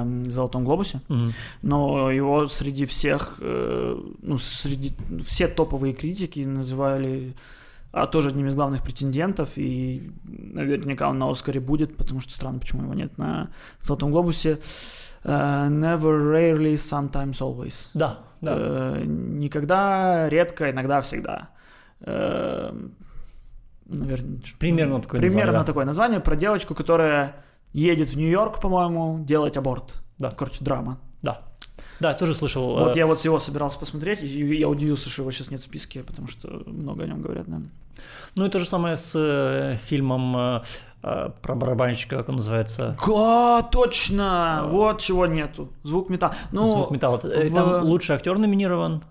э, 0.05 0.23
«Золотом 0.29 0.63
глобусе», 0.63 1.01
Мгм. 1.09 1.33
но 1.61 2.09
его 2.11 2.47
среди 2.47 2.85
всех, 2.85 3.35
э, 3.41 4.01
ну, 4.21 4.37
среди 4.37 4.93
все 5.25 5.47
топовые 5.47 5.93
критики 5.93 6.39
называли 6.39 7.33
а 7.91 8.05
тоже 8.05 8.29
одним 8.29 8.45
из 8.47 8.53
главных 8.55 8.83
претендентов, 8.83 9.57
и 9.57 10.11
наверняка 10.23 11.09
он 11.09 11.17
на 11.17 11.27
Оскаре 11.29 11.59
будет, 11.59 11.97
потому 11.97 12.19
что 12.21 12.31
странно, 12.31 12.59
почему 12.59 12.83
его 12.83 12.93
нет 12.93 13.17
на 13.17 13.49
«Золотом 13.81 14.11
глобусе». 14.11 14.59
Э, 15.23 15.67
Never, 15.69 16.31
rarely, 16.31 16.75
sometimes, 16.75 17.41
always. 17.41 17.89
Да, 17.95 18.19
да. 18.41 18.95
Никогда, 19.03 20.29
редко, 20.29 20.69
иногда, 20.69 21.01
всегда. 21.01 21.49
Наверное, 23.89 24.39
Примерно 24.59 25.01
такое 25.01 25.19
примерно 25.19 25.39
название, 25.39 25.59
да. 25.59 25.65
такое 25.65 25.85
название 25.85 26.19
про 26.19 26.35
девочку, 26.35 26.75
которая 26.75 27.35
едет 27.73 28.09
в 28.09 28.15
Нью-Йорк, 28.17 28.61
по-моему, 28.61 29.23
делать 29.23 29.57
аборт. 29.57 30.01
Да. 30.17 30.31
Короче, 30.31 30.63
драма. 30.63 30.97
Да. 31.21 31.41
Да, 31.99 32.13
тоже 32.13 32.33
слышал. 32.33 32.77
Вот 32.77 32.95
э, 32.95 32.99
я 32.99 33.05
вот 33.05 33.19
его 33.25 33.39
собирался 33.39 33.77
посмотреть, 33.79 34.21
и 34.23 34.55
я 34.55 34.69
удивился, 34.69 35.09
что 35.09 35.23
его 35.23 35.31
сейчас 35.31 35.51
нет 35.51 35.59
в 35.59 35.63
списке, 35.63 36.01
потому 36.03 36.27
что 36.27 36.47
много 36.65 37.03
о 37.03 37.07
нем 37.07 37.21
говорят, 37.21 37.45
да. 37.47 37.57
Ну 38.35 38.45
и 38.45 38.49
то 38.49 38.59
же 38.59 38.65
самое 38.65 38.95
с 38.95 39.13
э, 39.15 39.77
фильмом 39.83 40.35
э, 40.37 40.61
про 41.41 41.55
барабанщика, 41.55 42.17
как 42.17 42.29
он 42.29 42.35
называется. 42.37 42.95
Га, 43.05 43.61
точно! 43.63 44.63
Вот 44.67 45.01
чего 45.01 45.25
нету. 45.25 45.69
Звук 45.83 46.09
металла. 46.09 46.33
Ну, 46.51 46.65
Звук 46.65 46.91
металла. 46.91 47.17
В- 47.17 47.53
Там 47.53 47.83
лучший 47.83 48.15
актер 48.15 48.37
номинирован 48.37 49.01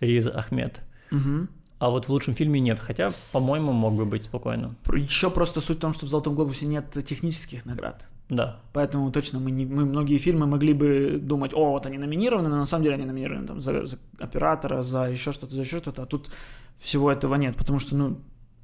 Риз 0.00 0.26
Ахмед. 0.26 0.80
мгм. 1.10 1.48
А 1.78 1.90
вот 1.90 2.06
в 2.06 2.08
лучшем 2.10 2.34
фильме 2.34 2.60
нет, 2.60 2.78
хотя, 2.78 3.12
по-моему, 3.32 3.72
мог 3.72 3.94
бы 3.94 4.04
быть 4.04 4.24
спокойно. 4.24 4.74
Еще 4.92 5.28
просто 5.28 5.60
суть 5.60 5.78
в 5.78 5.80
том, 5.80 5.92
что 5.92 6.06
в 6.06 6.08
«Золотом 6.08 6.34
глобусе» 6.34 6.66
нет 6.66 6.90
технических 7.04 7.66
наград. 7.66 8.08
Да. 8.28 8.60
Поэтому 8.72 9.10
точно 9.10 9.38
мы, 9.40 9.50
не, 9.50 9.66
мы 9.66 9.84
многие 9.84 10.16
фильмы 10.18 10.46
могли 10.46 10.72
бы 10.72 11.18
думать, 11.20 11.52
о, 11.52 11.70
вот 11.72 11.84
они 11.86 11.98
номинированы, 11.98 12.48
но 12.48 12.56
на 12.56 12.66
самом 12.66 12.84
деле 12.84 12.94
они 12.94 13.04
номинированы 13.04 13.46
там, 13.46 13.60
за, 13.60 13.84
за 13.84 13.98
оператора, 14.18 14.82
за 14.82 15.10
еще 15.10 15.32
что-то, 15.32 15.54
за 15.54 15.62
еще 15.62 15.78
что-то, 15.78 16.02
а 16.02 16.06
тут 16.06 16.30
всего 16.78 17.10
этого 17.10 17.34
нет, 17.34 17.56
потому 17.56 17.80
что, 17.80 17.96
ну, 17.96 18.18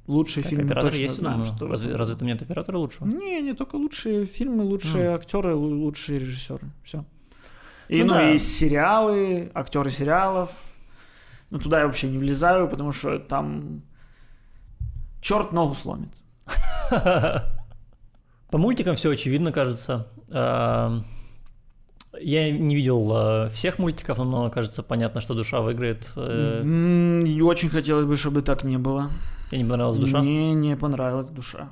лучшие 0.07 0.43
Так, 0.43 0.49
фильмы 0.51 0.65
оператор 0.65 0.89
точно 0.91 1.03
есть, 1.03 1.15
знаем, 1.17 1.39
думаю. 1.39 1.53
что... 1.55 1.67
Разве, 1.67 1.95
разве 1.95 2.15
там 2.15 2.27
нет 2.27 2.41
оператора 2.41 2.77
лучшего? 2.77 3.05
Не, 3.07 3.41
не 3.41 3.53
только 3.53 3.75
лучшие 3.75 4.25
фильмы, 4.25 4.63
лучшие 4.63 5.09
актеры, 5.13 5.51
лу- 5.51 5.75
лучшие 5.83 6.17
режиссеры, 6.17 6.71
все. 6.83 7.05
И, 7.87 7.99
Ну 8.01 8.05
ну, 8.05 8.13
да. 8.13 8.31
и 8.31 8.37
сериалы, 8.39 9.51
актеры 9.53 9.91
сериалов, 9.91 10.49
ну, 11.51 11.59
туда 11.59 11.81
я 11.81 11.85
вообще 11.85 12.09
не 12.09 12.17
влезаю, 12.17 12.67
потому 12.67 12.91
что 12.91 13.19
там 13.19 13.83
черт 15.21 15.51
ногу 15.51 15.75
сломит. 15.75 16.13
По 18.49 18.57
мультикам 18.57 18.95
все 18.95 19.11
очевидно, 19.11 19.51
кажется. 19.51 20.07
Эм, 20.29 21.05
Я 22.19 22.51
не 22.51 22.75
видел 22.75 23.11
э, 23.13 23.49
всех 23.49 23.79
мультиков, 23.79 24.17
но 24.17 24.49
кажется 24.49 24.83
понятно, 24.83 25.21
что 25.21 25.33
душа 25.33 25.61
выиграет. 25.61 26.11
Э, 26.15 26.61
очень 27.41 27.69
хотелось 27.69 28.05
бы, 28.05 28.15
чтобы 28.15 28.41
так 28.41 28.63
не 28.63 28.77
было. 28.77 29.09
Тебе 29.49 29.63
не 29.63 29.69
понравилась 29.69 29.97
душа? 29.97 30.21
Мне 30.21 30.53
не 30.53 30.75
понравилась 30.75 31.27
душа. 31.27 31.69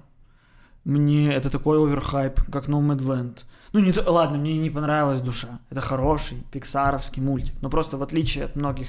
Мне 0.86 1.34
это 1.34 1.50
такой 1.50 1.78
оверхайп, 1.78 2.42
как 2.52 2.68
Nomadland. 2.70 3.44
Ну, 3.74 3.80
не 3.82 3.92
то, 3.92 4.10
ладно, 4.12 4.38
мне 4.38 4.58
не 4.58 4.70
понравилась 4.70 5.22
душа. 5.22 5.60
Это 5.70 5.82
хороший 5.82 6.38
пиксаровский 6.52 7.22
мультик. 7.22 7.56
Но 7.62 7.70
просто 7.70 7.98
в 7.98 8.04
отличие 8.04 8.46
от 8.46 8.56
многих 8.56 8.88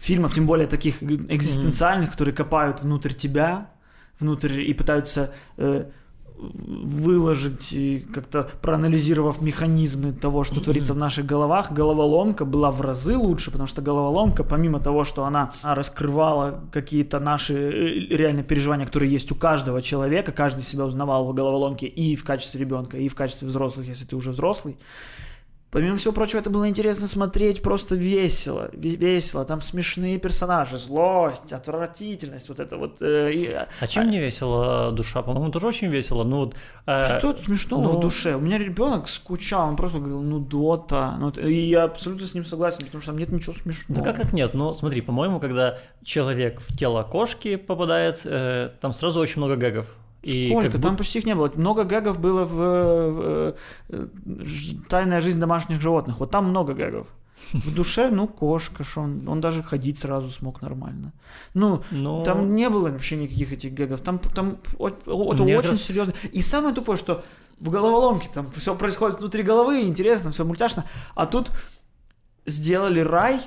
фильмов, 0.00 0.34
тем 0.34 0.46
более 0.46 0.66
таких 0.66 1.02
экзистенциальных, 1.02 2.12
которые 2.12 2.34
копают 2.34 2.82
внутрь 2.82 3.12
тебя, 3.12 3.70
внутрь 4.18 4.62
и 4.62 4.72
пытаются 4.72 5.32
э, 5.56 5.84
выложить, 6.40 7.72
и 7.74 8.06
как-то 8.14 8.48
проанализировав 8.62 9.42
механизмы 9.42 10.12
того, 10.12 10.42
что 10.42 10.60
творится 10.60 10.94
в 10.94 10.96
наших 10.96 11.26
головах, 11.26 11.70
головоломка 11.70 12.46
была 12.46 12.70
в 12.70 12.80
разы 12.80 13.16
лучше, 13.16 13.50
потому 13.50 13.66
что 13.66 13.82
головоломка, 13.82 14.42
помимо 14.42 14.80
того, 14.80 15.04
что 15.04 15.24
она 15.24 15.52
раскрывала 15.62 16.64
какие-то 16.72 17.20
наши 17.20 17.54
э, 17.54 18.16
реальные 18.16 18.44
переживания, 18.44 18.86
которые 18.86 19.12
есть 19.12 19.30
у 19.32 19.34
каждого 19.34 19.82
человека, 19.82 20.32
каждый 20.32 20.62
себя 20.62 20.86
узнавал 20.86 21.26
в 21.26 21.34
головоломке 21.34 21.86
и 21.86 22.16
в 22.16 22.24
качестве 22.24 22.60
ребенка, 22.60 22.96
и 22.96 23.08
в 23.08 23.14
качестве 23.14 23.48
взрослых, 23.48 23.86
если 23.86 24.06
ты 24.06 24.16
уже 24.16 24.30
взрослый. 24.30 24.78
Помимо 25.70 25.94
всего 25.96 26.12
прочего, 26.12 26.40
это 26.40 26.50
было 26.50 26.68
интересно 26.68 27.06
смотреть, 27.06 27.62
просто 27.62 27.94
весело, 27.94 28.70
ве- 28.72 28.96
весело, 28.96 29.44
там 29.44 29.60
смешные 29.60 30.18
персонажи, 30.18 30.76
злость, 30.76 31.52
отвратительность, 31.52 32.48
вот 32.48 32.58
это 32.58 32.76
вот. 32.76 33.00
э, 33.00 33.32
и, 33.32 33.46
э, 33.46 33.66
А 33.80 33.86
чем 33.86 34.10
не 34.10 34.18
весело 34.18 34.90
душа? 34.90 35.22
По-моему, 35.22 35.52
тоже 35.52 35.68
очень 35.68 35.86
весело. 35.88 36.24
Ну 36.24 36.36
вот. 36.46 36.56
э, 36.86 37.04
Что 37.18 37.32
тут 37.32 37.42
смешного 37.42 37.82
ну- 37.84 37.98
в 37.98 38.00
душе? 38.00 38.34
У 38.34 38.40
меня 38.40 38.58
ребенок 38.58 39.08
скучал, 39.08 39.68
он 39.68 39.76
просто 39.76 39.98
говорил, 39.98 40.22
ну 40.22 40.40
дота. 40.40 41.14
Ну, 41.20 41.30
и 41.30 41.54
я 41.68 41.84
абсолютно 41.84 42.26
с 42.26 42.34
ним 42.34 42.44
согласен, 42.44 42.84
потому 42.86 43.00
что 43.02 43.12
там 43.12 43.18
нет 43.18 43.30
ничего 43.30 43.52
смешного. 43.52 44.02
Да 44.02 44.12
как 44.12 44.20
так 44.20 44.32
нет? 44.32 44.54
Ну, 44.54 44.74
смотри, 44.74 45.02
по-моему, 45.02 45.38
когда 45.38 45.78
человек 46.02 46.60
в 46.60 46.76
тело 46.76 47.04
кошки 47.04 47.54
попадает, 47.54 48.22
э, 48.24 48.70
там 48.80 48.92
сразу 48.92 49.20
очень 49.20 49.36
много 49.38 49.54
гэгов. 49.54 49.94
И 50.22 50.50
Сколько? 50.50 50.72
как 50.72 50.82
Там 50.82 50.96
почти 50.96 51.18
их 51.18 51.26
не 51.26 51.34
было. 51.34 51.50
Много 51.56 51.84
гэгов 51.84 52.18
было 52.18 52.44
в, 52.44 52.60
э, 52.60 53.54
э, 53.88 54.06
ж- 54.44 54.74
«Тайная 54.88 55.20
жизнь 55.20 55.40
домашних 55.40 55.80
животных». 55.80 56.20
Вот 56.20 56.30
там 56.30 56.44
много 56.50 56.74
гэгов. 56.74 57.06
В 57.52 57.74
душе, 57.74 58.10
ну, 58.10 58.28
кошка, 58.28 58.84
что 58.84 59.00
он, 59.00 59.26
он 59.28 59.40
даже 59.40 59.62
ходить 59.62 59.98
сразу 59.98 60.28
смог 60.28 60.60
нормально. 60.62 61.12
Ну, 61.54 61.82
Ну, 61.90 62.22
там 62.22 62.54
не 62.54 62.68
было 62.68 62.90
вообще 62.90 63.16
никаких 63.16 63.52
этих 63.52 63.72
гэгов. 63.72 64.00
Там, 64.02 64.18
там 64.18 64.58
это 64.78 65.14
очень 65.14 65.70
раз- 65.70 65.82
серьезно. 65.82 66.12
И 66.32 66.42
самое 66.42 66.74
тупое, 66.74 66.98
что 66.98 67.24
в 67.58 67.70
головоломке 67.70 68.28
там 68.34 68.46
все 68.56 68.74
происходит 68.74 69.18
внутри 69.20 69.42
головы, 69.42 69.82
интересно, 69.82 70.30
все 70.30 70.44
мультяшно. 70.44 70.84
А 71.14 71.24
тут 71.26 71.50
сделали 72.46 73.00
рай. 73.00 73.40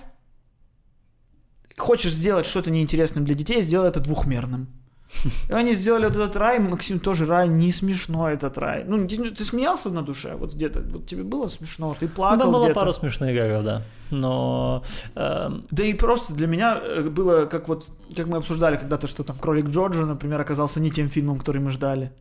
Хочешь 1.77 2.13
сделать 2.13 2.45
что-то 2.45 2.71
неинтересным 2.71 3.25
для 3.25 3.35
детей, 3.35 3.61
сделай 3.61 3.89
это 3.89 3.99
двухмерным. 3.99 4.67
И 5.49 5.53
они 5.53 5.75
сделали 5.75 6.05
вот 6.05 6.15
этот 6.15 6.35
рай, 6.35 6.59
Максим, 6.59 6.99
тоже 6.99 7.25
рай, 7.25 7.47
не 7.47 7.71
смешно 7.71 8.29
этот 8.29 8.57
рай. 8.57 8.83
Ну, 8.85 9.07
ты, 9.07 9.43
смеялся 9.43 9.89
на 9.89 10.01
душе, 10.01 10.35
вот 10.35 10.53
где-то, 10.53 10.81
вот 10.81 11.05
тебе 11.05 11.23
было 11.23 11.47
смешно, 11.47 11.95
ты 11.99 12.07
ну, 12.07 12.11
плакал 12.11 12.39
там 12.39 12.51
было 12.51 12.63
где-то. 12.63 12.79
пару 12.79 12.93
смешных 12.93 13.33
гэгов, 13.33 13.63
да. 13.63 13.81
Но 14.11 14.83
эм, 15.15 15.65
Да 15.71 15.83
и 15.83 15.93
просто 15.93 16.33
для 16.33 16.47
меня 16.47 16.79
э, 16.81 17.09
было, 17.09 17.45
как 17.45 17.67
вот, 17.67 17.89
как 18.15 18.27
мы 18.27 18.37
обсуждали 18.37 18.77
когда-то, 18.77 19.07
что 19.07 19.23
там 19.23 19.35
«Кролик 19.37 19.69
Джорджа», 19.69 20.05
например, 20.05 20.41
оказался 20.41 20.79
не 20.79 20.91
тем 20.91 21.09
фильмом, 21.09 21.37
который 21.37 21.61
мы 21.61 21.71
ждали. 21.71 22.11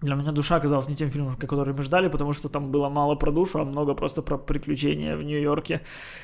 Для 0.00 0.14
меня 0.14 0.32
«Душа» 0.32 0.56
оказалась 0.56 0.88
не 0.88 0.94
тем 0.94 1.10
фильмом, 1.10 1.36
который 1.36 1.74
мы 1.74 1.82
ждали, 1.82 2.08
потому 2.08 2.32
что 2.32 2.48
там 2.48 2.70
было 2.70 2.88
мало 2.88 3.16
про 3.16 3.32
душу, 3.32 3.58
а 3.58 3.64
много 3.64 3.94
просто 3.94 4.22
про 4.22 4.38
приключения 4.38 5.16
в 5.16 5.22
Нью-Йорке. 5.22 5.80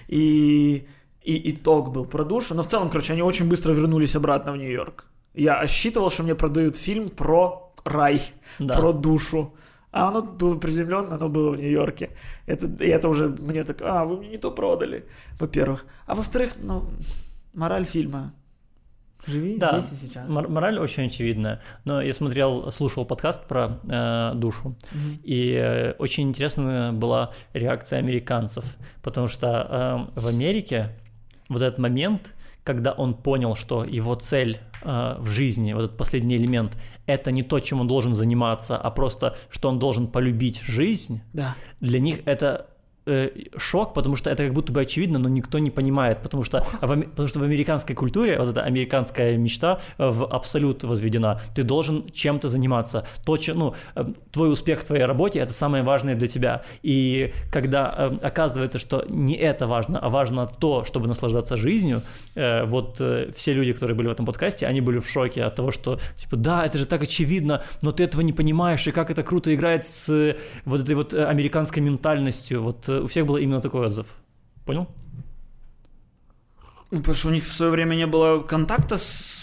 И, 0.06 0.86
и 1.22 1.50
итог 1.50 1.92
был 1.92 2.04
про 2.04 2.24
душу. 2.24 2.54
Но 2.54 2.62
в 2.62 2.66
целом, 2.66 2.88
короче, 2.88 3.12
они 3.12 3.22
очень 3.22 3.48
быстро 3.48 3.72
вернулись 3.72 4.16
обратно 4.16 4.52
в 4.52 4.56
Нью-Йорк. 4.56 5.06
Я 5.34 5.60
рассчитывал, 5.60 6.10
что 6.10 6.22
мне 6.22 6.34
продают 6.34 6.76
фильм 6.76 7.08
про 7.10 7.72
рай, 7.84 8.22
да. 8.58 8.78
про 8.78 8.92
душу. 8.92 9.54
А 9.90 10.08
оно 10.08 10.22
было 10.22 10.58
приземленно, 10.58 11.14
оно 11.14 11.28
было 11.28 11.52
в 11.52 11.56
Нью-Йорке. 11.56 12.10
Это, 12.46 12.66
и 12.66 12.88
это 12.88 13.08
уже 13.08 13.28
мне 13.28 13.62
так, 13.64 13.80
а, 13.82 14.04
вы 14.04 14.16
мне 14.18 14.28
не 14.30 14.38
то 14.38 14.50
продали, 14.50 15.04
во-первых. 15.38 15.86
А 16.06 16.14
во-вторых, 16.14 16.54
ну, 16.60 16.84
мораль 17.52 17.84
фильма. 17.84 18.32
Живи 19.26 19.56
Да, 19.56 19.80
здесь 19.80 19.92
и 20.02 20.06
сейчас. 20.06 20.28
Мор- 20.28 20.48
мораль 20.48 20.78
очень 20.78 21.06
очевидная. 21.06 21.62
Но 21.84 22.02
я 22.02 22.12
смотрел, 22.12 22.70
слушал 22.72 23.06
подкаст 23.06 23.46
про 23.46 23.78
э, 23.88 24.32
душу, 24.34 24.74
Мгм. 24.92 25.18
и 25.22 25.52
э, 25.52 25.92
очень 25.98 26.28
интересная 26.28 26.92
была 26.92 27.30
реакция 27.54 28.00
американцев, 28.00 28.64
потому 29.02 29.28
что 29.28 30.08
э, 30.16 30.20
в 30.20 30.26
Америке 30.26 30.90
вот 31.48 31.62
этот 31.62 31.78
момент, 31.78 32.34
когда 32.64 32.92
он 32.92 33.14
понял, 33.14 33.54
что 33.54 33.84
его 33.84 34.14
цель 34.14 34.58
э, 34.82 35.16
в 35.18 35.28
жизни, 35.28 35.72
вот 35.74 35.84
этот 35.84 35.96
последний 35.96 36.36
элемент, 36.36 36.76
это 37.06 37.30
не 37.30 37.42
то, 37.42 37.60
чем 37.60 37.80
он 37.80 37.86
должен 37.86 38.14
заниматься, 38.16 38.76
а 38.76 38.90
просто, 38.90 39.36
что 39.50 39.68
он 39.68 39.78
должен 39.78 40.08
полюбить 40.08 40.60
жизнь, 40.62 41.20
Да. 41.34 41.54
для 41.80 42.00
них 42.00 42.20
это 42.24 42.66
шок, 43.56 43.94
потому 43.94 44.16
что 44.16 44.30
это 44.30 44.44
как 44.44 44.52
будто 44.52 44.72
бы 44.72 44.80
очевидно, 44.80 45.18
но 45.18 45.28
никто 45.28 45.58
не 45.58 45.70
понимает, 45.70 46.22
потому 46.22 46.42
что 46.42 46.66
потому 46.80 47.28
что 47.28 47.38
в 47.38 47.42
американской 47.42 47.94
культуре 47.94 48.38
вот 48.38 48.48
эта 48.48 48.62
американская 48.62 49.36
мечта 49.36 49.80
э, 49.98 50.08
в 50.08 50.24
абсолют 50.24 50.84
возведена. 50.84 51.40
Ты 51.54 51.62
должен 51.62 52.08
чем-то 52.10 52.48
заниматься. 52.48 53.06
То, 53.24 53.36
че- 53.36 53.54
ну, 53.54 53.74
э, 53.94 54.04
твой 54.32 54.52
успех 54.52 54.80
в 54.80 54.84
твоей 54.84 55.04
работе 55.04 55.40
это 55.40 55.52
самое 55.52 55.82
важное 55.82 56.14
для 56.14 56.28
тебя. 56.28 56.62
И 56.82 57.32
когда 57.52 57.94
э, 57.96 58.10
оказывается, 58.22 58.78
что 58.78 59.04
не 59.08 59.36
это 59.36 59.66
важно, 59.66 59.98
а 59.98 60.08
важно 60.08 60.46
то, 60.46 60.84
чтобы 60.84 61.08
наслаждаться 61.08 61.56
жизнью, 61.56 62.02
э, 62.34 62.64
вот 62.64 63.00
э, 63.00 63.30
все 63.34 63.52
люди, 63.52 63.72
которые 63.72 63.96
были 63.96 64.08
в 64.08 64.12
этом 64.12 64.26
подкасте, 64.26 64.66
они 64.66 64.80
были 64.80 64.98
в 64.98 65.08
шоке 65.08 65.44
от 65.44 65.54
того, 65.54 65.70
что 65.70 65.98
типа 66.16 66.36
да, 66.36 66.64
это 66.64 66.78
же 66.78 66.86
так 66.86 67.02
очевидно, 67.02 67.62
но 67.82 67.92
ты 67.92 68.04
этого 68.04 68.22
не 68.22 68.32
понимаешь, 68.32 68.86
и 68.86 68.92
как 68.92 69.10
это 69.10 69.22
круто 69.22 69.54
играет 69.54 69.84
с 69.84 70.08
э, 70.08 70.36
вот 70.64 70.80
этой 70.80 70.94
вот 70.94 71.14
э, 71.14 71.24
американской 71.24 71.82
ментальностью. 71.82 72.62
Вот 72.62 72.88
э, 72.88 72.93
у 73.02 73.06
всех 73.06 73.26
был 73.26 73.36
именно 73.36 73.60
такой 73.60 73.86
отзыв. 73.86 74.06
Понял? 74.64 74.88
Ну, 76.90 76.98
потому 76.98 77.14
что 77.14 77.28
у 77.28 77.32
них 77.32 77.44
в 77.44 77.52
свое 77.52 77.72
время 77.72 77.94
не 77.94 78.06
было 78.06 78.40
контакта 78.40 78.96
с 78.96 79.33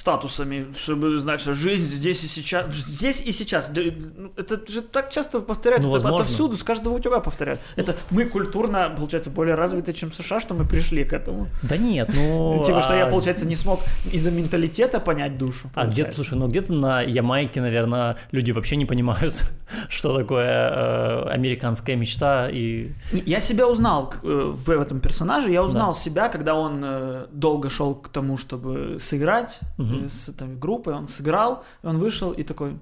статусами, 0.00 0.66
чтобы 0.74 1.18
знать, 1.20 1.40
что 1.40 1.52
жизнь 1.52 1.84
здесь 1.84 2.24
и 2.24 2.26
сейчас. 2.26 2.74
Здесь 2.74 3.20
и 3.20 3.32
сейчас. 3.32 3.70
Ну, 3.74 4.32
Это 4.36 4.60
же 4.72 4.80
так 4.80 5.10
часто 5.10 5.40
повторяют. 5.40 5.82
Ну, 5.82 5.90
это 5.94 6.04
возможно. 6.04 6.24
отовсюду, 6.24 6.56
с 6.56 6.62
каждого 6.62 6.94
утюга 6.94 7.20
повторяют. 7.20 7.60
Это 7.76 7.94
мы 8.10 8.24
культурно, 8.24 8.90
получается, 8.96 9.30
более 9.30 9.56
развиты, 9.56 9.92
чем 9.92 10.10
США, 10.10 10.40
что 10.40 10.54
мы 10.54 10.64
пришли 10.64 11.04
к 11.04 11.12
этому. 11.12 11.48
Да 11.62 11.76
нет, 11.76 12.10
ну... 12.14 12.62
типа, 12.66 12.80
что 12.80 12.94
я, 12.94 13.04
а- 13.04 13.10
получается, 13.10 13.46
не 13.46 13.56
смог 13.56 13.80
из-за 14.10 14.30
менталитета 14.30 15.00
понять 15.00 15.36
душу. 15.36 15.70
А 15.74 15.86
где-то, 15.86 16.14
слушай, 16.14 16.38
ну 16.38 16.48
где-то 16.48 16.72
на 16.72 17.02
Ямайке, 17.02 17.60
наверное, 17.60 18.16
люди 18.32 18.52
вообще 18.52 18.76
не 18.76 18.86
понимают, 18.86 19.34
что 19.90 20.16
такое 20.16 20.46
э, 20.46 21.28
американская 21.28 21.96
мечта 21.96 22.48
и... 22.50 22.92
Я 23.26 23.40
себя 23.40 23.68
узнал 23.68 24.14
э, 24.22 24.52
в 24.54 24.70
этом 24.70 25.00
персонаже, 25.00 25.50
я 25.50 25.62
узнал 25.62 25.92
себя, 25.92 26.28
когда 26.28 26.54
он 26.54 26.80
э, 26.82 27.26
долго 27.32 27.68
шел 27.68 27.94
к 27.94 28.08
тому, 28.08 28.38
чтобы 28.38 28.96
сыграть. 28.98 29.60
С 30.08 30.28
этой 30.28 30.56
группой, 30.56 30.94
он 30.94 31.08
сыграл, 31.08 31.64
и 31.82 31.86
он 31.86 31.98
вышел 31.98 32.32
и 32.32 32.42
такой, 32.42 32.78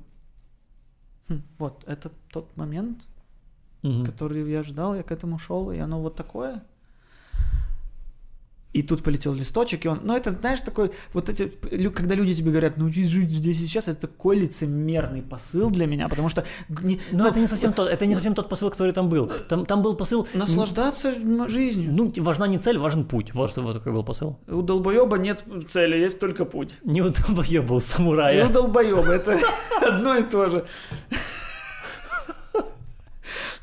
«Хм, 1.28 1.42
вот, 1.58 1.84
это 1.86 2.10
тот 2.32 2.56
момент, 2.56 3.06
Мгм. 3.82 4.04
который 4.06 4.50
я 4.50 4.62
ждал, 4.62 4.94
я 4.94 5.02
к 5.02 5.12
этому 5.12 5.38
шел, 5.38 5.70
и 5.70 5.78
оно 5.78 6.00
вот 6.00 6.14
такое. 6.16 6.62
И 8.78 8.82
тут 8.82 9.02
полетел 9.02 9.34
листочек, 9.34 9.84
и 9.86 9.88
он... 9.88 9.98
Ну, 10.04 10.14
это, 10.14 10.30
знаешь, 10.30 10.60
такой... 10.60 10.92
Вот 11.12 11.28
эти... 11.28 11.50
Когда 11.92 12.14
люди 12.14 12.32
тебе 12.32 12.52
говорят, 12.52 12.76
научись 12.76 13.08
жить 13.08 13.28
здесь 13.28 13.60
и 13.60 13.66
сейчас, 13.66 13.88
это 13.88 14.02
такой 14.02 14.38
лицемерный 14.38 15.20
посыл 15.20 15.68
для 15.70 15.86
меня, 15.86 16.06
потому 16.06 16.28
что... 16.28 16.44
не- 16.68 17.00
Но 17.10 17.24
ну, 17.24 17.28
это 17.28 17.40
не 17.40 17.48
совсем 17.48 17.72
тот, 17.72 17.88
это 17.88 18.06
не 18.06 18.14
совсем 18.14 18.34
тот 18.34 18.48
посыл, 18.48 18.70
который 18.70 18.92
там 18.92 19.08
был. 19.08 19.32
Там, 19.48 19.66
там 19.66 19.82
был 19.82 19.96
посыл... 19.96 20.28
Наслаждаться 20.32 21.12
жизнью. 21.48 21.90
Ну, 21.92 22.12
важна 22.22 22.46
не 22.46 22.58
цель, 22.58 22.78
важен 22.78 23.04
путь. 23.04 23.34
Вот 23.34 23.50
что 23.50 23.62
вот 23.62 23.72
такой 23.72 23.92
был 23.92 24.04
посыл. 24.04 24.38
У 24.46 24.62
долбоеба 24.62 25.18
нет 25.18 25.42
цели, 25.66 25.96
есть 25.96 26.20
только 26.20 26.44
путь. 26.44 26.74
Не 26.84 27.02
у 27.02 27.10
долбоеба, 27.10 27.72
у 27.72 27.74
И 27.74 27.78
у 27.78 27.80
самурая. 27.80 28.48
долбоеба 28.48 29.10
это 29.10 29.40
одно 29.82 30.14
и 30.14 30.22
то 30.22 30.48
же. 30.48 30.64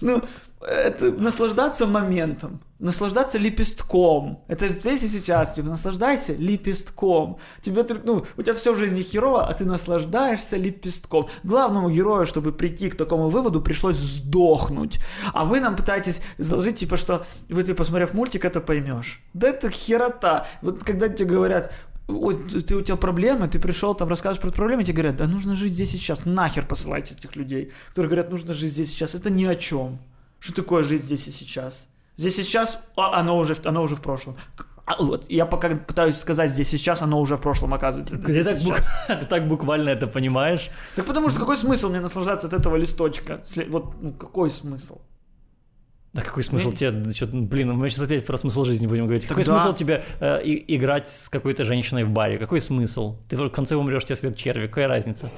Ну, 0.02 0.22
это 0.66 1.12
наслаждаться 1.12 1.86
моментом, 1.86 2.62
наслаждаться 2.80 3.38
лепестком. 3.38 4.44
Это 4.48 4.68
здесь 4.68 5.04
и 5.04 5.08
сейчас, 5.08 5.54
типа, 5.54 5.70
наслаждайся 5.70 6.34
лепестком. 6.34 7.38
Тебе, 7.62 7.86
ну, 8.04 8.26
у 8.38 8.42
тебя 8.42 8.54
все 8.54 8.74
в 8.74 8.78
жизни 8.78 9.02
херово, 9.02 9.48
а 9.48 9.54
ты 9.54 9.66
наслаждаешься 9.66 10.58
лепестком. 10.58 11.28
Главному 11.44 11.90
герою, 11.90 12.26
чтобы 12.26 12.52
прийти 12.52 12.90
к 12.90 12.98
такому 12.98 13.30
выводу, 13.30 13.62
пришлось 13.62 13.98
сдохнуть. 13.98 15.00
А 15.34 15.46
вы 15.46 15.60
нам 15.60 15.76
пытаетесь 15.76 16.22
заложить, 16.38 16.78
типа, 16.78 16.98
что 16.98 17.26
вы, 17.50 17.64
ты, 17.64 17.74
посмотрев 17.74 18.14
мультик, 18.14 18.46
это 18.46 18.60
поймешь. 18.60 19.22
Да 19.34 19.50
это 19.50 19.70
херота. 19.70 20.48
Вот 20.62 20.84
когда 20.84 21.08
тебе 21.10 21.30
говорят, 21.30 21.74
Ой, 22.08 22.36
ты- 22.36 22.76
у 22.76 22.82
тебя 22.82 22.98
проблемы, 22.98 23.48
ты 23.48 23.60
пришел 23.60 23.96
там 23.96 24.10
рассказываешь 24.10 24.40
про 24.40 24.52
проблемы, 24.52 24.84
тебе 24.84 24.94
говорят, 24.94 25.16
да 25.16 25.26
нужно 25.26 25.56
жить 25.56 25.74
здесь 25.74 25.92
и 25.96 25.98
сейчас, 25.98 26.26
нахер 26.26 26.64
посылайте 26.64 27.16
этих 27.16 27.36
людей, 27.36 27.72
которые 27.90 28.10
говорят, 28.12 28.30
нужно 28.30 28.54
жить 28.54 28.74
здесь 28.74 28.90
и 28.90 28.92
сейчас, 28.92 29.16
это 29.16 29.32
ни 29.32 29.44
о 29.44 29.56
чем. 29.56 29.98
Что 30.46 30.62
такое 30.62 30.84
жить 30.84 31.02
здесь 31.04 31.28
и 31.28 31.32
сейчас? 31.32 31.90
Здесь 32.18 32.38
и 32.38 32.44
сейчас, 32.44 32.78
а, 32.96 33.20
оно 33.20 33.36
уже, 33.40 33.56
оно 33.66 33.82
уже 33.82 33.96
в 33.96 34.02
прошлом. 34.02 34.38
А 34.86 35.02
вот, 35.02 35.26
я 35.32 35.48
пока 35.48 35.70
пытаюсь 35.70 36.16
сказать 36.18 36.52
здесь 36.52 36.70
сейчас, 36.70 37.02
оно 37.02 37.20
уже 37.20 37.36
в 37.38 37.42
прошлом 37.42 37.74
оказывается. 37.74 38.20
Ты 38.20 38.44
так, 38.44 38.58
бук- 38.60 38.84
ты 39.08 39.26
так 39.26 39.48
буквально 39.48 39.90
это 39.90 40.06
понимаешь. 40.06 40.70
Так 40.96 41.06
потому 41.06 41.30
что 41.30 41.40
какой 41.40 41.58
смысл 41.58 41.90
мне 41.90 42.00
наслаждаться 42.00 42.46
от 42.46 42.54
этого 42.54 42.76
листочка? 42.76 43.42
Вот, 43.70 43.96
ну, 44.00 44.14
какой 44.14 44.52
смысл? 44.52 45.00
Да 46.14 46.22
какой 46.22 46.44
смысл 46.44 46.72
тебе, 46.72 47.12
чё- 47.12 47.26
блин, 47.26 47.74
мы 47.74 47.90
сейчас 47.90 48.06
опять 48.06 48.24
про 48.26 48.38
смысл 48.38 48.64
жизни 48.64 48.86
будем 48.86 49.06
говорить. 49.06 49.26
Какой 49.26 49.44
смысл 49.44 49.74
тебе 49.74 50.04
э, 50.20 50.44
и- 50.44 50.76
играть 50.78 51.10
с 51.10 51.28
какой-то 51.30 51.64
женщиной 51.64 52.04
в 52.04 52.12
баре? 52.12 52.38
Какой 52.38 52.62
смысл? 52.62 53.18
Ты 53.28 53.36
в 53.36 53.50
конце 53.50 53.76
умрешь, 53.76 54.06
тебе 54.06 54.16
след 54.16 54.38
черви, 54.38 54.68
какая 54.68 54.88
разница? 54.88 55.32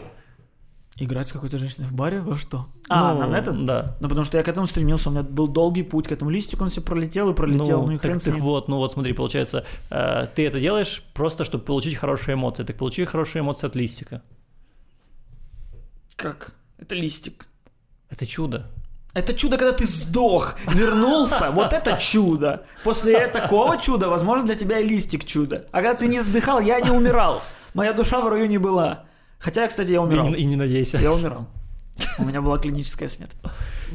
Играть 1.00 1.28
с 1.28 1.32
какой-то 1.32 1.60
женщиной 1.60 1.86
в 1.86 1.94
баре? 1.94 2.22
Во 2.22 2.38
что? 2.38 2.66
А, 2.90 3.14
Ну, 3.14 3.20
нам 3.20 3.34
это? 3.34 3.52
Да. 3.52 3.96
Ну, 4.00 4.10
потому 4.10 4.26
что 4.26 4.38
я 4.38 4.44
к 4.44 4.48
этому 4.48 4.66
стремился, 4.66 5.10
у 5.10 5.12
меня 5.12 5.22
был 5.22 5.48
долгий 5.48 5.84
путь 5.84 6.08
к 6.08 6.12
этому 6.12 6.32
листику, 6.32 6.64
он 6.64 6.70
все 6.70 6.82
пролетел 6.82 7.30
и 7.30 7.34
пролетел, 7.36 7.86
ну, 7.86 7.92
и 7.92 7.96
так, 7.96 8.06
хрен 8.06 8.20
так 8.20 8.34
ним. 8.34 8.44
вот, 8.44 8.68
ну 8.68 8.78
вот 8.78 8.94
смотри, 8.94 9.14
получается, 9.14 9.64
э, 9.92 10.28
ты 10.34 10.48
это 10.48 10.60
делаешь 10.60 11.04
просто, 11.14 11.46
чтобы 11.46 11.64
получить 11.64 11.96
хорошие 11.96 12.34
эмоции. 12.34 12.64
Так 12.64 12.78
получи 12.78 13.06
хорошие 13.06 13.42
эмоции 13.42 13.68
от 13.68 13.76
листика. 13.76 14.24
Как? 16.16 16.54
Это 16.80 16.96
листик. 16.96 17.46
Это 18.10 18.26
чудо. 18.26 18.66
Это 19.14 19.34
чудо, 19.34 19.58
когда 19.58 19.74
ты 19.74 19.86
сдох, 19.86 20.56
вернулся, 20.68 21.52
вот 21.54 21.74
это 21.74 21.98
чудо. 21.98 22.66
После 22.84 23.28
такого 23.28 23.78
чуда, 23.78 24.10
возможно, 24.10 24.48
для 24.48 24.56
тебя 24.56 24.80
и 24.80 24.88
листик 24.88 25.26
чудо. 25.26 25.68
А 25.72 25.82
когда 25.82 25.94
ты 25.94 26.08
не 26.08 26.22
сдыхал, 26.22 26.60
я 26.60 26.80
не 26.80 26.90
умирал. 26.90 27.42
Моя 27.76 27.94
душа 27.94 28.20
в 28.22 28.28
раю 28.28 28.48
не 28.48 28.58
была. 28.58 29.07
Хотя, 29.40 29.68
кстати, 29.68 29.92
я 29.92 29.98
И 29.98 30.00
умирал. 30.00 30.30
не, 30.30 30.36
и 30.36 30.46
не 30.46 30.56
надейся. 30.56 30.98
Я 30.98 31.14
умирал. 31.14 31.48
У 32.20 32.26
меня 32.26 32.42
была 32.42 32.58
клиническая 32.58 33.10
смерть. 33.10 33.36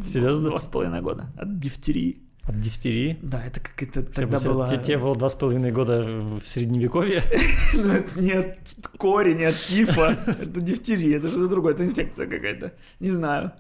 Серьезно? 0.04 0.50
Два 0.50 0.60
с 0.60 0.66
половиной 0.66 1.02
года 1.02 1.26
от 1.36 1.58
дифтерии. 1.60 2.20
От 2.44 2.58
дифтерии. 2.58 3.18
Да, 3.22 3.44
это 3.44 3.60
как 3.60 3.80
это 3.82 4.02
тогда 4.02 4.38
Тебе- 4.38 4.50
была... 4.50 4.66
Тебе, 4.66 4.82
тебе 4.82 4.98
было 4.98 5.14
два 5.14 5.28
с 5.28 5.34
половиной 5.34 5.70
года 5.70 6.02
в 6.04 6.40
средневековье. 6.44 7.22
Ну, 7.74 7.88
это 7.92 8.20
не 8.20 8.32
от 8.32 8.58
кори, 8.98 9.32
не 9.34 9.44
от 9.44 9.56
тифа. 9.56 10.18
Это 10.26 10.60
дифтерия, 10.60 11.16
это 11.18 11.28
что-то 11.28 11.48
другое, 11.48 11.74
это 11.74 11.84
инфекция 11.84 12.26
какая-то. 12.26 12.72
Не 13.00 13.10
знаю. 13.10 13.52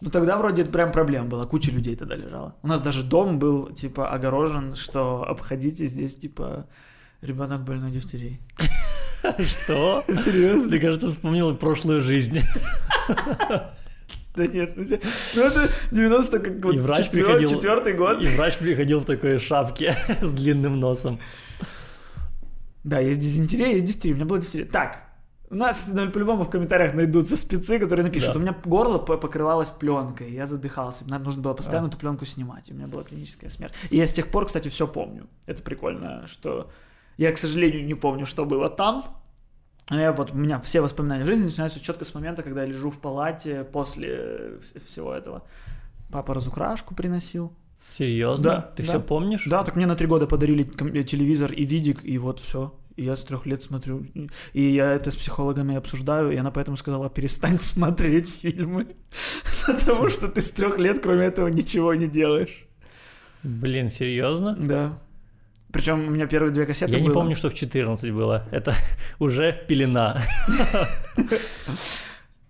Ну 0.00 0.10
тогда 0.10 0.38
вроде 0.38 0.64
прям 0.64 0.92
проблема 0.92 1.26
была, 1.26 1.46
куча 1.46 1.72
людей 1.72 1.96
тогда 1.96 2.14
лежала. 2.14 2.54
У 2.62 2.68
нас 2.68 2.80
даже 2.80 3.02
дом 3.02 3.38
был, 3.40 3.72
типа, 3.72 4.08
огорожен, 4.10 4.74
что 4.76 5.24
обходите 5.28 5.86
здесь, 5.86 6.16
типа, 6.16 6.66
ребенок 7.22 7.62
больной 7.64 7.90
дифтерией. 7.90 8.40
Что? 9.38 10.04
Серьезно? 10.06 10.68
Мне 10.68 10.78
кажется, 10.78 11.10
вспомнил 11.10 11.54
прошлую 11.56 12.00
жизнь. 12.02 12.40
Да 14.36 14.46
нет, 14.46 14.74
ну, 14.76 14.84
ну 14.84 15.42
это 15.42 15.68
90 15.90 16.38
как 16.38 16.64
вот 16.64 16.74
И 16.74 16.78
врач 16.78 17.10
приходил- 17.10 17.48
четвертый 17.48 17.94
год. 17.94 18.22
И 18.22 18.26
врач 18.36 18.56
приходил 18.58 19.00
в 19.00 19.04
такой 19.04 19.38
шапке 19.38 19.96
с 20.22 20.32
длинным 20.32 20.78
носом. 20.78 21.18
Да, 22.84 23.00
есть 23.00 23.18
дизентерия, 23.20 23.72
есть 23.72 23.84
дифтерия. 23.86 24.14
У 24.14 24.16
меня 24.18 24.26
была 24.26 24.38
дифтерия. 24.38 24.66
Так, 24.66 25.02
у 25.50 25.56
нас 25.56 25.88
наверное, 25.88 26.12
по-любому 26.12 26.44
в 26.44 26.50
комментариях 26.50 26.94
найдутся 26.94 27.36
спецы, 27.36 27.80
которые 27.80 28.06
напишут. 28.06 28.34
Да. 28.34 28.38
У 28.38 28.42
меня 28.42 28.56
горло 28.64 28.98
по- 28.98 29.16
покрывалось 29.18 29.70
пленкой, 29.72 30.32
я 30.32 30.46
задыхался. 30.46 31.08
Нам 31.08 31.24
нужно 31.24 31.42
было 31.42 31.54
постоянно 31.54 31.88
эту 31.88 31.98
пленку 31.98 32.24
снимать. 32.24 32.70
У 32.70 32.74
меня 32.74 32.86
была 32.86 33.02
клиническая 33.02 33.50
смерть. 33.50 33.74
И 33.90 33.96
я 33.96 34.06
с 34.06 34.12
тех 34.12 34.28
пор, 34.28 34.46
кстати, 34.46 34.68
все 34.68 34.86
помню. 34.86 35.26
Это 35.46 35.64
прикольно, 35.64 36.28
что 36.28 36.70
я, 37.18 37.32
к 37.32 37.38
сожалению, 37.38 37.84
не 37.84 37.94
помню, 37.94 38.24
что 38.24 38.44
было 38.46 38.70
там. 38.70 39.04
Я 39.90 40.12
вот, 40.12 40.32
у 40.32 40.36
меня 40.36 40.60
все 40.60 40.80
воспоминания 40.80 41.24
жизни 41.24 41.44
начинаются 41.44 41.80
четко 41.80 42.04
с 42.04 42.14
момента, 42.14 42.42
когда 42.42 42.62
я 42.62 42.68
лежу 42.68 42.90
в 42.90 42.98
палате 42.98 43.64
после 43.64 44.58
вс- 44.60 44.84
всего 44.84 45.12
этого. 45.14 45.42
Папа 46.10 46.34
разукрашку 46.34 46.94
приносил. 46.94 47.52
Серьезно? 47.80 48.44
Да, 48.50 48.60
Ты 48.76 48.82
да. 48.82 48.88
все 48.88 49.00
помнишь? 49.00 49.44
Да, 49.46 49.62
так 49.64 49.76
мне 49.76 49.86
на 49.86 49.94
три 49.96 50.06
года 50.06 50.26
подарили 50.26 50.64
э, 50.98 51.02
телевизор 51.04 51.52
и 51.52 51.64
видик, 51.64 52.04
и 52.04 52.18
вот 52.18 52.40
все. 52.40 52.74
И 52.96 53.04
я 53.04 53.14
с 53.14 53.22
трех 53.24 53.46
лет 53.46 53.62
смотрю. 53.62 54.04
И 54.52 54.62
я 54.72 54.92
это 54.92 55.10
с 55.10 55.16
психологами 55.16 55.76
обсуждаю, 55.76 56.32
и 56.32 56.36
она 56.36 56.50
поэтому 56.50 56.76
сказала, 56.76 57.08
перестань 57.08 57.58
смотреть 57.60 58.28
фильмы. 58.28 58.96
Потому 59.66 60.08
что 60.08 60.28
ты 60.28 60.40
с 60.40 60.50
трех 60.50 60.78
лет, 60.78 61.00
кроме 61.00 61.26
этого, 61.26 61.48
ничего 61.48 61.94
не 61.94 62.08
делаешь. 62.08 62.66
Блин, 63.42 63.88
серьезно? 63.88 64.56
Да. 64.56 64.98
Причем 65.72 66.06
у 66.06 66.10
меня 66.10 66.26
первые 66.26 66.52
две 66.52 66.64
кассеты 66.66 66.92
Я 66.92 67.00
не 67.00 67.06
было. 67.08 67.14
помню, 67.14 67.36
что 67.36 67.50
в 67.50 67.54
14 67.54 68.12
было. 68.12 68.48
Это 68.50 68.74
уже 69.18 69.52
пелена. 69.68 70.22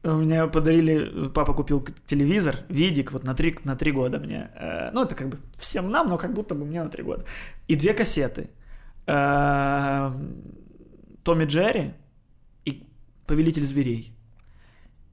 Меня 0.05 0.47
подарили, 0.47 1.29
папа 1.29 1.53
купил 1.53 1.87
телевизор, 2.07 2.57
видик, 2.69 3.12
вот 3.12 3.25
на 3.25 3.35
три, 3.35 3.59
на 3.64 3.77
три 3.77 3.91
года 3.91 4.21
мне. 4.21 4.49
Э, 4.55 4.91
ну, 4.93 5.03
это 5.03 5.16
как 5.16 5.29
бы 5.29 5.39
всем 5.59 5.91
нам, 5.91 6.09
но 6.09 6.16
как 6.19 6.33
будто 6.35 6.55
бы 6.55 6.64
мне 6.64 6.83
на 6.83 6.89
три 6.89 7.03
года. 7.03 7.25
И 7.66 7.75
две 7.75 7.95
кассеты. 7.95 8.49
Э, 9.07 10.12
Томми 11.25 11.45
Джерри 11.47 11.95
и 12.64 12.87
Повелитель 13.27 13.64
зверей. 13.64 14.14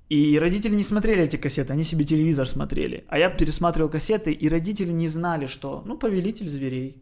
И 0.08 0.38
родители 0.40 0.76
не 0.76 0.84
смотрели 0.84 1.24
эти 1.24 1.38
кассеты, 1.38 1.74
они 1.74 1.84
себе 1.84 2.06
телевизор 2.06 2.48
смотрели. 2.48 3.06
А 3.08 3.18
я 3.18 3.30
пересматривал 3.30 3.90
кассеты, 3.90 4.32
и 4.32 4.50
родители 4.50 4.92
не 4.92 5.08
знали, 5.08 5.48
что, 5.48 5.82
ну, 5.86 5.98
Повелитель 5.98 6.48
зверей. 6.48 7.02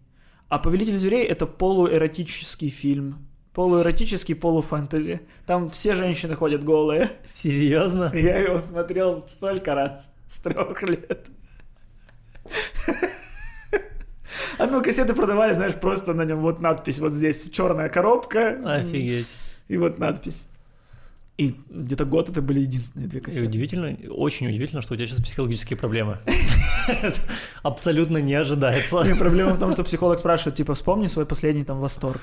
А 0.50 0.60
Повелитель 0.60 0.96
зверей 0.96 1.26
это 1.26 1.46
полуэротический 1.46 2.70
фильм. 2.70 3.28
Полуэротический, 3.54 4.36
полуфэнтези. 4.36 5.22
Там 5.46 5.70
все 5.70 5.96
женщины 5.96 6.36
ходят 6.36 6.64
голые. 6.64 7.12
Серьезно? 7.26 8.12
Я 8.14 8.40
его 8.40 8.60
смотрел 8.60 9.26
столько 9.28 9.76
раз 9.76 10.12
с 10.28 10.40
трех 10.40 10.82
лет. 10.84 11.28
Одну 14.58 14.82
кассету 14.82 15.16
продавали, 15.16 15.54
знаешь, 15.54 15.76
просто 15.76 16.14
на 16.14 16.26
нем 16.26 16.40
вот 16.40 16.60
надпись 16.60 17.00
вот 17.00 17.12
здесь, 17.14 17.50
черная 17.50 17.90
коробка. 17.90 18.60
Офигеть. 18.66 19.36
И 19.68 19.78
вот 19.78 20.00
надпись. 20.00 20.48
И 21.38 21.56
где-то 21.70 22.06
год 22.06 22.30
это 22.30 22.44
были 22.44 22.60
единственные 22.60 23.08
две 23.08 23.20
И 23.20 23.24
кассеты. 23.24 23.46
удивительно, 23.46 23.98
очень 24.12 24.48
удивительно, 24.48 24.84
что 24.84 24.94
у 24.94 24.98
тебя 24.98 25.08
сейчас 25.08 25.20
психологические 25.20 25.78
проблемы. 25.78 26.20
Абсолютно 27.64 28.20
не 28.20 28.36
ожидается. 28.36 29.02
И 29.02 29.18
проблема 29.18 29.54
в 29.56 29.60
том, 29.60 29.72
что 29.72 29.84
психолог 29.84 30.20
спрашивает, 30.20 30.56
типа, 30.58 30.76
вспомни 30.76 31.08
свой 31.08 31.26
последний 31.26 31.64
там 31.64 31.80
восторг. 31.80 32.22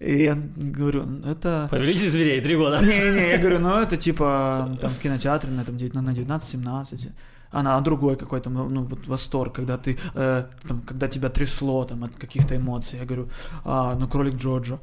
И 0.00 0.24
я 0.24 0.38
говорю, 0.56 1.04
«Ну, 1.04 1.30
это... 1.30 1.68
Повелитель 1.70 2.10
зверей, 2.10 2.40
три 2.40 2.56
года. 2.56 2.80
Не-не, 2.80 3.30
я 3.30 3.38
говорю, 3.38 3.60
ну 3.60 3.80
это 3.80 3.96
типа 3.96 4.76
там 4.80 4.90
в 4.90 4.98
кинотеатре 4.98 5.50
на, 5.50 5.64
там, 5.64 5.76
19 5.76 6.24
на 6.24 6.34
19-17. 6.34 7.10
Она 7.50 7.76
а 7.76 7.80
другой 7.80 8.16
какой-то, 8.16 8.50
ну, 8.50 8.82
вот 8.82 9.06
восторг, 9.06 9.54
когда 9.54 9.78
ты, 9.78 9.98
э, 10.14 10.44
там, 10.68 10.82
когда 10.82 11.08
тебя 11.08 11.30
трясло 11.30 11.84
там 11.84 12.04
от 12.04 12.16
каких-то 12.16 12.56
эмоций. 12.56 12.98
Я 12.98 13.06
говорю, 13.06 13.28
а, 13.64 13.94
ну, 13.94 14.08
кролик 14.08 14.34
Джоджо. 14.34 14.80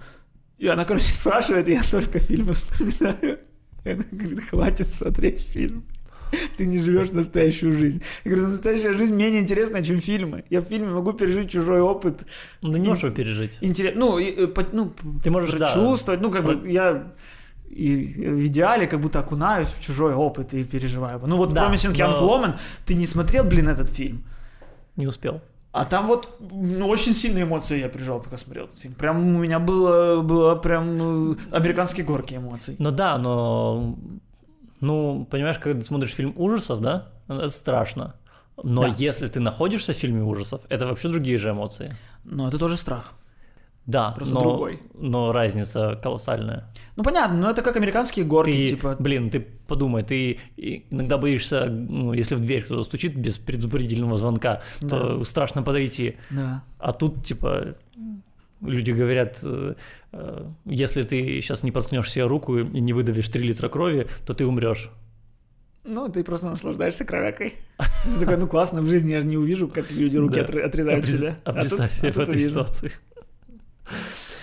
И 0.57 0.67
она, 0.67 0.86
короче, 0.86 1.13
спрашивает, 1.13 1.67
и 1.67 1.73
я 1.73 1.84
только 1.84 2.19
фильмы 2.19 2.53
вспоминаю. 2.53 3.39
Она 3.94 4.04
говорит, 4.12 4.50
хватит 4.50 4.88
смотреть 4.88 5.40
фильм. 5.40 5.84
Ты 6.58 6.66
не 6.66 6.80
живешь 6.80 7.12
настоящую 7.12 7.72
жизнь. 7.74 8.02
Я 8.26 8.32
говорю, 8.32 8.48
настоящая 8.48 8.94
жизнь 8.94 9.16
менее 9.16 9.42
интересная, 9.42 9.84
чем 9.84 10.02
фильмы. 10.02 10.44
Я 10.50 10.60
в 10.62 10.66
фильме 10.66 10.88
могу 10.90 11.14
пережить 11.14 11.52
чужой 11.52 11.80
опыт. 11.82 12.26
Ну, 12.62 12.72
да 12.72 12.80
не 12.80 12.90
можешь 12.90 13.04
его 13.04 13.16
пережить. 13.16 13.58
Интерес... 13.62 13.94
Ну, 13.96 14.18
и, 14.20 14.32
э, 14.44 14.48
по- 14.48 14.66
ну, 14.74 14.92
Ты 15.24 15.30
можешь, 15.32 15.52
да. 15.54 15.72
чувствовать, 15.74 16.22
ну, 16.22 16.32
как 16.32 16.44
бы 16.44 16.58
Про- 16.58 16.70
я 16.70 17.14
и 17.70 18.06
в 18.30 18.46
идеале 18.48 18.88
как 18.88 19.00
будто 19.02 19.20
окунаюсь 19.20 19.68
в 19.70 19.82
чужой 19.82 20.14
опыт 20.14 20.54
и 20.54 20.64
переживаю 20.64 21.18
его. 21.18 21.28
Ну 21.28 21.38
вот 21.38 21.54
Да, 21.54 21.70
Promising 21.70 21.94
Young 21.94 22.12
но- 22.20 22.28
Woman, 22.28 22.58
ты 22.86 22.96
не 22.96 23.06
смотрел, 23.06 23.44
блин, 23.44 23.68
этот 23.70 23.90
фильм? 23.90 24.24
Не 24.96 25.08
успел. 25.08 25.42
А 25.76 25.84
там 25.84 26.07
вот 26.07 26.30
ну, 26.39 26.88
очень 26.88 27.13
сильные 27.13 27.43
эмоции 27.43 27.80
я 27.80 27.89
переживал, 27.89 28.21
пока 28.21 28.38
смотрел 28.38 28.63
этот 28.63 28.78
фильм. 28.78 28.93
Прям 28.93 29.36
у 29.36 29.39
меня 29.39 29.59
было, 29.59 30.21
было 30.21 30.55
прям 30.55 31.34
э, 31.34 31.36
американские 31.51 32.05
горки 32.05 32.36
эмоций. 32.36 32.78
Ну 32.80 32.91
да, 32.91 33.17
но... 33.17 33.97
Ну, 34.80 35.28
понимаешь, 35.30 35.59
когда 35.59 35.78
ты 35.82 35.86
смотришь 35.86 36.13
фильм 36.13 36.34
ужасов, 36.38 36.80
да, 36.80 37.09
это 37.28 37.49
страшно. 37.49 38.15
Но 38.63 38.84
Да. 38.84 38.88
если 38.88 39.28
ты 39.28 39.41
находишься 39.41 39.91
в 39.91 39.97
фильме 39.97 40.23
ужасов, 40.23 40.61
это 40.69 40.86
вообще 40.86 41.09
другие 41.09 41.38
же 41.38 41.49
эмоции. 41.49 41.93
Но 42.23 42.47
это 42.47 42.57
тоже 42.57 42.78
страх. 42.78 43.11
Да, 43.88 44.12
Просто 44.12 44.34
но, 44.34 44.42
другой. 44.42 44.80
но 44.96 45.32
разница 45.32 46.00
колоссальная. 46.02 46.72
Ну 46.96 47.04
понятно, 47.04 47.38
но 47.38 47.52
это 47.52 47.62
как 47.62 47.78
американские 47.78 48.26
горки, 48.26 48.52
Ты, 48.52 48.68
типа. 48.70 48.96
блин, 48.98 49.30
ты 49.30 49.40
подумай, 49.42 50.04
ты 50.04 50.40
иногда 50.58 51.18
боишься, 51.20 51.66
ну, 51.66 52.12
если 52.14 52.34
в 52.34 52.40
дверь 52.40 52.64
кто-то 52.64 52.84
стучит 52.84 53.16
без 53.16 53.38
предупредительного 53.38 54.18
звонка, 54.18 54.62
то 54.82 55.24
страшно 55.24 55.62
подойти. 55.62 56.16
Да. 56.32 56.64
А 56.80 56.94
тут, 56.94 57.24
типа, 57.24 57.76
люди 58.62 58.90
говорят, 58.90 59.40
э, 59.44 59.76
э, 60.14 60.46
если 60.66 61.04
ты 61.04 61.40
сейчас 61.42 61.62
не 61.62 61.72
проткнешь 61.72 62.12
себе 62.12 62.26
руку 62.26 62.58
и 62.58 62.80
не 62.82 62.94
выдавишь 62.94 63.30
3 63.30 63.44
литра 63.48 63.70
крови, 63.70 64.08
то 64.26 64.34
ты 64.34 64.46
умрешь. 64.48 64.90
Ну, 65.84 66.10
ты 66.10 66.24
просто 66.24 66.48
наслаждаешься 66.48 67.06
кровякой. 67.06 67.54
Ты 68.06 68.20
такой, 68.20 68.38
ну 68.38 68.48
классно, 68.48 68.82
в 68.82 68.88
жизни 68.88 69.12
я 69.12 69.22
же 69.22 69.28
не 69.28 69.38
увижу, 69.38 69.68
как 69.68 69.92
люди 69.92 70.18
руки 70.18 70.40
Да. 70.40 70.46
отр- 70.48 70.62
отрезают 70.62 71.06
а, 71.06 71.08
себя. 71.08 71.36
а 71.44 71.52
тут- 71.52 71.60
представь 71.62 71.94
себе 71.94 72.10
а 72.10 72.12
в 72.14 72.18
этой 72.20 72.40
ситуации. 72.40 72.92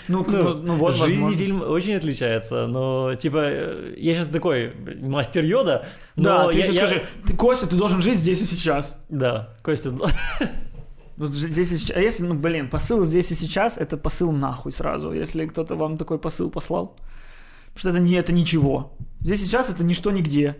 Ну, 0.08 0.24
ну, 0.28 0.54
ну 0.54 0.76
вот, 0.76 0.94
жизни 0.96 1.12
возможно. 1.22 1.38
фильм 1.38 1.62
очень 1.62 1.94
отличается, 1.94 2.66
но, 2.66 3.14
типа, 3.14 3.38
э, 3.42 3.94
я 3.98 4.14
сейчас 4.14 4.28
такой 4.28 4.72
мастер 5.00 5.44
Йода, 5.44 5.86
но 6.16 6.22
Да, 6.24 6.48
ты 6.48 6.58
я- 6.58 6.64
еще 6.64 6.72
я- 6.74 6.86
скажи, 6.86 7.04
ты, 7.26 7.34
Костя, 7.36 7.66
ты 7.66 7.76
должен 7.76 8.02
жить 8.02 8.18
здесь 8.18 8.40
и 8.40 8.44
сейчас. 8.44 9.04
Да, 9.08 9.54
Костя, 9.62 9.90
Ну, 11.16 11.26
ж- 11.26 11.30
здесь 11.30 11.70
и 11.72 11.76
сейчас. 11.76 11.96
А 11.96 12.00
если, 12.00 12.24
ну, 12.24 12.34
блин, 12.34 12.68
посыл 12.70 13.04
здесь 13.04 13.30
и 13.30 13.34
сейчас, 13.34 13.76
это 13.78 13.96
посыл 13.96 14.32
нахуй 14.32 14.72
сразу, 14.72 15.12
если 15.12 15.46
кто-то 15.46 15.76
вам 15.76 15.98
такой 15.98 16.18
посыл 16.18 16.50
послал. 16.50 16.96
Потому 17.74 17.78
что 17.78 17.90
это 17.90 17.98
не 18.00 18.14
это 18.14 18.32
ничего. 18.32 18.94
Здесь 19.20 19.42
и 19.42 19.44
сейчас 19.44 19.68
это 19.70 19.84
ничто 19.84 20.10
нигде. 20.10 20.56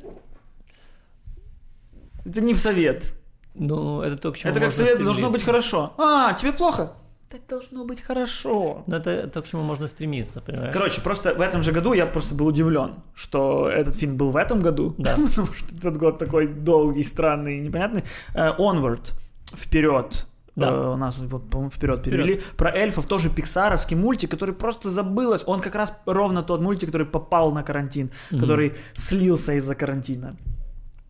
Это 2.25 2.41
не 2.41 2.55
в 2.55 2.59
совет. 2.61 3.15
ну, 3.55 4.01
это 4.03 4.17
то, 4.17 4.31
к 4.33 4.39
чему 4.39 4.51
это 4.53 4.61
как 4.61 4.73
совет 4.73 5.03
должно 5.03 5.31
быть 5.31 5.43
стремиться. 5.43 5.71
хорошо. 5.71 5.95
А, 5.99 6.33
тебе 6.35 6.53
плохо? 6.53 6.93
Так 7.33 7.41
должно 7.49 7.87
быть 7.87 8.03
хорошо. 8.03 8.85
Ну, 8.87 8.97
это 8.97 9.27
то, 9.27 9.41
к 9.41 9.47
чему 9.47 9.63
можно 9.63 9.87
стремиться, 9.87 10.43
понимаешь? 10.43 10.75
Короче, 10.75 11.01
просто 11.01 11.35
в 11.35 11.41
этом 11.41 11.63
же 11.63 11.73
году 11.73 11.95
я 11.95 12.05
просто 12.05 12.35
был 12.35 12.47
удивлен, 12.47 12.97
что 13.15 13.71
этот 13.71 13.95
фильм 13.95 14.19
был 14.19 14.31
в 14.31 14.37
этом 14.37 14.61
году. 14.61 14.95
Да. 14.99 15.17
Потому 15.31 15.47
что 15.47 15.75
этот 15.75 15.97
год 15.97 16.19
такой 16.19 16.47
долгий, 16.47 17.03
странный, 17.03 17.61
непонятный. 17.61 18.05
Э, 18.35 18.51
Onward. 18.59 19.15
Вперед. 19.57 20.27
Да. 20.57 20.69
Э, 20.69 20.93
у 20.93 20.97
нас, 20.97 21.19
вот, 21.21 21.49
по-моему, 21.49 21.71
вперед 21.71 22.03
перевели. 22.03 22.43
Про 22.59 22.71
эльфов 22.71 23.07
тоже 23.07 23.31
пиксаровский 23.31 23.97
мультик, 23.97 24.31
который 24.31 24.55
просто 24.55 24.91
забылось. 24.91 25.45
Он 25.47 25.61
как 25.61 25.75
раз 25.75 25.97
ровно 26.05 26.43
тот 26.43 26.61
мультик, 26.61 26.89
который 26.89 27.07
попал 27.07 27.53
на 27.53 27.63
карантин, 27.63 28.11
который 28.31 28.75
слился 28.93 29.55
из-за 29.55 29.75
карантина. 29.75 30.37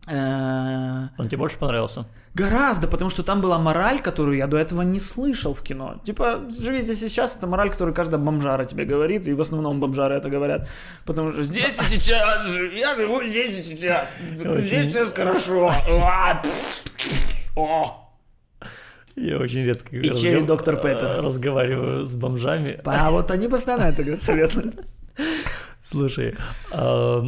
Э, 0.07 1.07
Он 1.17 1.27
тебе 1.27 1.37
больше 1.37 1.57
понравился? 1.57 2.05
Гораздо, 2.33 2.87
потому 2.87 3.11
что 3.11 3.21
там 3.23 3.41
была 3.41 3.59
мораль, 3.59 4.01
которую 4.01 4.37
я 4.37 4.47
до 4.47 4.57
этого 4.57 4.81
не 4.81 4.99
слышал 4.99 5.53
в 5.53 5.61
кино. 5.61 6.01
Типа, 6.03 6.41
живи 6.49 6.81
здесь 6.81 7.03
и 7.03 7.07
сейчас, 7.09 7.37
это 7.37 7.45
мораль, 7.45 7.69
которую 7.69 7.93
каждая 7.93 8.19
бомжара 8.19 8.65
тебе 8.65 8.85
говорит, 8.85 9.27
и 9.27 9.33
в 9.33 9.41
основном 9.41 9.79
бомжары 9.79 10.15
это 10.15 10.29
говорят. 10.29 10.67
Потому 11.05 11.31
что 11.31 11.43
здесь 11.43 11.79
и 11.79 11.83
сейчас, 11.83 12.47
я 12.73 12.95
живу 12.95 13.23
здесь 13.23 13.57
и 13.59 13.61
сейчас. 13.61 14.09
Здесь 14.39 14.91
сейчас 14.91 15.13
хорошо. 15.13 15.71
А, 16.01 16.41
О. 17.55 17.99
Я 19.15 19.37
очень 19.37 19.63
редко 19.63 19.95
И 19.95 20.15
черри 20.17 20.41
Доктор 20.41 20.77
Пеппер. 20.77 21.23
разговариваю 21.23 22.03
с 22.03 22.15
бомжами. 22.15 22.81
А 22.83 23.11
вот 23.11 23.29
они 23.29 23.47
постоянно 23.47 23.83
это 23.83 24.03
говорят. 24.03 24.51
Слушай, 25.83 26.35
э, 26.71 27.23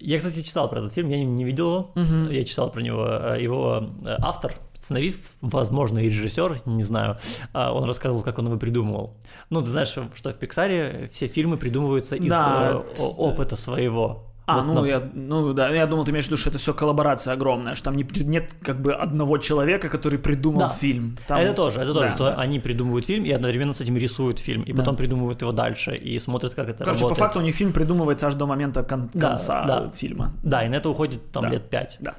я, 0.00 0.18
кстати, 0.18 0.42
читал 0.42 0.68
про 0.68 0.80
этот 0.80 0.92
фильм, 0.92 1.08
я 1.10 1.24
не- 1.24 1.44
видел 1.44 1.90
его, 1.94 2.30
я 2.30 2.44
читал 2.44 2.70
про 2.72 2.80
него. 2.82 3.06
Э, 3.06 3.38
Его 3.40 3.88
э, 4.04 4.16
автор, 4.20 4.52
сценарист, 4.74 5.30
возможно, 5.40 5.98
и 6.00 6.06
режиссер, 6.08 6.62
не 6.66 6.82
знаю, 6.82 7.18
а, 7.52 7.72
он 7.72 7.84
рассказывал, 7.84 8.22
как 8.22 8.38
он 8.38 8.46
его 8.46 8.56
придумывал. 8.56 9.14
Ну, 9.50 9.60
ты 9.62 9.68
знаешь, 9.70 9.88
что 9.88 10.32
в 10.32 10.34
Пиксаре 10.34 11.08
все 11.12 11.28
фильмы 11.28 11.56
придумываются 11.56 12.16
из 12.16 12.28
Да, 12.30 12.82
опыта 13.18 13.54
своего. 13.56 14.24
А, 14.50 14.56
Вот, 14.56 14.64
ну, 14.66 14.74
но- 14.74 14.86
я, 14.86 15.02
ну 15.14 15.52
да, 15.52 15.68
я 15.68 15.86
думал, 15.86 16.04
ты 16.06 16.10
имеешь 16.10 16.24
в 16.24 16.28
виду, 16.28 16.38
что 16.38 16.48
это 16.48 16.58
все 16.58 16.72
коллаборация 16.72 17.34
огромная, 17.34 17.74
что 17.74 17.84
там 17.84 17.96
не, 17.96 18.06
нет 18.24 18.54
как 18.62 18.80
бы 18.80 18.94
одного 18.94 19.36
человека, 19.38 19.90
который 19.90 20.18
придумал 20.18 20.60
Да. 20.60 20.68
фильм. 20.68 21.16
Там- 21.26 21.38
это 21.40 21.52
тоже, 21.52 21.80
это 21.80 21.92
тоже, 21.92 22.06
Да, 22.06 22.14
что 22.14 22.24
да. 22.24 22.34
они 22.36 22.58
придумывают 22.58 23.04
фильм 23.06 23.24
и 23.24 23.30
одновременно 23.30 23.74
с 23.74 23.80
этим 23.82 23.96
рисуют 23.98 24.38
фильм, 24.38 24.62
и 24.62 24.72
Да. 24.72 24.78
потом 24.78 24.96
придумывают 24.96 25.42
его 25.42 25.52
дальше 25.52 25.94
и 25.96 26.18
смотрят, 26.18 26.54
как 26.54 26.68
это 26.70 26.78
Короче, 26.84 27.00
работает. 27.00 27.18
по 27.18 27.24
факту 27.24 27.38
у 27.40 27.42
них 27.42 27.54
фильм 27.54 27.72
придумывается 27.72 28.26
аж 28.26 28.34
до 28.36 28.46
момента 28.46 28.82
кон- 28.82 29.10
Да, 29.12 29.28
конца 29.28 29.64
да. 29.66 29.90
фильма. 29.90 30.32
Да, 30.42 30.64
и 30.64 30.68
на 30.70 30.76
это 30.76 30.88
уходит 30.88 31.30
там 31.30 31.42
Да. 31.42 31.50
лет 31.50 31.68
пять. 31.68 31.98
Да. 32.00 32.14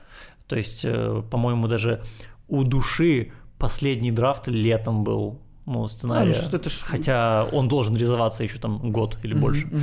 То 0.48 0.56
есть, 0.56 0.86
э, 0.86 1.24
по-моему, 1.32 1.68
даже 1.68 2.02
у 2.48 2.64
души 2.64 3.32
последний 3.58 4.12
драфт 4.12 4.48
летом 4.48 5.04
был, 5.04 5.40
ну, 5.66 5.84
А, 5.84 5.88
сценария. 5.88 6.28
ну, 6.28 6.34
что 6.34 6.58
это 6.58 6.70
ж- 6.70 6.82
Хотя 6.86 7.46
он 7.52 7.68
должен 7.68 7.96
реализоваться 7.96 8.44
еще 8.44 8.58
там 8.60 8.92
год 8.92 9.18
или 9.24 9.34
больше. 9.34 9.68
Мгм. 9.68 9.82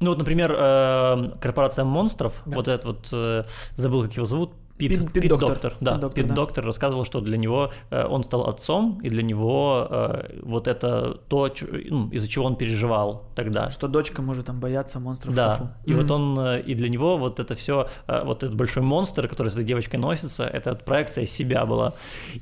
Ну 0.00 0.10
вот, 0.10 0.18
например, 0.18 0.54
э, 0.56 1.30
корпорация 1.40 1.84
монстров, 1.84 2.42
Да. 2.46 2.56
вот 2.56 2.68
этот 2.68 2.84
вот, 2.84 3.08
э, 3.12 3.44
забыл, 3.76 4.02
как 4.04 4.12
его 4.14 4.24
зовут, 4.24 4.52
Пит, 4.78 4.90
Пит- 4.90 5.12
Пит, 5.12 5.28
Доктор. 5.28 5.48
доктор, 5.50 5.74
да, 5.80 5.92
Пит 5.92 6.00
Доктор, 6.00 6.10
Пит 6.22 6.26
да. 6.28 6.34
доктор 6.34 6.64
рассказывал, 6.64 7.04
что 7.04 7.20
для 7.20 7.36
него 7.36 7.70
э, 7.90 8.06
он 8.06 8.22
стал 8.24 8.48
отцом, 8.48 9.00
и 9.02 9.10
для 9.10 9.22
него 9.22 9.86
э, 9.90 10.40
вот 10.42 10.68
это 10.68 11.18
то, 11.28 11.48
чё- 11.48 11.66
ну, 11.90 12.08
из-за 12.10 12.28
чего 12.28 12.44
он 12.44 12.56
переживал 12.56 13.24
тогда. 13.34 13.70
Что 13.70 13.88
дочка 13.88 14.22
может 14.22 14.46
там 14.46 14.60
бояться 14.60 15.00
монстров 15.00 15.34
в 15.34 15.36
шкафу. 15.36 15.64
Да, 15.64 15.76
и 15.84 15.90
Мгм. 15.92 16.00
вот 16.02 16.10
он, 16.10 16.38
э, 16.38 16.60
и 16.62 16.74
для 16.74 16.88
него 16.88 17.18
вот 17.18 17.40
это 17.40 17.54
все, 17.54 17.88
вот 18.06 18.44
этот 18.44 18.54
большой 18.56 18.82
монстр, 18.82 19.26
который 19.28 19.48
с 19.48 19.54
этой 19.54 19.64
девочкой 19.64 19.98
носится, 20.00 20.44
это 20.44 20.74
проекция 20.74 21.26
себя 21.26 21.66
была. 21.66 21.92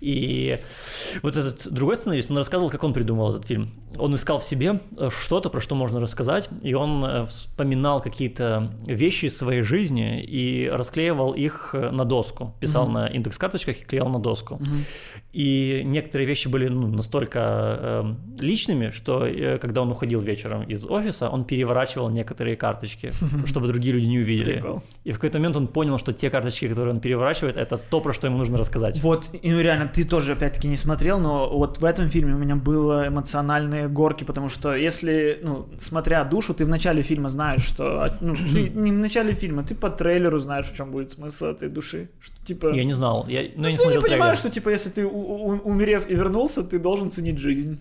И 0.00 0.58
вот 1.22 1.36
этот 1.36 1.72
другой 1.72 1.96
сценарист, 1.96 2.30
он 2.30 2.36
рассказывал, 2.38 2.70
как 2.70 2.84
он 2.84 2.92
придумал 2.92 3.30
этот 3.34 3.46
фильм. 3.46 3.70
Он 3.98 4.14
искал 4.14 4.38
в 4.40 4.44
себе 4.44 4.80
э, 4.98 5.08
что-то, 5.10 5.48
про 5.48 5.60
что 5.60 5.74
можно 5.74 6.00
рассказать, 6.00 6.50
и 6.62 6.74
он 6.74 7.04
э, 7.04 7.24
вспоминал 7.26 8.00
какие-то 8.02 8.70
вещи 8.86 9.26
из 9.26 9.38
своей 9.38 9.62
жизни 9.62 10.22
и 10.22 10.68
расклеивал 10.68 11.32
их 11.32 11.70
э, 11.74 11.90
на 11.90 12.04
доску, 12.04 12.25
писал 12.60 12.84
Мгм. 12.84 12.92
на 12.94 13.06
индекс-карточках 13.06 13.80
и 13.82 13.84
клеил 13.84 14.08
на 14.08 14.18
доску. 14.18 14.56
Мгм. 14.56 14.84
И 15.32 15.82
некоторые 15.86 16.26
вещи 16.26 16.48
были 16.48 16.68
ну, 16.68 16.86
настолько 16.88 17.38
э, 17.38 18.14
личными, 18.40 18.90
что 18.90 19.26
э, 19.26 19.58
когда 19.58 19.82
он 19.82 19.90
уходил 19.90 20.20
вечером 20.20 20.62
из 20.62 20.86
офиса, 20.86 21.28
он 21.28 21.44
переворачивал 21.44 22.08
некоторые 22.10 22.56
карточки, 22.56 23.10
чтобы 23.46 23.66
другие 23.68 23.94
люди 23.94 24.06
не 24.06 24.18
увидели. 24.18 24.54
Прикол. 24.54 24.82
И 25.04 25.12
в 25.12 25.14
какой-то 25.14 25.38
момент 25.38 25.56
он 25.56 25.66
понял, 25.68 25.98
что 25.98 26.12
те 26.12 26.30
карточки, 26.30 26.68
которые 26.68 26.94
он 26.94 27.00
переворачивает, 27.00 27.56
это 27.56 27.78
то, 27.78 28.00
про 28.00 28.12
что 28.12 28.26
ему 28.26 28.38
нужно 28.38 28.58
рассказать. 28.58 29.00
Вот, 29.02 29.30
и 29.42 29.50
ну 29.52 29.60
реально, 29.60 29.88
ты 29.88 30.04
тоже 30.04 30.32
опять-таки 30.32 30.68
не 30.68 30.76
смотрел, 30.76 31.18
но 31.18 31.48
вот 31.50 31.78
в 31.78 31.84
этом 31.84 32.06
фильме 32.06 32.34
у 32.34 32.38
меня 32.38 32.56
было 32.56 33.08
эмоциональные 33.08 33.88
горки, 33.88 34.24
потому 34.24 34.48
что 34.48 34.74
если, 34.74 35.38
ну, 35.42 35.68
смотря 35.78 36.24
душу, 36.24 36.54
ты 36.54 36.64
в 36.64 36.68
начале 36.68 37.02
фильма 37.02 37.28
знаешь, 37.28 37.62
что, 37.62 38.10
ну, 38.20 38.34
ты 38.34 38.68
не 38.74 38.90
в 38.90 38.98
начале 38.98 39.34
фильма, 39.34 39.62
ты 39.62 39.74
по 39.74 39.90
трейлеру 39.90 40.38
знаешь, 40.38 40.66
в 40.66 40.76
чем 40.76 40.90
будет 40.90 41.10
смысл 41.10 41.46
этой 41.46 41.68
души, 41.68 42.08
что 42.26 42.46
типа... 42.46 42.74
Я 42.74 42.84
не 42.84 42.92
знал, 42.92 43.26
я, 43.28 43.42
ну, 43.54 43.64
я 43.64 43.70
не 43.70 43.76
ты 43.76 43.82
смотрел 43.82 44.02
понимаешь, 44.02 44.38
трейлер. 44.38 44.50
что 44.50 44.50
типа 44.50 44.68
если 44.70 44.90
ты 44.90 45.06
у- 45.06 45.10
у- 45.10 45.60
умерев 45.70 46.08
и 46.08 46.14
вернулся, 46.14 46.62
ты 46.62 46.78
должен 46.78 47.10
ценить 47.10 47.38
жизнь. 47.38 47.80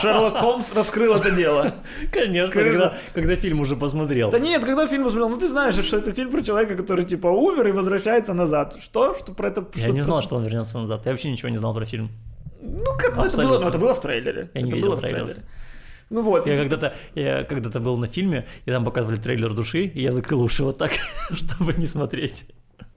Шерлок 0.00 0.36
Холмс 0.36 0.72
раскрыл 0.72 1.16
это 1.16 1.32
дело. 1.32 1.74
Конечно, 2.12 2.52
когда, 2.54 2.94
когда 3.12 3.34
фильм 3.34 3.60
уже 3.60 3.74
посмотрел. 3.76 4.30
Да 4.30 4.38
нет, 4.38 4.64
когда 4.64 4.86
фильм 4.86 5.02
посмотрел, 5.04 5.28
ну 5.30 5.36
ты 5.38 5.48
знаешь, 5.48 5.74
что 5.74 5.96
это 5.96 6.12
фильм 6.12 6.30
про 6.30 6.42
человека, 6.42 6.76
который 6.76 7.04
типа 7.04 7.26
умер 7.26 7.66
и 7.68 7.72
возвращается 7.72 8.32
назад. 8.32 8.76
Что? 8.80 9.14
Что 9.14 9.32
про 9.32 9.48
это? 9.48 9.66
Я 9.74 9.88
не 9.88 10.02
знал, 10.02 10.20
что 10.20 10.36
он 10.36 10.44
вернется 10.44 10.78
назад. 10.78 11.04
Я 11.06 11.10
вообще 11.10 11.30
ничего 11.30 11.48
не 11.48 11.56
знал 11.58 11.74
про 11.74 11.86
фильм. 11.86 12.10
Ну, 12.62 12.96
как, 12.98 13.16
ну, 13.16 13.24
это, 13.24 13.36
было, 13.38 13.58
ну, 13.58 13.68
это 13.68 13.78
было 13.78 13.94
в 13.94 14.00
трейлере. 14.00 14.50
Я 14.54 14.60
не 14.62 14.68
это 14.68 14.76
видел 14.76 14.88
было 14.90 14.96
в 14.96 15.00
трейлер. 15.00 15.24
трейлере. 15.24 15.44
Ну 16.10 16.22
вот. 16.22 16.46
Я 16.46 16.56
когда-то, 16.56 16.94
я 17.14 17.44
когда-то 17.44 17.80
был 17.80 17.96
на 17.96 18.08
фильме, 18.08 18.46
и 18.66 18.70
там 18.70 18.84
показывали 18.84 19.16
трейлер 19.16 19.52
души, 19.54 19.84
и 19.84 20.02
я 20.02 20.12
закрыл 20.12 20.42
уши 20.42 20.64
вот 20.64 20.76
так, 20.76 20.92
чтобы 21.30 21.72
не 21.74 21.86
смотреть. 21.86 22.46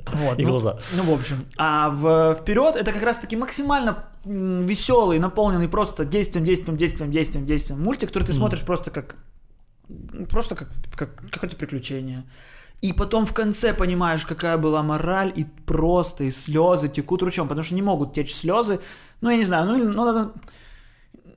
вот, 0.05 0.39
И 0.39 0.43
ну, 0.43 0.49
глаза. 0.49 0.79
Ну, 0.97 1.03
в 1.03 1.19
общем. 1.19 1.45
А 1.57 1.89
в, 1.89 2.35
вперед 2.41 2.75
это 2.75 2.91
как 2.91 3.03
раз-таки 3.03 3.35
максимально 3.35 4.05
веселый, 4.25 5.19
наполненный 5.19 5.67
просто 5.67 6.05
действием, 6.05 6.43
действием, 6.43 6.75
действием, 6.75 7.11
действием, 7.11 7.45
действием. 7.45 7.81
Мультик, 7.81 8.09
который 8.09 8.23
ты 8.23 8.31
Мгм. 8.31 8.39
смотришь 8.39 8.63
просто 8.63 8.91
как 8.91 9.15
просто 10.29 10.55
как, 10.55 10.69
как 10.95 11.15
какое-то 11.31 11.55
приключение. 11.55 12.23
И 12.81 12.91
потом 12.91 13.25
в 13.25 13.33
конце 13.33 13.73
понимаешь, 13.73 14.25
какая 14.25 14.57
была 14.57 14.83
мораль, 14.83 15.31
и 15.35 15.45
просто 15.65 16.25
и 16.25 16.29
слезы 16.31 16.89
текут 16.89 17.21
ручьем, 17.21 17.47
потому 17.47 17.63
что 17.63 17.75
не 17.75 17.81
могут 17.81 18.13
течь 18.13 18.33
слезы. 18.33 18.79
Ну, 19.21 19.29
я 19.29 19.37
не 19.37 19.43
знаю, 19.45 19.67
ну, 19.67 19.77
ну 19.77 20.05
надо... 20.05 20.33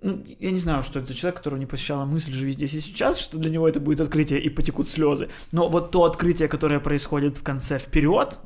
ну, 0.02 0.24
я 0.38 0.50
не 0.50 0.58
знаю, 0.58 0.82
что 0.82 0.98
это 0.98 1.08
за 1.08 1.14
человек, 1.14 1.38
которого 1.38 1.58
не 1.58 1.66
посещала 1.66 2.04
мысль 2.04 2.32
«живи 2.32 2.52
здесь 2.52 2.74
и 2.74 2.80
сейчас», 2.80 3.18
что 3.18 3.38
для 3.38 3.50
него 3.50 3.68
это 3.68 3.80
будет 3.80 4.00
открытие 4.00 4.40
и 4.40 4.48
потекут 4.48 4.88
слезы. 4.88 5.28
Но 5.52 5.68
вот 5.68 5.90
то 5.90 6.04
открытие, 6.04 6.48
которое 6.48 6.80
происходит 6.80 7.36
в 7.36 7.42
конце 7.42 7.78
вперед, 7.78 8.40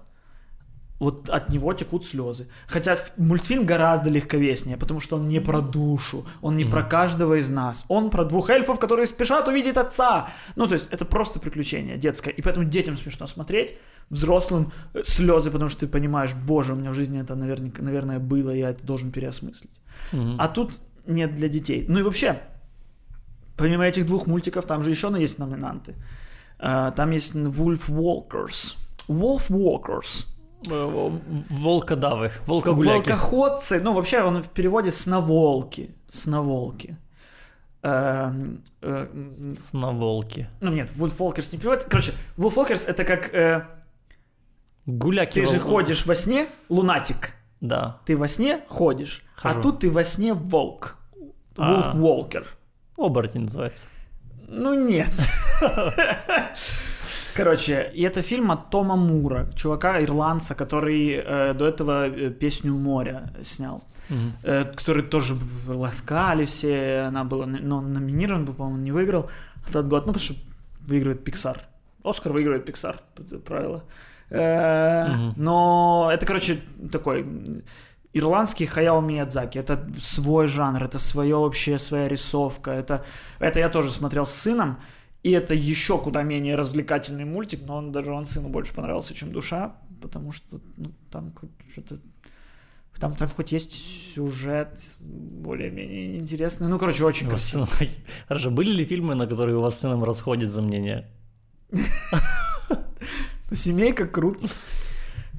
вот 1.00 1.30
от 1.30 1.48
него 1.48 1.72
текут 1.72 2.04
слезы. 2.04 2.46
Хотя 2.66 2.96
мультфильм 3.16 3.64
гораздо 3.64 4.10
легковеснее, 4.10 4.76
потому 4.76 5.00
что 5.00 5.16
он 5.16 5.28
не 5.28 5.40
про 5.40 5.62
душу, 5.62 6.26
он 6.42 6.56
не 6.56 6.66
про 6.66 6.82
каждого 6.82 7.40
из 7.40 7.48
нас. 7.48 7.86
Он 7.88 8.10
про 8.10 8.24
двух 8.24 8.50
эльфов, 8.50 8.78
которые 8.78 9.06
спешат 9.06 9.48
увидеть 9.48 9.78
отца. 9.78 10.28
Ну, 10.56 10.68
то 10.68 10.74
есть 10.74 10.88
это 10.90 11.06
просто 11.06 11.40
приключение 11.40 11.96
детское. 11.96 12.30
И 12.30 12.42
поэтому 12.42 12.66
детям 12.66 12.98
смешно 12.98 13.26
смотреть, 13.26 13.74
взрослым 14.10 14.72
э, 14.92 15.02
слезы, 15.02 15.50
потому 15.50 15.70
что 15.70 15.80
ты 15.80 15.88
понимаешь, 15.88 16.34
боже, 16.34 16.74
у 16.74 16.76
меня 16.76 16.90
в 16.90 16.94
жизни 16.94 17.18
это, 17.18 17.34
наверняка, 17.34 17.82
наверное, 17.82 18.18
было, 18.18 18.50
я 18.50 18.70
это 18.70 18.84
должен 18.84 19.10
переосмыслить. 19.10 19.70
Мгм. 20.12 20.36
А 20.38 20.48
тут 20.48 20.80
нет 21.06 21.34
для 21.34 21.48
детей. 21.48 21.84
Ну 21.88 21.98
и 21.98 22.02
вообще, 22.02 22.40
помимо 23.56 23.84
этих 23.84 24.06
двух 24.06 24.26
мультиков, 24.26 24.66
там 24.66 24.82
же 24.82 24.90
еще 24.90 25.12
есть 25.18 25.38
номинанты. 25.38 25.94
А, 26.58 26.90
Там 26.90 27.10
есть 27.12 27.34
Wolf 27.34 27.88
Walkers. 27.88 28.76
Wolf 29.08 29.48
Walkers. 29.50 30.26
Э, 30.70 31.18
Волкодавы, 31.50 32.30
волкогуляки. 32.46 33.08
Волкоходцы. 33.08 33.80
Ну, 33.80 33.94
вообще, 33.94 34.22
он 34.22 34.42
в 34.42 34.48
переводе 34.50 34.90
сноволки. 34.90 35.90
Сноволки. 36.08 36.96
Э, 37.82 38.30
м, 38.82 39.54
Сноволки. 39.54 40.48
Ну, 40.60 40.70
нет, 40.70 40.88
Wolf 40.98 41.16
Walkers 41.16 41.48
не 41.52 41.58
переводит. 41.58 41.84
Короче, 41.84 42.12
Wolf 42.36 42.54
Walkers 42.56 42.86
это 42.86 43.04
как 43.04 43.34
э, 43.34 43.66
Гуляки. 44.84 45.40
ты 45.40 45.46
же 45.50 45.58
ходишь 45.58 46.04
во 46.04 46.14
сне, 46.14 46.46
лунатик. 46.68 47.32
Да. 47.60 47.98
Ты 48.06 48.16
во 48.16 48.28
сне 48.28 48.60
ходишь, 48.68 49.22
Хожу. 49.36 49.58
а 49.58 49.62
тут 49.62 49.80
ты 49.80 49.90
во 49.90 50.04
сне 50.04 50.32
волк. 50.34 50.96
А. 51.56 51.92
Wolf 51.92 51.96
Walker. 51.96 52.46
Оборотень 52.96 53.42
называется. 53.42 53.86
Ну 54.48 54.74
нет. 54.74 55.10
Короче, 57.34 57.90
и 57.94 58.02
это 58.02 58.22
фильм 58.22 58.50
от 58.50 58.70
Тома 58.70 58.96
Мура, 58.96 59.46
чувака 59.54 60.02
ирландца, 60.02 60.54
который 60.54 61.12
э, 61.24 61.54
до 61.54 61.68
этого 61.68 62.08
э, 62.08 62.30
песню 62.30 62.74
моря 62.74 63.32
снял, 63.42 63.84
Мгм. 64.08 64.32
э, 64.42 64.64
который 64.64 65.02
тоже 65.04 65.36
ласкали 65.68 66.44
все, 66.44 67.04
она 67.08 67.24
была, 67.24 67.46
но 67.46 67.80
номинирован 67.80 68.44
был, 68.44 68.54
по-моему, 68.54 68.82
не 68.82 68.90
выиграл 68.92 69.30
в 69.66 69.72
тот 69.72 69.86
год, 69.86 70.06
ну 70.06 70.12
потому 70.12 70.24
что 70.24 70.34
выигрывает 70.80 71.26
Pixar. 71.26 71.58
Оскар 72.02 72.32
выигрывает 72.32 72.68
Pixar, 72.68 72.96
тут 73.14 73.44
правило. 73.44 73.84
Мгм. 74.30 75.34
Но 75.36 76.10
это, 76.12 76.24
короче, 76.24 76.60
такой 76.92 77.26
ирландский 78.12 78.66
Хаяо 78.66 79.00
Миядзаки. 79.00 79.58
Это 79.58 79.86
свой 79.98 80.46
жанр, 80.46 80.84
это 80.84 80.98
свое 80.98 81.36
вообще, 81.36 81.78
своя 81.78 82.08
рисовка. 82.08 82.70
Это, 82.70 83.04
это 83.38 83.58
я 83.58 83.68
тоже 83.68 83.90
смотрел 83.90 84.26
с 84.26 84.32
сыном. 84.32 84.78
И 85.22 85.32
это 85.32 85.52
еще 85.52 85.98
куда 85.98 86.22
менее 86.22 86.56
развлекательный 86.56 87.26
мультик, 87.26 87.60
но 87.66 87.76
он 87.76 87.92
даже 87.92 88.12
он 88.12 88.26
сыну 88.26 88.48
больше 88.48 88.74
понравился, 88.74 89.14
чем 89.14 89.32
душа, 89.32 89.76
потому 90.00 90.32
что 90.32 90.60
ну, 90.78 90.92
там 91.10 91.34
что-то 91.70 91.98
там, 92.98 93.14
там 93.14 93.28
хоть 93.28 93.52
есть 93.52 93.72
сюжет 93.72 94.92
более-менее 95.00 96.18
интересный. 96.18 96.68
Ну, 96.68 96.78
короче, 96.78 97.04
очень 97.04 97.26
У 97.26 97.30
вас 97.30 97.50
красиво. 97.50 97.68
Хорошо, 98.28 98.50
были 98.50 98.72
ли 98.72 98.84
фильмы, 98.84 99.14
на 99.14 99.26
которые 99.26 99.56
у 99.56 99.60
вас 99.60 99.76
с 99.76 99.80
сыном 99.80 100.04
расходятся 100.04 100.60
мнения? 100.60 101.08
Семейка 103.52 104.06
Круц. 104.06 104.58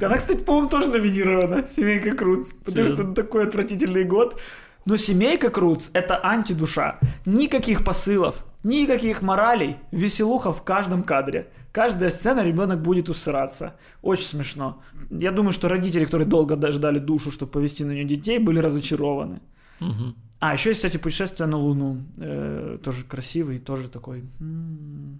Она, 0.01 0.17
кстати, 0.17 0.43
по-моему, 0.43 0.69
тоже 0.69 0.87
номинирована. 0.87 1.67
Семейка 1.67 2.15
Круц. 2.15 2.53
Потому 2.53 2.75
Серьезно? 2.75 2.95
что 2.95 3.03
это 3.03 3.13
такой 3.13 3.43
отвратительный 3.47 4.03
год. 4.03 4.39
Но 4.85 4.97
Семейка 4.97 5.49
Круц— 5.49 5.89
это 5.93 6.19
антидуша. 6.25 6.99
Никаких 7.25 7.83
посылов, 7.83 8.45
никаких 8.63 9.21
моралей. 9.21 9.77
Веселуха 9.91 10.51
в 10.51 10.63
каждом 10.63 11.03
кадре. 11.03 11.51
Каждая 11.71 12.09
сцена 12.09 12.43
ребенок 12.43 12.81
будет 12.81 13.07
усраться. 13.09 13.75
Очень 14.01 14.25
смешно. 14.25 14.81
Я 15.11 15.31
думаю, 15.31 15.53
что 15.53 15.69
родители, 15.69 16.05
которые 16.05 16.27
долго 16.27 16.71
ждали 16.71 16.99
душу, 16.99 17.31
чтобы 17.31 17.51
повести 17.51 17.83
на 17.85 17.91
нее 17.91 18.05
детей, 18.05 18.39
были 18.39 18.59
разочарованы. 18.59 19.39
Мгм. 19.79 20.15
А, 20.39 20.53
еще 20.53 20.69
есть, 20.69 20.79
кстати, 20.79 20.97
путешествие 20.97 21.47
на 21.47 21.57
Луну. 21.57 21.97
Э, 22.17 22.79
тоже 22.83 23.03
красивый, 23.03 23.59
тоже 23.59 23.87
такой. 23.89 24.23
м, 24.39 25.19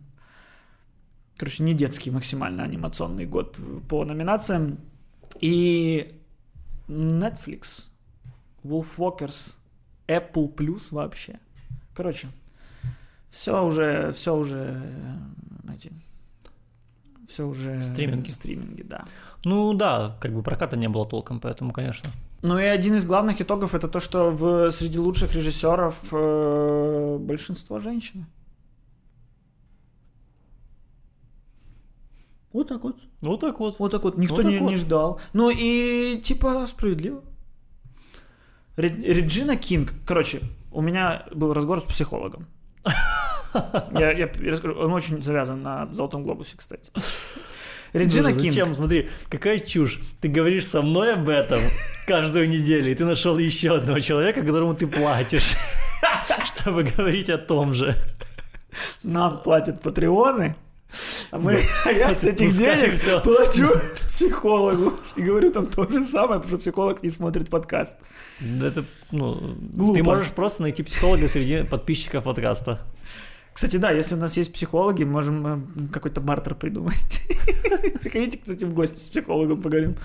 Короче, 1.41 1.63
не 1.63 1.73
детский 1.73 2.11
максимально 2.11 2.61
анимационный 2.61 3.25
год 3.25 3.59
по 3.89 4.05
номинациям. 4.05 4.77
И 5.39 6.13
Netflix, 6.87 7.89
Wolf 8.63 8.85
Walkers, 8.97 9.57
Apple 10.07 10.53
Plus 10.53 10.89
вообще. 10.91 11.39
Короче, 11.95 12.27
все 13.31 13.65
уже, 13.65 14.11
все 14.11 14.35
уже, 14.35 14.83
знаете, 15.63 15.91
все 17.27 17.47
уже 17.47 17.81
Стриминги. 17.81 18.29
стриминги, 18.29 18.83
да. 18.83 19.05
Ну 19.43 19.73
да, 19.73 20.15
как 20.21 20.35
бы 20.35 20.43
проката 20.43 20.77
не 20.77 20.89
было 20.89 21.07
толком, 21.07 21.39
поэтому, 21.39 21.73
конечно. 21.73 22.11
Ну 22.43 22.59
и 22.59 22.65
один 22.65 22.93
из 22.93 23.07
главных 23.07 23.41
итогов 23.41 23.73
это 23.73 23.87
то, 23.87 23.99
что 23.99 24.29
в, 24.29 24.69
среди 24.69 24.99
лучших 24.99 25.33
режиссеров 25.33 26.03
э, 26.11 27.17
большинство 27.19 27.79
женщины. 27.79 28.27
Вот 32.53 32.67
так 32.67 32.83
вот. 32.83 32.97
Вот 33.21 33.39
так 33.39 33.59
вот. 33.59 33.79
Вот 33.79 33.91
так 33.91 34.03
вот. 34.03 34.17
Никто 34.17 34.35
Вот 34.35 34.41
так 34.43 34.51
не, 34.51 34.59
вот. 34.59 34.69
не 34.71 34.75
ждал. 34.77 35.19
Ну 35.33 35.49
и 35.49 36.19
типа 36.23 36.65
справедливо. 36.67 37.21
Ре- 38.77 38.89
Реджина 39.13 39.55
Кинг. 39.57 39.93
Короче, 40.05 40.41
у 40.71 40.81
меня 40.81 41.25
был 41.33 41.53
разговор 41.53 41.79
с 41.79 41.83
психологом. 41.83 42.47
Я, 43.91 44.11
я 44.11 44.31
расскажу, 44.49 44.75
он 44.75 44.93
очень 44.93 45.21
завязан 45.21 45.61
на 45.61 45.91
Золотом 45.93 46.23
глобусе, 46.23 46.55
кстати. 46.57 46.89
Реджина 47.93 48.29
Ну, 48.29 48.35
Кинг. 48.39 48.53
Зачем? 48.53 48.75
Смотри, 48.75 49.09
какая 49.29 49.59
чушь. 49.59 49.99
Ты 50.21 50.29
говоришь 50.29 50.65
со 50.65 50.81
мной 50.81 51.13
об 51.15 51.27
этом 51.27 51.59
каждую 52.07 52.47
неделю, 52.47 52.89
и 52.89 52.95
ты 52.95 53.03
нашел 53.03 53.37
еще 53.37 53.75
одного 53.75 53.99
человека, 53.99 54.41
которому 54.41 54.73
ты 54.73 54.87
платишь, 54.87 55.57
чтобы 56.45 56.83
говорить 56.83 57.29
о 57.29 57.37
том 57.37 57.73
же. 57.73 57.97
Нам 59.03 59.41
платят 59.41 59.81
патреоны, 59.81 60.55
а, 61.31 61.39
мы, 61.39 61.59
а 61.85 61.91
я 61.91 62.13
с 62.15 62.23
этих 62.23 62.55
денег 62.57 62.95
всё. 62.95 63.21
плачу 63.21 63.69
психологу. 64.07 64.93
И 65.15 65.21
говорю 65.21 65.51
там 65.51 65.65
то 65.65 65.87
же 65.91 66.03
самое, 66.03 66.39
потому 66.39 66.47
что 66.47 66.57
психолог 66.57 67.03
не 67.03 67.09
смотрит 67.09 67.49
подкаст. 67.49 67.97
Да 68.39 68.67
Это, 68.67 68.83
ну, 69.11 69.55
Глупо. 69.73 69.93
ты 69.97 70.03
можешь 70.03 70.29
просто 70.29 70.61
найти 70.63 70.83
психолога 70.83 71.27
среди 71.27 71.63
подписчиков 71.63 72.23
подкаста. 72.25 72.79
Кстати, 73.53 73.75
да, 73.77 73.91
если 73.91 74.15
у 74.15 74.17
нас 74.17 74.37
есть 74.37 74.53
психологи, 74.53 75.03
можем 75.03 75.47
э, 75.47 75.87
какой-то 75.91 76.21
бартер 76.21 76.55
придумать. 76.55 77.21
Приходите, 78.01 78.37
кстати, 78.37 78.63
в 78.63 78.73
гости 78.73 78.97
с 78.97 79.09
психологом 79.09 79.61
поговорим. 79.61 79.97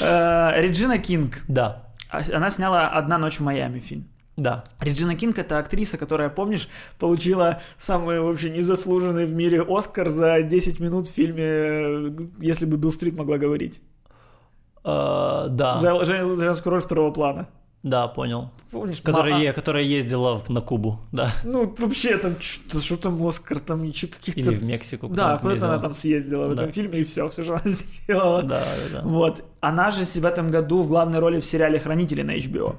Э, 0.00 0.60
Реджина 0.60 0.98
Кинг. 0.98 1.40
Да, 1.48 1.90
А- 2.10 2.20
Она 2.36 2.50
сняла 2.50 2.88
«Одна 2.90 3.16
ночь 3.16 3.38
в 3.38 3.42
Майами» 3.42 3.80
фильм. 3.80 4.08
Да. 4.36 4.64
Реджина 4.80 5.14
Кинг 5.14 5.38
это 5.38 5.58
актриса, 5.58 5.98
которая, 5.98 6.28
помнишь, 6.30 6.68
получила 6.98 7.60
самый 7.78 8.20
вообще 8.20 8.50
незаслуженный 8.50 9.26
в 9.26 9.34
мире 9.34 9.62
Оскар 9.68 10.08
за 10.10 10.42
10 10.42 10.80
минут 10.80 11.06
в 11.06 11.12
фильме 11.12 11.42
э, 11.44 12.10
«Если 12.40 12.64
бы 12.66 12.76
Билл 12.76 12.90
Стрит 12.92 13.16
могла 13.16 13.36
говорить». 13.38 13.80
Э, 14.84 15.46
Да, 15.50 15.76
За 15.76 16.04
жен- 16.04 16.36
женскую 16.36 16.72
роль 16.72 16.80
второго 16.82 17.10
плана. 17.12 17.46
да, 17.82 18.08
понял. 18.08 18.50
Помнишь? 18.70 19.00
Которая, 19.02 19.34
ма- 19.34 19.40
е- 19.40 19.52
которая 19.52 19.82
ездила 19.84 20.36
в- 20.38 20.48
на 20.48 20.60
Кубу, 20.60 20.98
да. 21.12 21.30
Ну, 21.44 21.72
вообще 21.78 22.16
там, 22.16 22.34
что, 22.40 22.80
что 22.80 22.96
там 22.96 23.24
Оскар, 23.26 23.60
там 23.60 23.82
ничего 23.82 24.12
каких-то... 24.12 24.40
Или 24.40 24.54
в 24.54 24.64
Мексику, 24.64 25.08
Да, 25.08 25.36
куда-то 25.38 25.66
она 25.66 25.78
там 25.78 25.92
съездила 25.94 26.46
в 26.48 26.54
Да. 26.54 26.62
этом 26.62 26.72
фильме, 26.72 27.00
и 27.00 27.04
все, 27.04 27.28
все, 27.28 27.42
что 27.42 27.52
она 27.54 27.62
сделала. 27.70 28.42
Да, 28.42 28.60
да, 28.92 29.00
да. 29.02 29.08
Вот. 29.08 29.44
Она 29.60 29.90
же 29.90 30.04
в 30.04 30.24
этом 30.24 30.50
году 30.50 30.82
в 30.82 30.88
главной 30.88 31.18
роли 31.20 31.38
в 31.40 31.44
сериале 31.44 31.78
«Хранители» 31.78 32.22
на 32.22 32.36
HBO. 32.36 32.76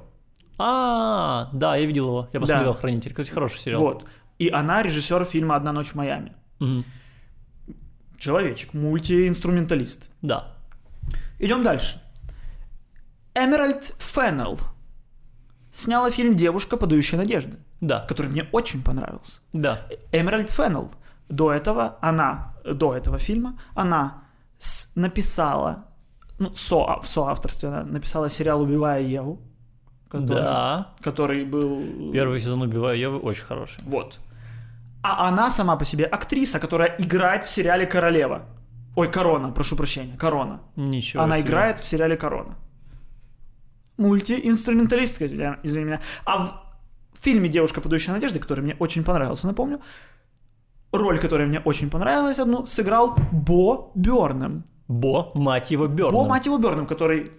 А, 0.58 1.48
да, 1.52 1.76
я 1.76 1.86
видел 1.86 2.06
его. 2.06 2.28
Я 2.32 2.40
посмотрел 2.40 2.72
«Хранитель». 2.74 3.10
Кстати, 3.10 3.30
хороший 3.30 3.58
сериал. 3.58 3.80
Вот. 3.80 4.06
И 4.38 4.48
она 4.48 4.82
режиссер 4.82 5.24
фильма 5.24 5.56
«Одна 5.56 5.72
ночь 5.72 5.88
в 5.88 5.94
Майами». 5.94 6.32
Мгм. 6.60 6.84
Человечек, 8.18 8.72
мультиинструменталист. 8.74 10.08
Да. 10.22 10.52
Идем 11.38 11.62
дальше. 11.62 12.00
Эмеральд 13.34 13.84
Феннелл 13.98 14.58
сняла 15.72 16.10
фильм 16.10 16.36
«Девушка, 16.36 16.76
подающая 16.76 17.18
надежды», 17.18 17.58
Да, 17.80 18.00
который 18.08 18.30
мне 18.30 18.46
очень 18.52 18.82
понравился. 18.82 19.40
да. 19.52 19.80
Эмеральд 20.12 20.50
Феннелл 20.50 20.90
до 21.28 21.52
этого, 21.52 21.98
она, 22.00 22.54
до 22.64 22.94
этого 22.94 23.18
фильма, 23.18 23.58
она 23.74 24.22
с- 24.58 24.92
написала, 24.94 25.86
ну, 26.38 26.54
со, 26.54 27.00
в 27.00 27.08
соавторстве 27.08 27.68
она 27.70 27.82
написала 27.82 28.30
сериал 28.30 28.60
«Убивая 28.62 29.02
Еву», 29.02 29.40
который, 30.20 30.42
Да. 30.42 30.86
который 31.02 31.44
был... 31.44 32.12
Первый 32.12 32.40
сезон 32.40 32.62
«Убиваю 32.62 32.98
Евы» 32.98 33.18
очень 33.18 33.44
хороший. 33.44 33.78
Вот. 33.86 34.18
А 35.02 35.28
она 35.28 35.50
сама 35.50 35.76
по 35.76 35.84
себе 35.84 36.04
актриса, 36.04 36.58
которая 36.58 36.94
играет 36.98 37.44
в 37.44 37.50
сериале 37.50 37.86
«Королева». 37.86 38.42
Ой, 38.96 39.10
«Корона», 39.10 39.50
прошу 39.52 39.76
прощения, 39.76 40.16
«Корона». 40.16 40.60
Ничего 40.76 41.22
Она 41.22 41.36
себе. 41.36 41.46
играет 41.48 41.80
в 41.80 41.86
сериале 41.86 42.16
«Корона». 42.16 42.54
Мультиинструменталистка, 43.98 45.26
извини 45.62 45.84
меня. 45.84 46.00
А 46.24 46.44
в 46.44 46.52
фильме 47.20 47.48
«Девушка, 47.48 47.80
подающая 47.80 48.14
надежды», 48.14 48.38
который 48.38 48.60
мне 48.64 48.76
очень 48.78 49.04
понравился, 49.04 49.46
напомню, 49.46 49.80
роль, 50.92 51.18
которая 51.18 51.46
мне 51.48 51.60
очень 51.60 51.90
понравилась 51.90 52.38
одну, 52.38 52.66
сыграл 52.66 53.16
Бо 53.32 53.90
Бёрнем. 53.94 54.64
Бо, 54.88 55.30
мать 55.34 55.70
его, 55.70 55.86
Бёрнем. 55.86 56.12
Бо, 56.14 56.26
мать 56.28 56.46
его, 56.46 56.58
Бёрнем, 56.58 56.86
который 56.86 57.30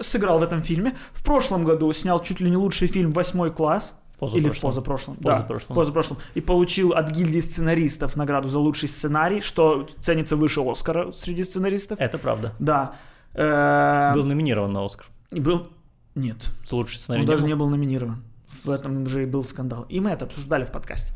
сыграл 0.00 0.38
в 0.38 0.42
этом 0.42 0.62
фильме. 0.62 0.94
В 1.12 1.22
прошлом 1.24 1.64
году 1.64 1.92
снял 1.92 2.20
чуть 2.22 2.40
ли 2.40 2.50
не 2.50 2.56
лучший 2.56 2.88
фильм 2.88 3.10
«Восьмой 3.10 3.50
класс». 3.50 3.98
позапрошлом. 4.18 4.38
Или 4.40 4.48
в 4.48 4.60
позапрошлом. 4.60 5.14
В 5.14 5.20
да, 5.20 5.32
позапрошлом. 5.32 5.76
позапрошлом. 5.76 6.18
И 6.34 6.40
получил 6.40 6.92
от 6.92 7.10
гильдии 7.10 7.40
сценаристов 7.40 8.16
награду 8.16 8.48
за 8.48 8.58
лучший 8.58 8.88
сценарий, 8.88 9.40
что 9.40 9.88
ценится 10.00 10.36
выше 10.36 10.60
Оскара 10.60 11.10
среди 11.12 11.42
сценаристов. 11.42 11.98
Это 11.98 12.18
правда. 12.18 12.52
Да. 12.58 12.96
Э, 13.32 14.12
Был 14.14 14.24
номинирован 14.26 14.72
на 14.72 14.84
Оскар. 14.84 15.06
и 15.30 15.40
был... 15.40 15.68
Нет, 16.14 16.50
лучший 16.70 16.98
сценарий 17.00 17.22
он 17.22 17.26
даже 17.26 17.46
не 17.46 17.54
был 17.54 17.70
номинирован. 17.70 18.22
В 18.64 18.68
этом 18.68 19.06
же 19.06 19.22
и 19.22 19.26
был 19.26 19.44
скандал. 19.44 19.86
И 19.88 20.00
мы 20.00 20.10
это 20.10 20.24
обсуждали 20.24 20.64
в 20.64 20.72
подкасте. 20.72 21.14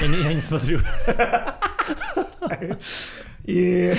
Я 0.00 0.06
не, 0.06 0.16
я 0.22 0.32
не 0.32 0.40
смотрю. 0.40 0.78
И, 3.44 3.94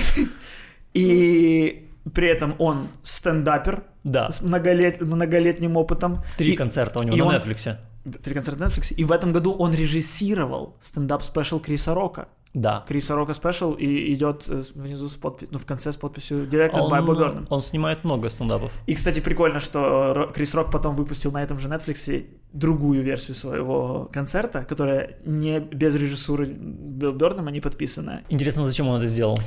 и 0.94 1.87
при 2.14 2.28
этом 2.28 2.56
он 2.60 2.88
стендапер 3.04 3.84
Да. 4.04 4.32
с 4.32 4.42
многолет- 4.42 5.02
многолетним 5.02 5.78
опытом. 5.78 6.22
Три 6.38 6.54
И- 6.54 6.56
концерта 6.56 7.00
у 7.00 7.04
него 7.04 7.16
и 7.16 7.20
на 7.20 7.26
он- 7.28 7.36
Netflix. 7.36 7.78
Три 8.24 8.34
концерта 8.34 8.60
на 8.62 8.68
Netflix. 8.70 8.94
И 8.94 9.04
в 9.04 9.12
этом 9.12 9.32
году 9.34 9.52
он 9.54 9.74
режиссировал 9.74 10.76
стендап- 10.80 11.23
special 11.23 11.60
Криса 11.60 11.94
Рока. 11.94 12.28
Да. 12.54 12.84
Криса 12.88 13.16
Рока 13.16 13.34
special 13.34 13.74
и 13.74 14.14
идет 14.14 14.46
э, 14.50 14.64
внизу 14.74 15.10
с 15.10 15.16
подписью, 15.16 15.50
ну, 15.54 15.60
в 15.60 15.66
конце 15.66 15.92
с 15.92 15.98
подписью 15.98 16.48
Directed 16.48 16.90
by 16.90 17.02
Bo 17.02 17.06
Burnham. 17.08 17.38
Он, 17.40 17.48
он 17.50 17.62
снимает 17.62 18.04
много 18.04 18.30
стендапов. 18.30 18.72
И, 18.88 18.96
кстати, 18.96 19.20
прикольно, 19.20 19.60
что 19.60 20.32
Крис 20.34 20.56
Рок 20.56 20.72
потом 20.72 20.96
выпустил 20.96 21.32
на 21.32 21.44
этом 21.44 21.60
же 21.60 21.68
Netflix 21.68 22.26
другую 22.54 23.04
версию 23.04 23.36
своего 23.36 24.10
концерта, 24.14 24.64
которая 24.64 25.18
не 25.26 25.60
без 25.60 25.94
режиссуры 25.96 26.46
Билл 26.48 27.12
Бёрнама 27.12 27.52
не 27.52 27.60
подписанная. 27.60 28.24
Интересно, 28.30 28.66
зачем 28.66 28.88
он 28.88 28.98
это 28.98 29.08
сделал? 29.08 29.38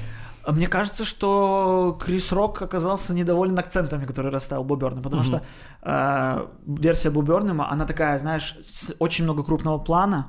А 0.45 0.53
Мне 0.53 0.69
кажется, 0.69 1.05
что 1.05 1.99
Крис 2.01 2.33
Рок 2.33 2.63
оказался 2.63 3.13
недоволен 3.15 3.59
акцентами, 3.59 4.07
которые 4.07 4.33
расставил 4.33 4.65
Боб 4.65 4.81
Бёрнам, 4.81 5.03
потому 5.03 5.23
Мгм. 5.23 5.29
что 5.29 5.43
э, 5.83 6.47
версия 6.67 7.11
Боб 7.11 7.25
Бёрнама, 7.27 7.71
она 7.71 7.85
такая, 7.87 8.19
знаешь, 8.19 8.57
с 8.63 8.95
очень 8.99 9.25
много 9.25 9.43
крупного 9.43 9.79
плана 9.79 10.29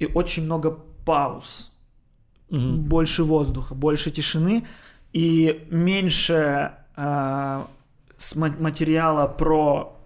и 0.00 0.06
очень 0.06 0.44
много 0.44 0.70
пауз 1.04 1.70
Мгм. 2.50 2.82
больше 2.82 3.22
воздуха, 3.24 3.74
больше 3.74 4.10
тишины 4.10 4.66
и 5.12 5.66
меньше 5.70 6.72
э, 6.96 7.64
материала 8.58 9.26
про 9.28 9.96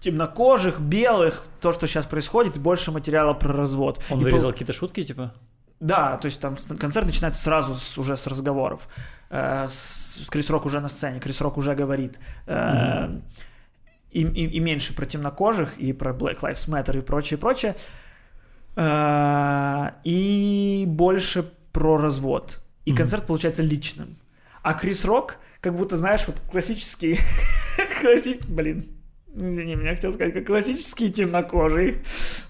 темнокожих, 0.00 0.80
белых, 0.80 1.44
то, 1.60 1.72
что 1.72 1.86
сейчас 1.86 2.06
происходит, 2.06 2.56
и 2.56 2.60
больше 2.60 2.90
материала 2.92 3.34
про 3.34 3.52
развод. 3.52 4.00
Он 4.10 4.20
И 4.20 4.24
вырезал 4.24 4.44
пол- 4.50 4.52
какие-то 4.52 4.72
шутки, 4.72 5.04
типа? 5.04 5.32
Да, 5.82 6.16
то 6.16 6.26
есть 6.26 6.40
там 6.40 6.56
концерт 6.78 7.06
начинается 7.06 7.42
сразу 7.42 7.74
с- 7.74 7.98
уже 7.98 8.16
с 8.16 8.26
разговоров. 8.28 8.86
Э, 9.30 9.66
с- 9.68 10.28
Крис 10.30 10.48
Рок 10.50 10.64
уже 10.66 10.80
на 10.80 10.88
сцене, 10.88 11.18
Крис 11.18 11.40
Рок 11.40 11.56
уже 11.58 11.74
говорит. 11.74 12.20
э, 12.46 13.08
и, 14.12 14.20
и- 14.22 14.56
и 14.56 14.60
меньше 14.60 14.94
про 14.94 15.06
темнокожих, 15.06 15.78
и 15.78 15.92
про 15.92 16.12
Black 16.12 16.40
Lives 16.40 16.68
Matter, 16.68 16.98
и 16.98 17.00
прочее, 17.02 17.38
прочее. 17.38 17.74
Э, 18.76 19.90
и 20.04 20.84
больше 20.86 21.42
про 21.72 21.96
развод. 21.98 22.62
И 22.84 22.90
Мгм. 22.92 22.98
концерт 22.98 23.26
получается 23.26 23.62
личным. 23.62 24.16
А 24.62 24.74
Крис 24.74 25.04
Рок, 25.04 25.38
как 25.60 25.74
будто, 25.76 25.96
знаешь, 25.96 26.26
вот 26.28 26.40
классический... 26.50 27.18
классический, 28.00 28.52
блин, 28.52 28.84
ну, 29.34 29.48
извини, 29.48 29.76
меня 29.76 29.94
хотел 29.94 30.12
сказать, 30.12 30.34
как 30.34 30.46
классический 30.46 31.10
темнокожий. 31.10 31.98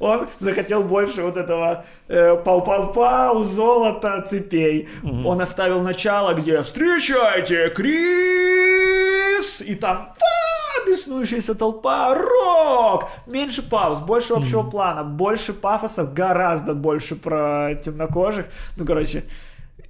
Он 0.01 0.27
захотел 0.41 0.83
больше 0.83 1.23
вот 1.23 1.37
этого 1.37 1.85
э, 2.09 2.37
пау-пау-пау, 2.45 3.45
золота, 3.45 4.21
цепей. 4.23 4.89
Мгм. 5.03 5.27
Он 5.27 5.41
оставил 5.41 5.81
начало, 5.83 6.35
где 6.35 6.61
«Встречайте, 6.63 7.69
Крис!» 7.69 9.61
И 9.61 9.77
там 9.77 10.13
«Да, 10.19 10.91
беснующаяся 10.91 11.55
толпа, 11.55 12.17
рок! 12.17 13.09
Меньше 13.27 13.63
пауз, 13.63 14.01
больше 14.01 14.35
общего 14.35 14.65
плана, 14.65 15.05
больше 15.05 15.53
пафоса, 15.53 16.03
гораздо 16.03 16.75
больше 16.75 17.15
про 17.15 17.77
темнокожих. 17.81 18.47
Ну, 18.77 18.85
короче, 18.85 19.23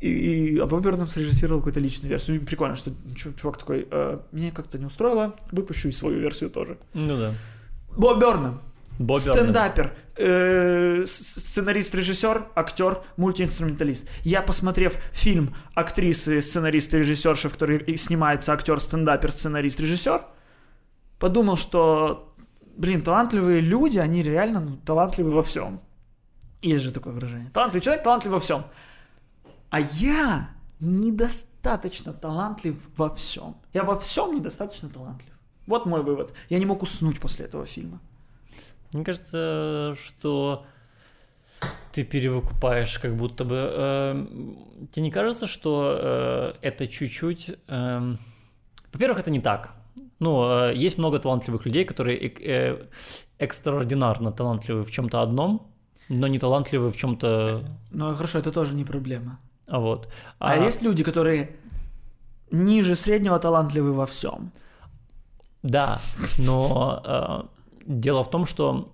и, 0.02 0.54
и 0.54 0.58
а 0.58 0.66
Боб 0.66 0.82
Бёрнам 0.82 1.06
срежиссировал 1.08 1.60
какую-то 1.60 1.80
личную 1.80 2.10
версию. 2.10 2.36
И 2.36 2.44
прикольно, 2.44 2.74
что 2.74 2.90
чу- 3.14 3.34
чувак 3.34 3.58
такой, 3.58 3.86
«Э, 3.90 4.18
меня 4.32 4.50
как-то 4.50 4.78
не 4.78 4.86
устроило, 4.86 5.34
выпущу 5.52 5.88
и 5.88 5.92
свою 5.92 6.18
версию 6.18 6.50
тоже. 6.50 6.76
Ну 6.94 7.16
да. 7.16 7.30
Боб 7.96 8.18
Бёрнам, 8.18 8.60
Боб 8.98 9.20
стендапер, 9.20 9.94
э, 10.16 11.04
с- 11.06 11.38
сценарист-режиссер, 11.40 12.46
актер, 12.54 13.02
мультиинструменталист. 13.16 14.08
Я, 14.24 14.42
посмотрев 14.42 14.96
фильм 15.12 15.54
актрисы, 15.74 16.42
сценарист 16.42 16.92
режиссерши, 16.94 17.48
в 17.48 17.52
которой 17.52 17.96
снимается 17.96 18.52
актер, 18.52 18.80
стендапер, 18.80 19.30
сценарист, 19.30 19.80
режиссер, 19.80 20.22
подумал, 21.18 21.56
что, 21.56 22.34
блин, 22.76 23.00
талантливые 23.02 23.60
люди, 23.60 23.98
они 24.00 24.22
реально 24.22 24.60
ну, 24.60 24.76
талантливы 24.84 25.30
во 25.30 25.42
всем. 25.42 25.80
Есть 26.60 26.84
же 26.84 26.90
такое 26.92 27.12
выражение. 27.12 27.50
Талантливый 27.52 27.82
человек 27.84 28.02
талантлив 28.04 28.32
во 28.32 28.38
всем. 28.40 28.64
А 29.72 29.80
я 29.80 30.50
недостаточно 30.80 32.12
талантлив 32.12 32.76
во 32.98 33.08
всем. 33.08 33.56
Я 33.72 33.84
во 33.84 33.98
всем 33.98 34.34
недостаточно 34.34 34.90
талантлив. 34.90 35.32
Вот 35.66 35.86
мой 35.86 36.02
вывод. 36.02 36.34
Я 36.50 36.58
не 36.58 36.66
мог 36.66 36.82
уснуть 36.82 37.18
после 37.18 37.46
этого 37.46 37.64
фильма. 37.64 37.98
Мне 38.92 39.02
кажется, 39.02 39.96
что 39.96 40.66
ты 41.90 42.04
перевыкупаешь, 42.04 42.98
как 42.98 43.16
будто 43.16 43.44
бы. 43.44 43.54
Э, 43.56 44.26
тебе 44.90 45.04
не 45.04 45.10
кажется, 45.10 45.46
что 45.46 45.96
э, 45.98 46.52
это 46.60 46.86
чуть-чуть... 46.86 47.52
Э, 47.68 48.14
во-первых, 48.92 49.20
это 49.20 49.30
не 49.30 49.40
так. 49.40 49.74
Ну, 50.18 50.50
э, 50.50 50.74
есть 50.74 50.98
много 50.98 51.18
талантливых 51.18 51.64
людей, 51.64 51.86
которые 51.86 52.18
э, 52.18 52.88
экстраординарно 53.38 54.32
талантливы 54.32 54.84
в 54.84 54.90
чем-то 54.90 55.22
одном, 55.22 55.72
но 56.10 56.26
не 56.26 56.38
талантливы 56.38 56.90
в 56.90 56.96
чем-то... 56.96 57.64
Ну, 57.90 58.14
хорошо, 58.14 58.38
это 58.38 58.52
тоже 58.52 58.74
не 58.74 58.84
проблема. 58.84 59.38
А 59.72 59.78
вот. 59.78 60.08
А, 60.38 60.52
а 60.52 60.56
есть 60.58 60.82
люди, 60.82 61.02
которые 61.02 61.56
ниже 62.50 62.94
среднего 62.94 63.38
талантливы 63.38 63.94
во 63.94 64.04
всем. 64.04 64.52
Да, 65.62 65.98
но 66.38 67.02
э, 67.06 67.42
дело 67.86 68.22
в 68.22 68.28
том, 68.28 68.44
что 68.44 68.92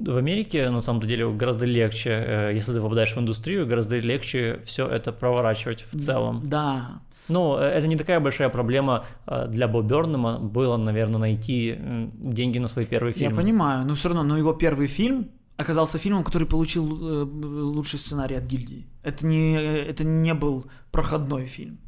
в 0.00 0.16
Америке, 0.16 0.70
на 0.70 0.80
самом 0.80 1.02
деле, 1.02 1.30
гораздо 1.30 1.66
легче, 1.66 2.10
э, 2.10 2.50
если 2.52 2.72
ты 2.72 2.80
попадаешь 2.80 3.14
в 3.14 3.18
индустрию, 3.18 3.64
гораздо 3.64 4.00
легче 4.00 4.58
все 4.64 4.88
это 4.88 5.12
проворачивать 5.12 5.84
в 5.92 5.96
целом. 6.00 6.42
Да. 6.44 7.00
Ну, 7.28 7.56
э, 7.56 7.62
это 7.62 7.86
не 7.86 7.96
такая 7.96 8.18
большая 8.18 8.48
проблема 8.48 9.04
э, 9.28 9.46
для 9.46 9.68
Бо 9.68 9.82
Бернема 9.82 10.40
было, 10.40 10.76
наверное, 10.76 11.20
найти 11.20 11.78
деньги 12.16 12.58
на 12.58 12.66
свой 12.66 12.86
первый 12.86 13.12
фильм. 13.12 13.30
Я 13.30 13.36
понимаю, 13.36 13.86
но 13.86 13.94
все 13.94 14.08
равно, 14.08 14.24
но 14.24 14.36
его 14.36 14.52
первый 14.52 14.88
фильм 14.88 15.28
оказался 15.56 15.98
фильмом, 15.98 16.24
который 16.24 16.46
получил 16.46 16.84
лучший 16.84 17.98
сценарий 17.98 18.36
от 18.36 18.44
гильдии. 18.44 18.86
Это 19.02 19.26
не, 19.26 19.54
это 19.54 20.04
не 20.04 20.34
был 20.34 20.66
проходной 20.90 21.46
фильм. 21.46 21.78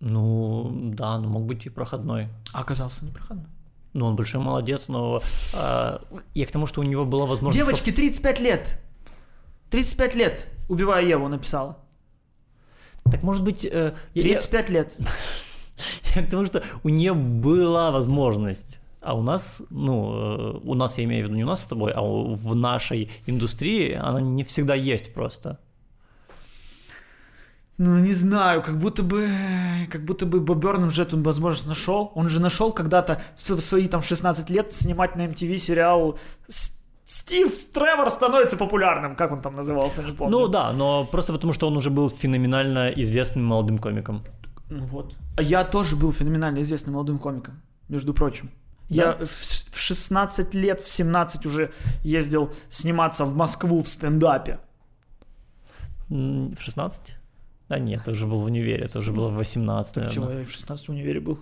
Ну, 0.00 0.70
да, 0.94 1.18
ну 1.18 1.28
мог 1.28 1.44
быть 1.44 1.66
и 1.66 1.70
проходной. 1.70 2.28
А 2.52 2.60
оказался 2.60 3.04
не 3.04 3.10
проходной. 3.10 3.48
Ну, 3.94 4.06
он 4.06 4.16
большой 4.16 4.40
молодец, 4.40 4.88
но 4.88 5.20
э, 5.54 5.98
я 6.34 6.46
к 6.46 6.50
тому, 6.50 6.66
что 6.66 6.80
у 6.80 6.84
него 6.84 7.04
была 7.04 7.26
возможность... 7.26 7.58
Девочке 7.58 7.90
35 7.90 8.40
лет! 8.40 8.80
35 9.70 10.14
лет, 10.14 10.48
убивая 10.68 11.04
Еву, 11.04 11.28
написала. 11.28 11.78
Так 13.10 13.22
может 13.22 13.42
быть... 13.42 13.64
Э, 13.64 13.94
35 14.14 14.68
я... 14.68 14.74
лет. 14.74 14.96
Я 16.14 16.26
к 16.26 16.30
тому, 16.30 16.46
что 16.46 16.62
у 16.82 16.88
нее 16.88 17.14
была 17.14 17.90
возможность. 17.90 18.80
А 19.00 19.14
у 19.14 19.22
нас, 19.22 19.62
ну, 19.70 20.12
э, 20.12 20.60
у 20.64 20.74
нас, 20.74 20.98
я 20.98 21.04
имею 21.04 21.24
в 21.24 21.28
виду 21.28 21.36
не 21.36 21.44
у 21.44 21.46
нас 21.46 21.62
с 21.62 21.66
тобой, 21.66 21.92
а 21.94 22.00
в 22.02 22.56
нашей 22.56 23.10
индустрии 23.26 23.92
она 23.94 24.20
не 24.20 24.42
всегда 24.44 24.74
есть 24.74 25.14
просто. 25.14 25.58
Ну, 27.78 27.96
не 27.98 28.14
знаю, 28.14 28.62
как 28.62 28.80
будто 28.80 29.04
бы, 29.04 29.28
как 29.92 30.04
будто 30.04 30.26
бы 30.26 30.40
Боб 30.40 30.58
Бёрнем 30.58 30.90
же 30.90 31.02
эту 31.02 31.22
возможность 31.22 31.68
нашел. 31.68 32.10
Он 32.16 32.28
же 32.28 32.40
нашел 32.40 32.72
когда-то 32.72 33.22
в 33.36 33.60
свои 33.60 33.86
там 33.86 34.02
16 34.02 34.50
лет 34.50 34.72
снимать 34.72 35.14
на 35.14 35.26
MTV 35.26 35.58
сериал 35.58 36.18
Стив 37.08 37.72
Тревор 37.72 38.10
становится 38.10 38.58
популярным, 38.58 39.16
как 39.16 39.32
он 39.32 39.40
там 39.40 39.54
назывался, 39.54 40.02
не 40.02 40.12
помню. 40.12 40.30
Ну 40.30 40.48
да, 40.48 40.72
но 40.72 41.06
просто 41.06 41.32
потому, 41.32 41.54
что 41.54 41.66
он 41.66 41.76
уже 41.76 41.88
был 41.88 42.10
феноменально 42.10 42.90
известным 42.90 43.46
молодым 43.46 43.78
комиком. 43.78 44.20
Ну 44.68 44.84
вот. 44.84 45.16
А 45.38 45.42
я 45.42 45.64
тоже 45.64 45.96
был 45.96 46.12
феноменально 46.12 46.60
известным 46.60 46.96
молодым 46.96 47.18
комиком, 47.18 47.62
между 47.88 48.12
прочим. 48.12 48.50
Да? 48.88 49.18
Я 49.18 49.26
в 49.26 49.76
16 49.76 50.54
лет, 50.54 50.80
в 50.80 50.88
17 50.88 51.46
уже 51.46 51.72
ездил 52.02 52.52
сниматься 52.68 53.24
в 53.24 53.36
Москву 53.36 53.82
в 53.82 53.88
стендапе. 53.88 54.58
В 56.08 56.56
16? 56.58 57.16
Да 57.68 57.78
нет, 57.78 58.00
это 58.00 58.12
уже 58.12 58.26
был 58.26 58.40
в 58.40 58.44
универе, 58.44 58.86
это 58.86 58.98
уже 58.98 59.12
было 59.12 59.30
в 59.30 59.36
18, 59.36 59.94
Так 59.94 60.10
чего, 60.10 60.30
я 60.30 60.44
в 60.44 60.50
16 60.50 60.88
в 60.88 60.90
универе 60.90 61.20
был. 61.20 61.38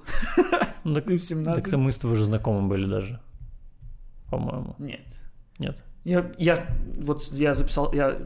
Ну, 0.82 0.94
так, 0.94 1.06
и 1.10 1.18
в 1.18 1.22
17. 1.22 1.62
Так-то 1.62 1.78
мы 1.78 1.92
с 1.92 1.98
тобой 1.98 2.16
уже 2.16 2.24
знакомы 2.24 2.68
были 2.68 2.86
даже, 2.86 3.20
по-моему. 4.28 4.74
Нет. 4.78 5.22
Нет? 5.58 5.84
Я, 6.04 6.32
я, 6.38 6.66
вот 7.00 7.22
я 7.32 7.54
записал, 7.54 7.92
я 7.92 8.18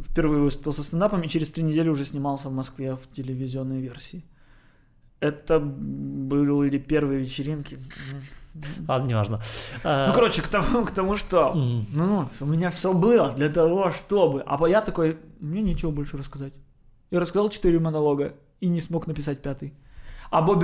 впервые 0.00 0.42
выступил 0.42 0.72
со 0.72 0.82
стендапом 0.82 1.22
и 1.22 1.28
через 1.28 1.50
три 1.50 1.64
недели 1.64 1.88
уже 1.88 2.04
снимался 2.04 2.48
в 2.48 2.52
Москве 2.52 2.94
в 2.94 3.08
телевизионной 3.12 3.80
версии. 3.80 4.24
Это 5.18 5.58
были 5.60 6.78
первые 6.78 7.20
вечеринки. 7.20 7.78
Ладно, 8.88 9.06
неважно. 9.06 9.40
А, 9.84 10.08
ну, 10.08 10.14
короче, 10.14 10.42
к 10.42 10.48
тому, 10.48 10.84
к 10.84 10.90
тому 10.90 11.16
что 11.16 11.52
ну, 11.54 12.28
у 12.40 12.46
меня 12.46 12.70
все 12.70 12.92
было 12.92 13.30
для 13.32 13.48
того, 13.48 13.92
чтобы. 13.92 14.42
А 14.46 14.68
я 14.68 14.80
такой, 14.80 15.18
мне 15.40 15.62
нечего 15.62 15.90
больше 15.90 16.16
рассказать. 16.16 16.52
Я 17.10 17.20
рассказал 17.20 17.48
четыре 17.48 17.78
монолога 17.78 18.34
и 18.60 18.68
не 18.68 18.80
смог 18.80 19.06
написать 19.06 19.42
пятый. 19.42 19.74
А 20.30 20.42
Бо 20.42 20.56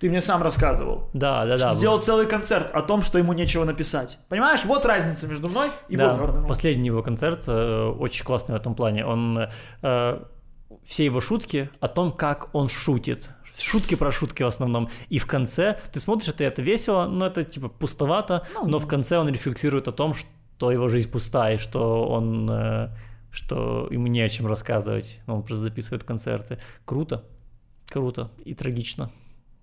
ты 0.00 0.10
мне 0.10 0.20
сам 0.20 0.42
рассказывал. 0.42 1.08
Да, 1.14 1.46
да, 1.46 1.56
да. 1.56 1.74
Сделал 1.74 2.00
целый 2.00 2.26
концерт 2.26 2.70
о 2.72 2.82
том, 2.82 3.02
что 3.02 3.18
ему 3.18 3.32
нечего 3.32 3.64
написать. 3.64 4.18
Понимаешь, 4.28 4.64
вот 4.64 4.84
разница 4.84 5.28
между 5.28 5.48
мной 5.48 5.70
и 5.88 5.96
да, 5.96 6.14
Бо. 6.14 6.46
Последний 6.46 6.88
его 6.88 7.02
концерт 7.02 7.44
э, 7.46 7.84
очень 7.98 8.24
классный 8.24 8.56
в 8.56 8.60
этом 8.60 8.74
плане. 8.74 9.06
Он 9.06 9.48
э, 9.82 10.22
все 10.84 11.04
его 11.04 11.20
шутки 11.20 11.70
о 11.80 11.88
том, 11.88 12.10
как 12.10 12.54
он 12.54 12.68
шутит. 12.68 13.30
Шутки 13.58 13.94
про 13.94 14.10
шутки 14.10 14.42
в 14.42 14.46
основном. 14.46 14.88
И 15.08 15.18
в 15.18 15.26
конце 15.26 15.78
ты 15.92 16.00
смотришь, 16.00 16.28
это 16.28 16.44
это 16.44 16.62
весело, 16.62 17.06
но 17.06 17.26
это 17.26 17.44
типа 17.44 17.68
пустовато, 17.68 18.46
ну, 18.54 18.66
но 18.66 18.78
в 18.78 18.86
конце 18.86 19.18
он 19.18 19.28
рефлексирует 19.28 19.88
о 19.88 19.92
том, 19.92 20.14
что 20.14 20.70
его 20.70 20.88
жизнь 20.88 21.10
пустая, 21.10 21.58
что 21.58 22.04
он 22.06 22.48
э, 22.50 22.90
что 23.34 23.88
ему 23.90 24.06
не 24.06 24.20
о 24.20 24.28
чем 24.28 24.46
рассказывать, 24.46 25.20
он 25.26 25.42
просто 25.42 25.64
записывает 25.64 26.04
концерты. 26.04 26.58
Круто, 26.84 27.24
круто 27.88 28.30
и 28.44 28.54
трагично, 28.54 29.10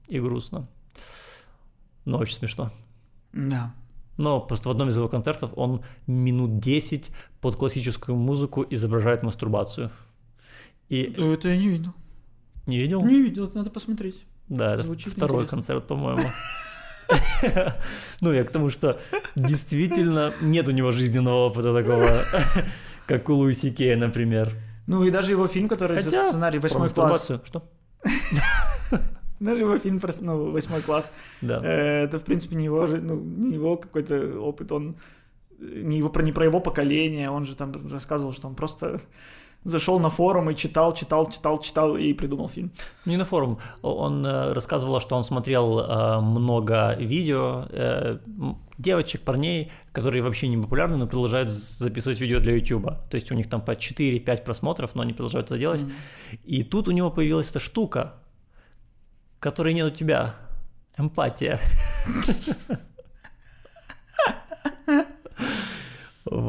и 0.08 0.20
грустно, 0.20 0.68
но 2.06 2.18
очень 2.18 2.36
смешно. 2.36 2.70
Да. 3.32 3.74
Но 4.18 4.42
просто 4.42 4.68
в 4.68 4.72
одном 4.72 4.90
из 4.90 4.98
его 4.98 5.08
концертов 5.08 5.52
он 5.56 5.84
минут 6.06 6.60
10 6.60 7.12
под 7.40 7.56
классическую 7.56 8.18
музыку 8.18 8.66
изображает 8.70 9.24
мастурбацию. 9.24 9.90
И... 10.90 11.04
Это 11.04 11.50
я 11.50 11.58
не 11.58 11.70
видел. 11.70 11.94
Не 12.72 12.78
видел? 12.78 13.04
Не 13.04 13.22
видел, 13.22 13.46
это 13.48 13.58
надо 13.58 13.70
посмотреть. 13.70 14.16
Да, 14.48 14.76
это 14.76 14.84
Звучит 14.84 15.12
второй 15.14 15.44
интересно. 15.44 15.58
концерт, 15.58 15.88
по-моему. 15.88 16.22
Ну, 18.22 18.32
я 18.32 18.46
к 18.46 18.52
тому, 18.52 18.70
что 18.70 18.98
действительно 19.36 20.34
нет 20.40 20.68
у 20.70 20.72
него 20.72 20.92
жизненного 20.92 21.48
опыта 21.48 21.74
такого 21.74 22.24
как 23.06 23.28
у 23.28 23.34
Луиси 23.34 23.72
Кея, 23.72 23.98
например. 23.98 24.54
Ну 24.88 25.04
и 25.04 25.12
даже 25.12 25.32
его 25.32 25.46
фильм, 25.48 25.68
который 25.68 25.98
Хотя, 25.98 26.10
за 26.10 26.30
сценарий 26.30 26.60
«Восьмой 26.60 26.90
класс». 26.90 27.32
Что? 27.44 27.70
Даже 29.42 29.64
его 29.64 29.78
фильм 29.78 30.00
про 30.00 30.14
ну, 30.22 30.52
восьмой 30.52 30.82
класс. 30.82 31.12
Да. 31.42 31.60
Э, 31.64 32.04
это, 32.06 32.20
в 32.20 32.24
принципе, 32.24 32.56
не 32.56 32.66
его, 32.66 32.88
ну, 32.88 33.20
не 33.20 33.56
его 33.56 33.76
какой-то 33.76 34.40
опыт, 34.40 34.72
он 34.72 34.96
не, 35.60 35.98
его, 35.98 36.12
не 36.22 36.32
про 36.32 36.46
его 36.46 36.60
поколение, 36.60 37.30
он 37.30 37.46
же 37.46 37.56
там 37.56 37.74
рассказывал, 37.92 38.34
что 38.34 38.48
он 38.48 38.56
просто 38.56 39.02
зашел 39.64 40.00
на 40.00 40.10
форум 40.10 40.50
и 40.50 40.56
читал, 40.56 40.94
читал, 40.94 41.30
читал, 41.30 41.60
читал 41.60 41.96
и 41.98 42.14
придумал 42.14 42.50
фильм. 42.50 42.72
Не 43.06 43.18
на 43.18 43.26
форум. 43.26 43.60
Он 43.82 44.26
э, 44.26 44.54
рассказывал, 44.54 45.00
что 45.00 45.16
он 45.16 45.24
смотрел 45.24 45.80
э, 45.80 46.20
много 46.20 46.96
видео 47.00 47.66
э, 47.70 48.18
девочек, 48.78 49.22
парней, 49.22 49.72
которые 49.92 50.24
вообще 50.24 50.48
не 50.48 50.58
популярны, 50.58 50.98
но 50.98 51.08
продолжают 51.08 51.50
записывать 51.50 52.20
видео 52.20 52.40
для 52.40 52.56
YouTube. 52.56 52.86
То 53.10 53.16
есть 53.16 53.32
у 53.32 53.36
них 53.36 53.50
там 53.50 53.62
по 53.62 53.72
4-5 53.72 54.44
просмотров, 54.44 54.96
но 54.96 55.04
они 55.04 55.14
продолжают 55.14 55.48
это 55.48 55.60
делать. 55.60 55.82
Mm-hmm. 55.82 56.40
И 56.46 56.64
тут 56.64 56.88
у 56.88 56.92
него 56.92 57.12
появилась 57.12 57.50
эта 57.50 57.60
штука, 57.60 58.14
которой 59.40 59.74
нет 59.74 59.94
у 59.94 59.96
тебя. 59.96 60.36
Эмпатия. 60.98 61.60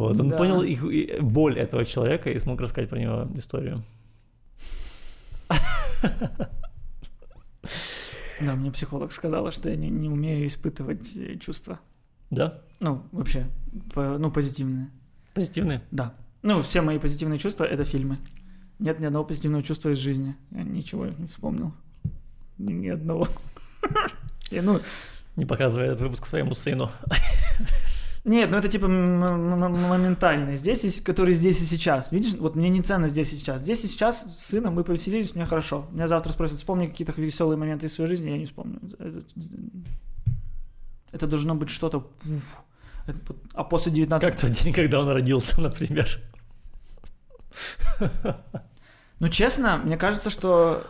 Вот, 0.03 0.19
он 0.19 0.31
да. 0.31 0.37
понял 0.37 0.63
их, 0.63 1.23
боль 1.23 1.59
этого 1.59 1.85
человека 1.85 2.31
и 2.31 2.39
смог 2.39 2.61
рассказать 2.61 2.91
про 2.91 2.99
него 2.99 3.29
историю. 3.37 3.85
Да, 8.41 8.57
мне 8.57 8.73
психолог 8.73 9.13
сказала, 9.13 9.53
что 9.53 9.71
я 9.71 9.77
не, 9.77 9.89
не 9.89 10.09
умею 10.09 10.45
испытывать 10.49 11.17
э, 11.17 11.39
чувства. 11.39 11.79
Да? 12.31 12.61
Ну, 12.81 13.07
вообще, 13.13 13.47
по, 13.95 14.19
ну, 14.19 14.33
позитивные. 14.33 14.91
Позитивные? 15.33 15.81
Да. 15.93 16.13
Ну, 16.43 16.61
все 16.61 16.81
мои 16.81 16.99
позитивные 16.99 17.39
чувства— 17.39 17.63
это 17.71 17.85
фильмы. 17.85 18.19
Нет 18.81 18.99
ни 18.99 19.05
одного 19.05 19.25
позитивного 19.25 19.63
чувства 19.63 19.91
из 19.91 19.99
жизни. 19.99 20.35
Я 20.51 20.65
ничего 20.65 21.07
не 21.07 21.29
вспомнил. 21.29 21.73
Ни 22.59 22.89
одного. 22.89 23.29
Я, 24.51 24.63
ну... 24.63 24.81
Не 25.37 25.47
показывай 25.47 25.87
этот 25.87 26.01
выпуск 26.01 26.27
своему 26.27 26.57
сыну. 26.57 26.91
Нет, 28.25 28.51
ну 28.51 28.59
это 28.59 28.69
типа 28.69 28.87
моментально. 28.87 30.55
Здесь, 30.55 31.01
который 31.01 31.35
здесь 31.35 31.61
и 31.61 31.65
сейчас. 31.65 32.13
Видишь, 32.13 32.35
вот 32.35 32.55
мне 32.55 32.69
не 32.69 32.81
ценно 32.81 33.09
здесь 33.09 33.33
и 33.33 33.37
сейчас. 33.37 33.63
Здесь 33.63 33.83
и 33.85 33.89
сейчас 33.89 34.23
с 34.23 34.47
сыном 34.47 34.75
мы 34.75 34.85
повеселились, 34.85 35.35
мне 35.35 35.45
хорошо. 35.45 35.87
Меня 35.91 36.07
завтра 36.07 36.33
спросят, 36.33 36.59
вспомни 36.59 36.87
какие-то 36.87 37.13
веселые 37.21 37.59
моменты 37.59 37.87
из 37.87 37.95
своей 37.95 38.09
жизни, 38.09 38.31
я 38.31 38.39
не 38.39 38.47
вспомню. 38.47 38.81
Это, 38.99 39.21
это 41.11 41.27
должно 41.27 41.57
быть 41.57 41.71
что-то... 41.71 42.09
Это, 43.09 43.19
а 43.55 43.65
после 43.65 43.91
19... 43.91 44.31
Как 44.31 44.41
тот 44.41 44.53
день, 44.53 44.73
когда 44.73 45.01
он 45.01 45.09
родился, 45.09 45.61
например. 45.61 46.21
Ну, 49.19 49.29
честно, 49.29 49.79
мне 49.79 49.97
кажется, 49.97 50.31
что 50.31 50.85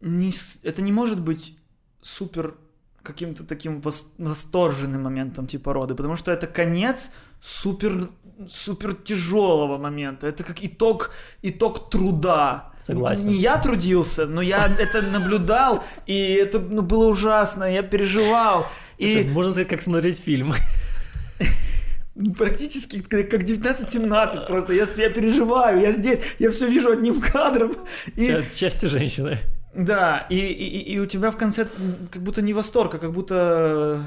не, 0.00 0.32
это 0.62 0.82
не 0.82 0.92
может 0.92 1.20
быть 1.20 1.56
супер 2.02 2.56
каким-то 3.02 3.44
таким 3.44 3.80
вос- 3.80 4.06
восторженным 4.18 5.02
моментом 5.02 5.46
типа 5.46 5.72
роды, 5.72 5.94
потому 5.94 6.16
что 6.16 6.32
это 6.32 6.46
конец 6.46 7.10
супер 7.40 8.08
супер 8.48 8.94
тяжелого 8.94 9.78
момента. 9.78 10.26
Это 10.26 10.42
как 10.44 10.64
итог, 10.64 11.10
итог 11.42 11.90
труда. 11.90 12.72
Согласен. 12.78 13.28
Не 13.28 13.34
я 13.34 13.56
трудился, 13.58 14.26
но 14.26 14.42
я 14.42 14.66
это 14.78 15.02
наблюдал, 15.02 15.84
и 16.06 16.32
это 16.32 16.58
ну, 16.58 16.82
было 16.82 17.06
ужасно, 17.06 17.64
я 17.64 17.82
переживал. 17.82 18.66
И 18.98 19.14
Это, 19.14 19.32
можно 19.32 19.52
сказать, 19.52 19.68
как 19.68 19.82
смотреть 19.82 20.18
фильм. 20.18 20.54
практически 22.36 23.00
как 23.00 23.30
как 23.30 23.42
19-17 23.42 24.46
просто. 24.46 24.72
Я, 24.72 24.86
я 24.96 25.10
переживаю, 25.10 25.80
я 25.80 25.92
здесь, 25.92 26.20
я 26.38 26.50
все 26.50 26.66
вижу 26.66 26.90
одним 26.90 27.20
кадром. 27.20 27.72
И, 28.16 28.28
Ча- 28.28 28.42
Счастье 28.50 28.88
женщины. 28.88 29.38
Да, 29.74 30.26
и, 30.30 30.36
и, 30.36 30.92
и 30.94 30.98
у 30.98 31.06
тебя 31.06 31.30
в 31.30 31.36
конце 31.36 31.66
как 32.10 32.22
будто 32.22 32.42
не 32.42 32.52
восторг, 32.52 32.94
а 32.94 32.98
как 32.98 33.12
будто 33.12 34.00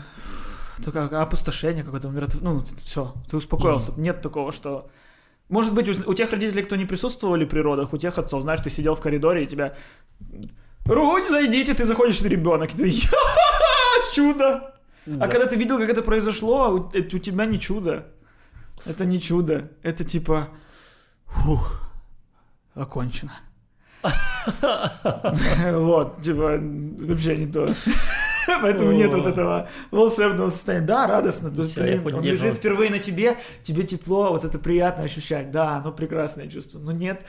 такое 0.84 1.22
опустошение 1.22 1.84
какое-то, 1.84 2.08
умирот- 2.10 2.38
ну, 2.42 2.64
все, 2.78 3.14
ты 3.30 3.38
успокоился. 3.38 3.94
Нет 3.98 4.22
такого, 4.22 4.52
что... 4.52 4.90
Может 5.50 5.74
быть, 5.74 5.90
у, 5.90 6.12
у 6.12 6.14
тех 6.14 6.32
родителей, 6.32 6.64
кто 6.64 6.76
не 6.76 6.86
присутствовали 6.86 7.46
при 7.46 7.60
родах, 7.60 7.94
у 7.94 7.98
тех 7.98 8.18
отцов, 8.18 8.42
знаешь, 8.42 8.62
ты 8.62 8.70
сидел 8.70 8.96
в 8.96 9.02
коридоре, 9.02 9.44
и 9.44 9.48
тебя... 9.48 9.76
Рудь, 10.86 11.28
зайдите, 11.28 11.74
ты 11.74 11.86
заходишь, 11.86 12.20
ты 12.20 12.30
ребенок, 12.30 12.74
и 12.74 12.78
ты... 12.78 12.88
«Я, 12.88 13.10
Чудо! 14.14 14.76
А 15.20 15.28
когда 15.28 15.46
ты 15.46 15.56
видел, 15.56 15.78
как 15.80 15.90
это 15.90 16.02
произошло, 16.02 16.70
у, 16.70 16.90
это 16.94 17.16
у 17.16 17.20
тебя 17.20 17.46
не 17.46 17.60
чудо. 17.60 18.08
Это 18.86 19.06
не 19.06 19.20
чудо. 19.20 19.72
Это 19.84 20.04
типа... 20.04 20.48
Фух, 21.26 21.82
окончено. 22.76 23.34
Вот, 25.74 26.22
типа, 26.22 26.58
вообще 26.60 27.38
не 27.38 27.48
то. 27.48 27.74
Поэтому 28.62 28.92
нет 28.92 29.14
вот 29.14 29.26
этого 29.26 29.68
волшебного 29.92 30.50
состояния. 30.50 30.86
Да, 30.86 31.08
радостно. 31.08 31.52
То 31.52 31.64
есть, 31.64 31.78
он 31.78 32.24
лежит 32.24 32.56
впервые 32.56 32.92
на 32.92 33.00
тебе, 33.00 33.38
тебе 33.64 33.84
тепло, 33.84 34.30
вот 34.30 34.46
это 34.46 34.60
приятно 34.60 35.04
ощущать. 35.04 35.52
Да, 35.52 35.78
оно 35.78 35.92
прекрасное 35.92 36.48
чувство. 36.48 36.80
Но 36.80 36.92
нет, 36.92 37.26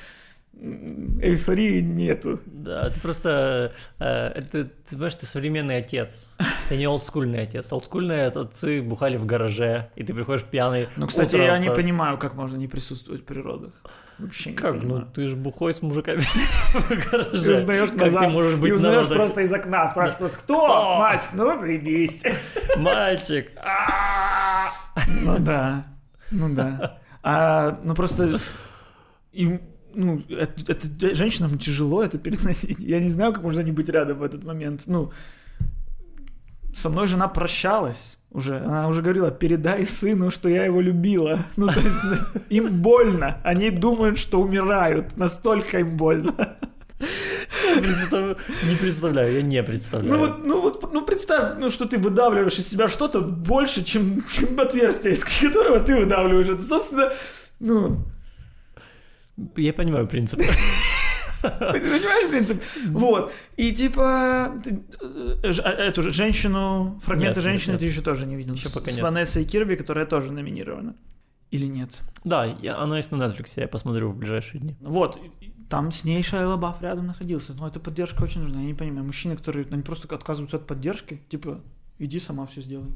эйфории 0.59 1.81
нету. 1.83 2.41
Да, 2.47 2.89
ты 2.91 3.01
просто, 3.01 3.73
э, 3.99 4.05
это, 4.29 4.65
ты 4.65 4.71
понимаешь, 4.91 5.15
ты 5.15 5.27
современный 5.27 5.77
отец. 5.77 6.31
Ты 6.69 6.77
не 6.77 6.87
олдскульный 6.87 7.43
отец. 7.43 7.73
Олдскульные 7.73 8.27
отцы 8.27 8.81
бухали 8.83 9.17
в 9.17 9.27
гараже, 9.27 9.91
и 9.97 10.03
ты 10.03 10.15
приходишь 10.15 10.45
пьяный. 10.45 10.89
Ну, 10.97 11.07
кстати, 11.07 11.35
утром 11.37 11.47
я 11.47 11.59
не 11.59 11.69
по- 11.69 11.75
понимаю, 11.77 12.19
как 12.19 12.35
можно 12.35 12.57
не 12.57 12.67
присутствовать 12.69 13.23
в 13.23 13.25
природах. 13.25 13.73
Вообще 14.19 14.51
не 14.51 14.57
Как? 14.57 14.75
Ну, 14.75 14.81
понимаю. 14.81 15.09
ты 15.15 15.27
же 15.27 15.37
бухой 15.37 15.75
с 15.75 15.83
мужиками 15.83 16.21
в 16.73 17.11
гараже. 17.13 17.53
И 17.53 17.57
узнаешь 17.57 17.91
Как 17.91 17.99
назад, 17.99 18.23
ты 18.23 18.29
можешь 18.31 18.57
быть 18.59 18.69
и 18.71 18.73
на 18.73 18.77
узнаешь 18.77 19.09
просто 19.09 19.41
из 19.43 19.53
окна, 19.53 19.87
спрашиваешь 19.89 20.19
просто, 20.19 20.39
кто? 20.39 20.99
Мальчик, 20.99 21.31
ну 21.35 21.61
заебись. 21.61 22.25
Мальчик. 22.79 23.51
Ну 25.21 25.39
да, 25.39 25.87
ну 26.31 26.55
да. 26.55 26.99
А, 27.23 27.79
ну 27.85 27.95
просто 27.95 28.39
им, 29.33 29.61
ну, 29.97 30.23
это, 30.29 30.73
это 30.73 31.15
женщинам 31.15 31.59
тяжело 31.59 32.03
это 32.03 32.19
переносить. 32.19 32.81
Я 32.81 33.01
не 33.01 33.09
знаю, 33.09 33.33
как 33.33 33.43
можно 33.43 33.61
не 33.63 33.73
быть 33.73 33.89
рядом 33.89 34.19
в 34.19 34.23
этот 34.23 34.45
момент. 34.45 34.85
Ну, 34.87 35.11
со 36.75 36.91
мной 36.91 37.07
жена 37.07 37.29
прощалась 37.29 38.19
уже. 38.31 38.59
Она 38.59 38.89
уже 38.89 39.03
говорила, 39.03 39.31
передай 39.31 39.85
сыну, 39.87 40.31
что 40.31 40.49
я 40.49 40.65
его 40.65 40.81
любила. 40.81 41.47
Ну, 41.57 41.67
то 41.69 41.81
есть 41.81 42.01
им 42.51 42.83
больно. 42.83 43.41
Они 43.45 43.71
думают, 43.71 44.19
что 44.19 44.41
умирают. 44.41 45.17
Настолько 45.17 45.79
им 45.81 45.97
больно. 45.97 46.57
Представ- 46.99 48.37
Не 48.71 48.77
представляю, 48.77 49.35
я 49.35 49.43
не 49.43 49.63
представляю. 49.63 50.13
Ну 50.13 50.19
вот, 50.19 50.47
ну 50.47 50.61
вот, 50.63 50.93
ну 50.93 51.03
представь, 51.05 51.59
ну 51.59 51.69
что 51.69 51.85
ты 51.87 51.99
выдавливаешь 51.99 52.59
из 52.59 52.69
себя 52.69 52.89
что-то 52.89 53.21
больше, 53.21 53.85
чем, 53.85 54.23
чем 54.27 54.59
отверстие, 54.61 55.15
из 55.15 55.25
которого 55.25 55.81
ты 55.81 55.97
выдавливаешь. 55.97 56.49
Это, 56.49 56.63
собственно, 56.63 57.11
ну, 57.61 57.99
Я 59.57 59.73
понимаю 59.73 60.07
принцип. 60.07 60.39
понимаешь 61.43 62.31
принцип? 62.31 62.63
Вот. 62.89 63.33
И 63.57 63.73
типа, 63.73 64.57
э, 65.43 65.53
а, 65.63 65.71
эту 65.71 66.03
же 66.03 66.11
женщину, 66.11 66.99
фрагменты 67.03 67.41
Нет, 67.41 67.45
женщины 67.45 67.73
нет. 67.73 67.81
ты 67.81 67.87
еще 67.87 68.01
тоже 68.01 68.27
не 68.27 68.37
видел. 68.37 68.55
Еще 68.55 68.71
пока 68.71 68.91
С 68.91 68.95
нет. 68.95 69.03
Ванессой 69.03 69.45
Кирби, 69.45 69.77
которая 69.77 70.07
тоже 70.07 70.33
номинирована. 70.33 70.97
Или 71.51 71.67
нет? 71.67 72.03
Да, 72.25 72.45
я- 72.45 72.79
оно 72.79 72.97
есть 72.97 73.11
на 73.13 73.17
Netflix, 73.17 73.53
я 73.57 73.69
посмотрю 73.69 74.11
в 74.11 74.17
ближайшие 74.17 74.61
дни. 74.61 74.77
Вот, 74.81 75.21
там 75.69 75.91
с 75.91 76.05
ней 76.05 76.23
Шайла 76.23 76.57
Бафф 76.57 76.83
рядом 76.83 77.07
находился. 77.07 77.55
Но 77.55 77.67
эта 77.67 77.81
поддержка 77.81 78.23
очень 78.23 78.41
нужна. 78.43 78.61
Я 78.61 78.67
не 78.67 78.75
понимаю. 78.75 79.05
Мужчины, 79.05 79.37
которые 79.37 79.67
они 79.71 79.83
просто 79.83 80.13
отказываются 80.15 80.57
от 80.57 80.67
поддержки, 80.67 81.21
типа, 81.29 81.61
иди 81.99 82.21
сама 82.21 82.47
все 82.47 82.63
сделай. 82.63 82.91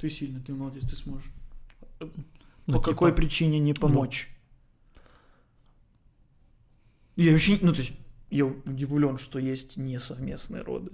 Ты 0.00 0.10
сильный, 0.10 0.40
ты 0.40 0.54
молодец, 0.54 0.84
ты 0.88 0.96
сможешь. 0.96 1.30
Ну, 2.00 2.08
По 2.66 2.72
типа, 2.72 2.80
какой 2.80 3.12
причине 3.12 3.58
не 3.58 3.74
помочь? 3.74 4.28
Я 7.16 7.32
вообще, 7.32 7.58
ну 7.62 7.72
то 7.72 7.78
есть, 7.80 7.92
я 8.30 8.44
удивлен, 8.44 9.18
что 9.18 9.38
есть 9.38 9.76
несовместные 9.76 10.62
роды. 10.62 10.90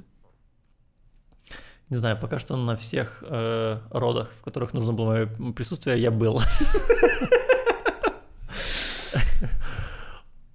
Не 1.91 1.97
знаю, 1.99 2.19
пока 2.19 2.39
что 2.39 2.57
на 2.57 2.75
всех 2.77 3.23
э, 3.27 3.79
родах, 3.91 4.31
в 4.39 4.43
которых 4.43 4.73
нужно 4.73 4.93
было 4.93 5.11
мое 5.11 5.53
присутствие, 5.53 6.01
я 6.01 6.11
был. 6.11 6.41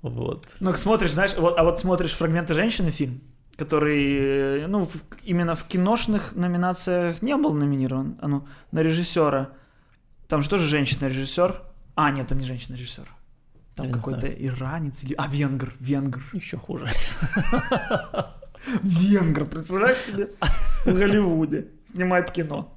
Вот. 0.01 0.45
Ну, 0.59 0.73
смотришь, 0.73 1.11
знаешь, 1.13 1.35
вот, 1.35 1.57
а 1.57 1.63
вот 1.63 1.79
смотришь 1.79 2.13
фрагменты 2.13 2.53
женщины 2.53 2.91
фильм, 2.91 3.21
который, 3.57 4.61
э, 4.63 4.67
ну, 4.67 4.85
в- 4.85 5.03
именно 5.23 5.53
в 5.55 5.65
киношных 5.65 6.33
номинациях 6.35 7.21
не 7.21 7.35
был 7.35 7.53
номинирован, 7.53 8.17
а 8.21 8.27
ну, 8.27 8.47
на 8.71 8.79
режиссера. 8.79 9.49
Там 10.27 10.41
же 10.41 10.49
тоже 10.49 10.67
женщина-режиссер. 10.67 11.61
А, 11.95 12.11
нет, 12.11 12.27
там 12.27 12.37
не 12.37 12.45
женщина-режиссер. 12.45 13.07
Там 13.77 13.91
какой-то 13.91 14.27
иранец 14.27 15.03
или... 15.03 15.13
А, 15.13 15.27
венгр, 15.27 15.73
венгр. 15.79 16.21
Еще 16.33 16.57
хуже. 16.57 16.87
Венгр, 18.81 19.45
представляешь 19.45 19.99
себе? 19.99 20.29
В 20.83 20.93
Голливуде 20.93 21.67
снимает 21.85 22.31
кино. 22.31 22.75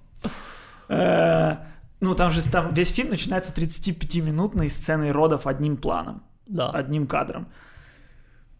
Э, 0.89 1.57
Ну, 2.01 2.15
там 2.15 2.31
же 2.31 2.43
там 2.49 2.75
весь 2.75 2.91
фильм 2.91 3.11
начинается 3.11 3.53
35-минутной 3.55 4.69
сценой 4.69 5.11
родов 5.11 5.47
одним 5.47 5.77
планом. 5.79 6.23
Да. 6.47 6.71
одним 6.71 7.07
кадром. 7.07 7.47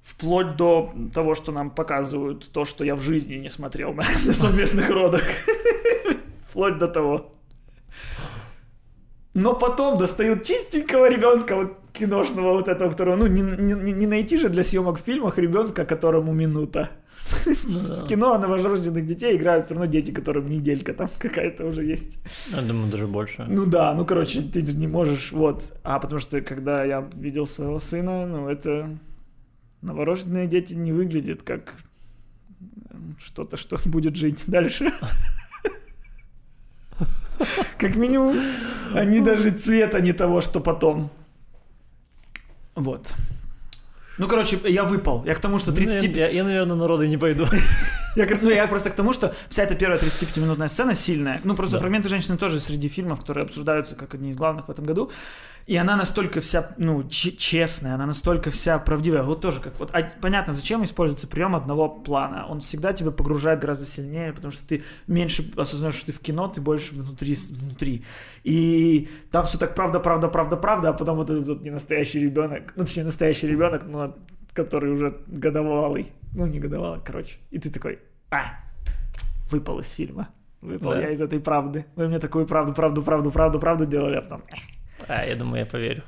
Вплоть 0.01 0.57
до 0.57 0.95
того, 1.13 1.35
что 1.35 1.53
нам 1.53 1.71
показывают 1.71 2.51
то, 2.53 2.65
что 2.65 2.85
я 2.85 2.95
в 2.95 3.03
жизни 3.03 3.35
не 3.35 3.51
смотрел 3.51 3.93
на, 3.93 4.03
на 4.27 4.33
совместных 4.33 4.89
родах. 4.89 5.23
Вплоть 6.49 6.79
до 6.79 6.89
того. 6.89 7.35
Но 9.35 9.55
потом 9.55 9.99
достают 9.99 10.43
чистенького 10.45 11.09
ребенка, 11.11 11.57
вот 11.57 11.80
киношного 12.01 12.53
вот 12.53 12.69
этого, 12.69 12.91
которого, 12.91 13.17
ну, 13.17 13.27
не, 13.27 13.43
не- 13.43 13.93
не 13.93 14.07
найти 14.07 14.39
же 14.39 14.49
для 14.49 14.63
съемок 14.63 14.99
в 14.99 15.05
фильмах 15.05 15.39
ребенка, 15.39 15.85
которому 15.85 16.33
минута. 16.33 16.89
В 17.65 18.07
кино 18.09 18.39
новорожденных 18.39 19.07
детей 19.07 19.37
играют 19.37 19.65
все 19.65 19.75
равно 19.75 19.87
дети, 19.91 20.11
которым 20.13 20.49
неделька 20.49 20.93
там 20.95 21.09
какая-то 21.19 21.67
уже 21.67 21.85
есть. 21.85 22.19
Я 22.57 22.63
думаю, 22.63 22.91
даже 22.91 23.07
больше. 23.07 23.45
Ну 23.49 23.67
да, 23.67 23.95
ну 23.95 24.05
короче, 24.05 24.41
ты 24.43 24.67
же 24.67 24.77
не 24.77 24.87
можешь, 24.87 25.33
вот. 25.33 25.63
А 25.85 25.99
потому 25.99 26.21
что 26.21 26.41
когда 26.41 26.85
я 26.85 27.09
видел 27.15 27.47
своего 27.47 27.79
сына, 27.79 28.27
ну 28.27 28.49
это 28.49 28.89
новорожденные 29.83 30.47
дети 30.47 30.75
не 30.75 30.93
выглядят 30.93 31.43
как 31.43 31.75
м, 32.91 33.17
что-то, 33.19 33.57
что 33.57 33.79
будет 33.87 34.17
жить 34.17 34.45
дальше. 34.47 34.93
Как 37.79 37.97
минимум, 37.97 38.35
они 38.95 39.21
даже 39.21 39.51
цвета 39.51 40.01
не 40.01 40.13
того, 40.13 40.41
что 40.41 40.61
потом. 40.61 41.11
Вот. 42.81 43.15
Ну, 44.19 44.29
короче, 44.29 44.59
я 44.65 44.85
выпал. 44.85 45.25
Я 45.27 45.35
к 45.35 45.41
тому, 45.41 45.59
что 45.59 45.73
30... 45.73 46.13
Ну, 46.13 46.19
Я, 46.19 46.29
я, 46.29 46.45
наверное, 46.45 46.77
на 46.77 46.87
роды 46.87 47.09
не 47.09 47.17
пойду. 47.17 47.47
Я, 48.17 48.27
ну, 48.41 48.51
я 48.51 48.67
просто 48.67 48.91
к 48.91 48.95
тому, 48.95 49.13
что 49.13 49.35
вся 49.49 49.63
эта 49.63 49.75
первая 49.75 49.99
35-минутная 49.99 50.69
сцена 50.69 50.95
сильная. 50.95 51.41
Ну, 51.45 51.55
просто 51.55 51.77
Да. 51.77 51.81
фрагменты 51.81 52.09
женщины 52.09 52.37
тоже 52.37 52.61
среди 52.61 52.89
фильмов, 52.89 53.21
которые 53.21 53.45
обсуждаются 53.45 53.95
как 53.95 54.15
одни 54.15 54.31
из 54.31 54.37
главных 54.37 54.69
в 54.69 54.71
этом 54.71 54.85
году. 54.85 55.11
И 55.67 55.77
она 55.77 55.95
настолько 55.97 56.41
вся, 56.41 56.75
ну, 56.79 57.05
честная, 57.09 57.95
она 57.95 58.07
настолько 58.07 58.51
вся 58.51 58.79
правдивая. 58.79 59.23
Вот 59.23 59.41
тоже 59.41 59.61
как 59.61 59.79
вот, 59.79 59.91
а 59.93 60.11
понятно, 60.21 60.53
зачем 60.53 60.83
используется 60.83 61.29
прием 61.29 61.55
одного 61.55 61.89
плана. 61.89 62.47
Он 62.49 62.59
всегда 62.59 62.93
тебя 62.93 63.13
погружает 63.13 63.61
гораздо 63.61 63.87
сильнее, 63.87 64.33
потому 64.33 64.51
что 64.51 64.67
ты 64.67 64.83
меньше 65.07 65.53
осознаешь, 65.57 65.95
что 65.95 66.07
ты 66.07 66.13
в 66.13 66.19
кино, 66.21 66.49
ты 66.49 66.61
больше 66.61 66.95
внутри, 66.95 67.37
внутри. 67.51 68.05
И 68.43 69.09
там 69.31 69.45
все 69.47 69.59
так 69.59 69.75
правда, 69.77 70.01
правда, 70.01 70.29
правда, 70.29 70.57
правда, 70.57 70.89
а 70.89 70.93
потом 70.93 71.17
вот 71.17 71.31
этот 71.31 71.47
вот 71.47 71.63
ненастоящий 71.63 72.21
ребенок, 72.21 72.73
ну, 72.75 72.85
точнее, 72.85 73.05
настоящий 73.05 73.47
ребенок, 73.47 73.85
но 73.87 74.17
который 74.53 74.91
уже 74.91 75.19
годовалый. 75.29 76.13
Ну, 76.35 76.47
не 76.47 76.61
годовалый, 76.61 77.01
короче. 77.05 77.39
И 77.51 77.59
ты 77.59 77.71
такой, 77.71 77.99
а, 78.31 78.43
выпал 79.51 79.81
из 79.81 79.89
фильма. 79.89 80.29
Выпал 80.61 80.91
Да. 80.93 81.01
я 81.01 81.11
из 81.11 81.21
этой 81.21 81.41
правды. 81.41 81.87
Вы 81.97 82.09
мне 82.09 82.19
такую 82.19 82.47
правду, 82.47 82.73
правду, 82.73 83.03
правду, 83.03 83.31
правду, 83.31 83.59
правду 83.59 83.87
делали, 83.87 84.17
а 84.17 84.23
потом... 84.23 84.43
А, 85.09 85.25
я 85.25 85.35
думаю, 85.35 85.61
я 85.61 85.67
поверю. 85.67 86.03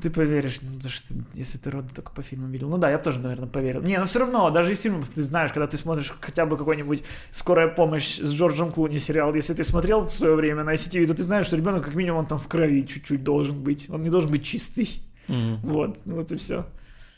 Ты 0.00 0.08
поверишь, 0.10 0.62
ну, 0.62 0.68
потому 0.76 0.90
что 0.90 1.14
если 1.34 1.58
ты 1.58 1.70
роды 1.70 1.94
только 1.94 2.12
по 2.12 2.22
фильмам 2.22 2.50
видел. 2.50 2.70
Ну 2.70 2.78
да, 2.78 2.90
я 2.90 2.96
бы 2.96 3.04
тоже, 3.04 3.20
наверное, 3.20 3.48
поверил. 3.48 3.82
Не, 3.82 3.98
но 3.98 4.06
все 4.06 4.20
равно, 4.20 4.48
даже 4.50 4.72
из 4.72 4.80
фильмов 4.80 5.08
ты 5.10 5.22
знаешь, 5.22 5.52
когда 5.52 5.66
ты 5.66 5.76
смотришь 5.76 6.14
хотя 6.20 6.46
бы 6.46 6.56
какой-нибудь 6.56 7.04
«Скорая 7.30 7.68
помощь» 7.68 8.18
с 8.18 8.32
Джорджем 8.32 8.72
Клуни 8.72 8.98
сериал, 8.98 9.34
если 9.34 9.52
ты 9.52 9.64
смотрел 9.64 10.06
в 10.06 10.12
свое 10.12 10.34
время 10.34 10.64
на 10.64 10.74
ICTV, 10.74 11.06
то 11.08 11.14
ты 11.14 11.22
знаешь, 11.22 11.46
что 11.46 11.56
ребенок 11.56 11.84
как 11.84 11.94
минимум 11.94 12.24
там 12.24 12.38
в 12.38 12.48
крови 12.48 12.86
чуть-чуть 12.86 13.22
должен 13.22 13.62
быть. 13.62 13.90
Он 13.90 14.02
не 14.02 14.08
должен 14.08 14.30
быть 14.30 14.44
чистый. 14.44 15.02
Мгм. 15.28 15.60
Вот, 15.62 16.00
ну 16.06 16.14
вот 16.16 16.32
и 16.32 16.36
все. 16.36 16.64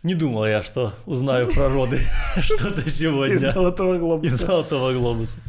Не 0.04 0.14
думал 0.14 0.44
я, 0.46 0.62
что 0.62 0.92
узнаю 1.06 1.48
про 1.48 1.68
роды 1.70 1.98
что-то 2.40 2.82
Из 2.82 2.98
сегодня. 2.98 3.36
«Золотого 3.38 3.94
Из 3.94 4.00
глобуса». 4.00 4.46
золотого 4.46 4.92
глобуса. 4.92 5.40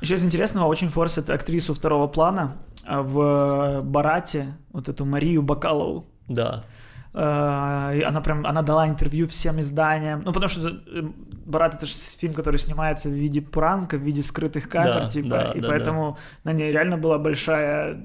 Еще 0.00 0.16
из 0.16 0.24
интересного, 0.24 0.66
очень 0.66 0.88
форсит 0.88 1.30
актрису 1.30 1.72
второго 1.72 2.08
плана 2.08 2.56
а, 2.84 3.02
в 3.02 3.82
«Барате», 3.82 4.56
вот 4.72 4.88
эту 4.88 5.04
Марию 5.04 5.42
Бакалову. 5.42 6.06
Да. 6.28 6.64
Э, 7.14 7.96
и 7.96 8.02
Она 8.02 8.20
прям, 8.20 8.44
она 8.44 8.62
дала 8.62 8.88
интервью 8.88 9.26
всем 9.28 9.60
изданиям. 9.60 10.22
Ну, 10.24 10.32
потому 10.32 10.48
что 10.48 10.68
э, 10.68 11.02
«Барат»— 11.46 11.74
это 11.76 11.86
же 11.86 11.94
фильм, 11.94 12.34
который 12.34 12.58
снимается 12.58 13.08
в 13.08 13.12
виде 13.12 13.40
пранка, 13.40 13.96
в 13.96 14.02
виде 14.02 14.20
скрытых 14.22 14.68
камер, 14.68 15.04
Да, 15.04 15.10
типа. 15.10 15.28
да, 15.28 15.52
и 15.52 15.60
да, 15.60 15.68
поэтому 15.68 16.18
на 16.44 16.52
ней 16.52 16.72
реально 16.72 16.98
была 16.98 17.18
большая 17.18 18.02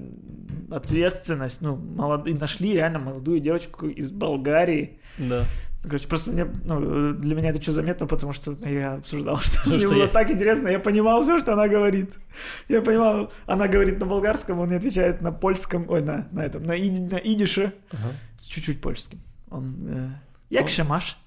ответственность. 0.72 1.62
Ну, 1.62 1.76
молод... 1.76 2.28
и 2.28 2.34
нашли 2.34 2.74
реально 2.74 3.00
молодую 3.00 3.40
девочку 3.40 3.88
из 3.88 4.12
Болгарии. 4.12 5.00
Да. 5.18 5.44
Короче, 5.84 6.08
просто 6.08 6.30
мне, 6.32 6.46
ну, 6.66 7.14
для 7.14 7.36
меня 7.36 7.50
это 7.50 7.62
что 7.62 7.72
заметно, 7.72 8.06
потому 8.08 8.34
что 8.34 8.52
я 8.68 8.94
обсуждал, 8.94 9.38
что 9.42 9.60
Ну, 9.66 9.72
мне 9.72 9.80
что 9.80 9.90
было 9.90 10.04
я- 10.04 10.08
так 10.08 10.30
интересно, 10.32 10.68
я 10.70 10.80
понимал 10.80 11.24
все, 11.24 11.40
что 11.40 11.54
она 11.54 11.68
говорит. 11.68 12.20
Я 12.70 12.82
понимал, 12.82 13.32
она 13.48 13.68
говорит 13.68 14.00
на 14.00 14.06
болгарском, 14.06 14.60
он 14.60 14.70
не 14.70 14.76
отвечает 14.76 15.22
на 15.22 15.32
польском, 15.32 15.86
ой, 15.90 16.02
на, 16.02 16.28
на 16.32 16.42
этом, 16.46 16.64
на, 16.64 16.78
иди- 16.80 17.02
на 17.02 17.18
идише, 17.18 17.74
Ага. 17.92 18.14
с 18.38 18.46
чуть-чуть 18.48 18.80
польским. 18.82 19.20
Он, 19.50 19.76
э, 19.90 20.10
як 20.50 20.70
ще 20.70 20.84
маш? 20.90 21.18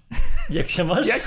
Як 0.49 0.69
ще 0.69 0.85
маш? 0.85 1.07
Як? 1.07 1.23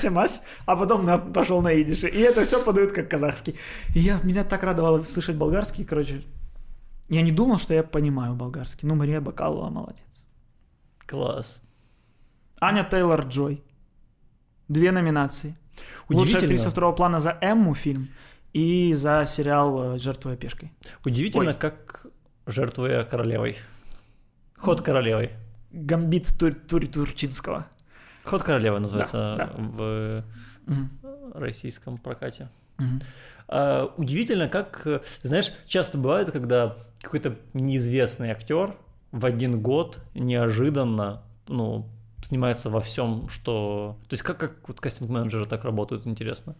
А 0.66 0.76
потом 0.76 1.06
на, 1.06 1.18
пошел 1.18 1.62
на 1.62 1.74
идише. 1.82 2.08
И 2.08 2.20
это 2.20 2.44
все 2.44 2.64
подают 2.64 2.92
как 2.94 3.10
казахский. 3.10 3.56
И 3.96 4.00
я, 4.00 4.20
меня 4.24 4.44
так 4.44 4.64
радовало 4.64 5.04
слышать 5.04 5.36
болгарский, 5.36 5.84
короче. 5.86 6.22
Я 7.10 7.22
не 7.22 7.32
думал, 7.32 7.58
что 7.58 7.74
я 7.74 7.84
понимаю 7.84 8.36
болгарский. 8.36 8.88
Ну, 8.88 8.96
Мария 8.96 9.20
Бакалова 9.22 9.70
молодец. 9.70 10.24
Класс. 11.06 11.60
Аня 12.60 12.88
Тейлор-Джой. 12.90 13.62
Две 14.68 14.92
номинации. 14.92 15.56
Лучшая 16.10 16.42
актриса 16.42 16.70
второго 16.70 16.94
плана 16.96 17.20
за 17.20 17.38
Эмму 17.42 17.76
фильм 17.76 18.10
и 18.54 18.94
за 18.94 19.26
сериал 19.26 19.96
э, 19.96 20.00
«Жертвуя 20.00 20.36
пешкой». 20.36 20.72
Удивительно, 21.06 21.52
Ой. 21.52 21.54
как 21.54 22.08
жертвуя 22.48 23.04
королевой. 23.04 23.58
Ход 24.58 24.82
королевой. 24.82 25.32
Гамбит 25.72 26.28
Тур- 26.40 26.56
Тур- 26.56 26.88
Турчинского. 26.88 27.68
Ход 28.24 28.42
королевы 28.44 28.80
называется 28.80 29.34
да. 29.38 29.52
в 29.56 30.24
Мгм. 30.66 30.90
российском 31.36 31.98
прокате. 31.98 32.50
Мгм. 32.78 33.02
А, 33.48 33.94
удивительно, 33.98 34.50
как, 34.50 34.82
э, 34.86 35.02
знаешь, 35.22 35.52
часто 35.68 35.98
бывает, 35.98 36.32
когда 36.32 36.76
какой-то 37.02 37.38
неизвестный 37.54 38.32
актер 38.32 38.76
в 39.12 39.26
один 39.26 39.62
год 39.62 40.00
неожиданно, 40.16 41.22
ну, 41.48 41.88
снимается 42.28 42.70
во 42.70 42.80
всем, 42.82 43.30
что... 43.30 43.96
То 44.10 44.14
есть 44.14 44.24
как, 44.24 44.38
как 44.38 44.68
вот 44.68 44.80
кастинг-менеджеры 44.82 45.46
так 45.46 45.64
работают, 45.64 46.06
интересно. 46.08 46.56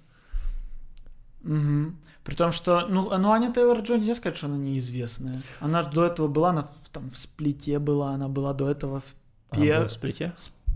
Мгм. 1.44 1.98
При 2.24 2.36
том, 2.36 2.52
что, 2.52 2.88
ну, 2.90 3.10
ну 3.18 3.32
Аня 3.32 3.52
Тейлор-Джой 3.54 3.98
нельзя 3.98 4.16
сказать, 4.16 4.38
что 4.38 4.48
она 4.48 4.58
неизвестная. 4.58 5.42
Она 5.60 5.82
же 5.82 5.90
до 5.90 6.06
этого 6.06 6.28
была, 6.28 6.50
она 6.50 6.64
в, 6.64 6.90
там, 6.90 7.10
в 7.10 7.18
сплите 7.18 7.80
была, 7.80 8.12
она 8.12 8.28
была 8.28 8.54
до 8.54 8.70
этого 8.70 9.00
в 9.00 9.14
Она 9.52 9.62
Пе- 9.62 9.76
была 9.78 9.88
в 9.88 9.92
сплите? 9.92 10.34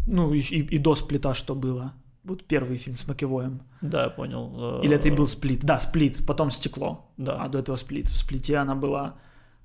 Ну, 0.08 0.34
и, 0.34 0.39
и- 0.39 0.76
и 0.76 0.78
до 0.78 0.96
сплита 0.96 1.34
что 1.34 1.56
было? 1.56 1.94
Вот 2.24 2.44
первый 2.44 2.78
фильм 2.78 2.98
с 2.98 3.08
Макевоем. 3.08 3.62
Да, 3.82 4.04
я 4.04 4.10
понял. 4.10 4.80
Э, 4.82 4.86
Или 4.86 4.96
это 4.96 5.08
и 5.08 5.12
был 5.12 5.28
сплит? 5.28 5.64
Да, 5.64 5.80
сплит, 5.80 6.26
потом 6.28 6.52
стекло. 6.52 7.10
Да, 7.18 7.36
А 7.36 7.48
до 7.50 7.60
этого 7.60 7.78
сплит. 7.78 8.08
В 8.10 8.16
сплите 8.16 8.58
она 8.58 8.76
была... 8.76 9.16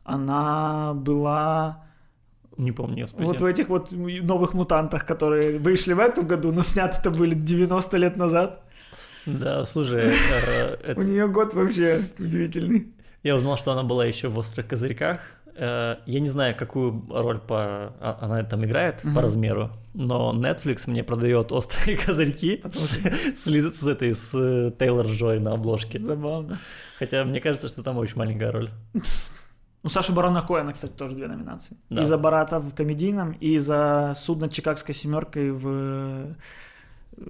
Она 0.04 0.94
была 0.94 1.85
не 2.58 2.72
помню, 2.72 3.06
сплите. 3.06 3.26
вот 3.26 3.40
в 3.40 3.44
этих 3.44 3.68
вот 3.68 3.92
новых 3.92 4.54
мутантах, 4.54 5.04
которые 5.06 5.58
вышли 5.58 5.92
в 5.92 5.98
этом 6.00 6.26
году, 6.26 6.52
но 6.52 6.62
сняты-то 6.62 7.10
были 7.10 7.34
90 7.34 7.96
лет 7.98 8.16
назад. 8.16 8.62
Да, 9.26 9.66
слушай, 9.66 10.12
э, 10.12 10.76
это- 10.86 11.00
У 11.00 11.02
нее 11.02 11.28
год 11.28 11.54
вообще 11.54 12.00
удивительный. 12.18 12.86
я 13.22 13.36
узнал, 13.36 13.56
что 13.56 13.72
она 13.72 13.82
была 13.82 14.04
еще 14.06 14.28
в 14.28 14.38
«Острых 14.38 14.68
козырьках». 14.68 15.20
Э, 15.58 15.96
Я 16.06 16.20
не 16.20 16.28
знаю, 16.28 16.54
какую 16.54 17.04
роль 17.10 17.38
по... 17.38 17.92
а- 18.00 18.18
она 18.20 18.42
там 18.44 18.64
играет 18.64 19.02
Мгм. 19.04 19.14
по 19.14 19.22
размеру, 19.22 19.70
но 19.94 20.32
Netflix 20.34 20.82
мне 20.86 21.02
продает 21.02 21.50
«Острые 21.50 21.96
козырьки» 21.96 22.62
с, 22.70 22.98
с, 23.80 23.86
этой, 23.86 24.14
с 24.14 24.30
э, 24.34 24.70
Тейлор 24.78 25.06
Джой 25.06 25.40
на 25.40 25.52
обложке. 25.54 25.98
Забавно. 26.04 26.58
Хотя 26.98 27.24
мне 27.24 27.40
кажется, 27.40 27.68
что 27.68 27.82
там 27.82 27.96
очень 27.98 28.16
маленькая 28.18 28.52
роль. 28.52 28.70
У 29.86 29.88
Саши 29.88 30.12
Барона 30.12 30.42
Коэна, 30.42 30.72
кстати, 30.72 30.92
тоже 30.92 31.14
две 31.14 31.28
номинации. 31.28 31.76
Да. 31.90 32.02
И 32.02 32.04
за 32.04 32.18
Барата 32.18 32.58
в 32.58 32.74
комедийном, 32.74 33.32
и 33.32 33.58
за 33.60 34.12
судно 34.16 34.48
Чикагской 34.48 34.94
семеркой 34.94 35.52
в 35.52 35.66
э, 35.68 36.34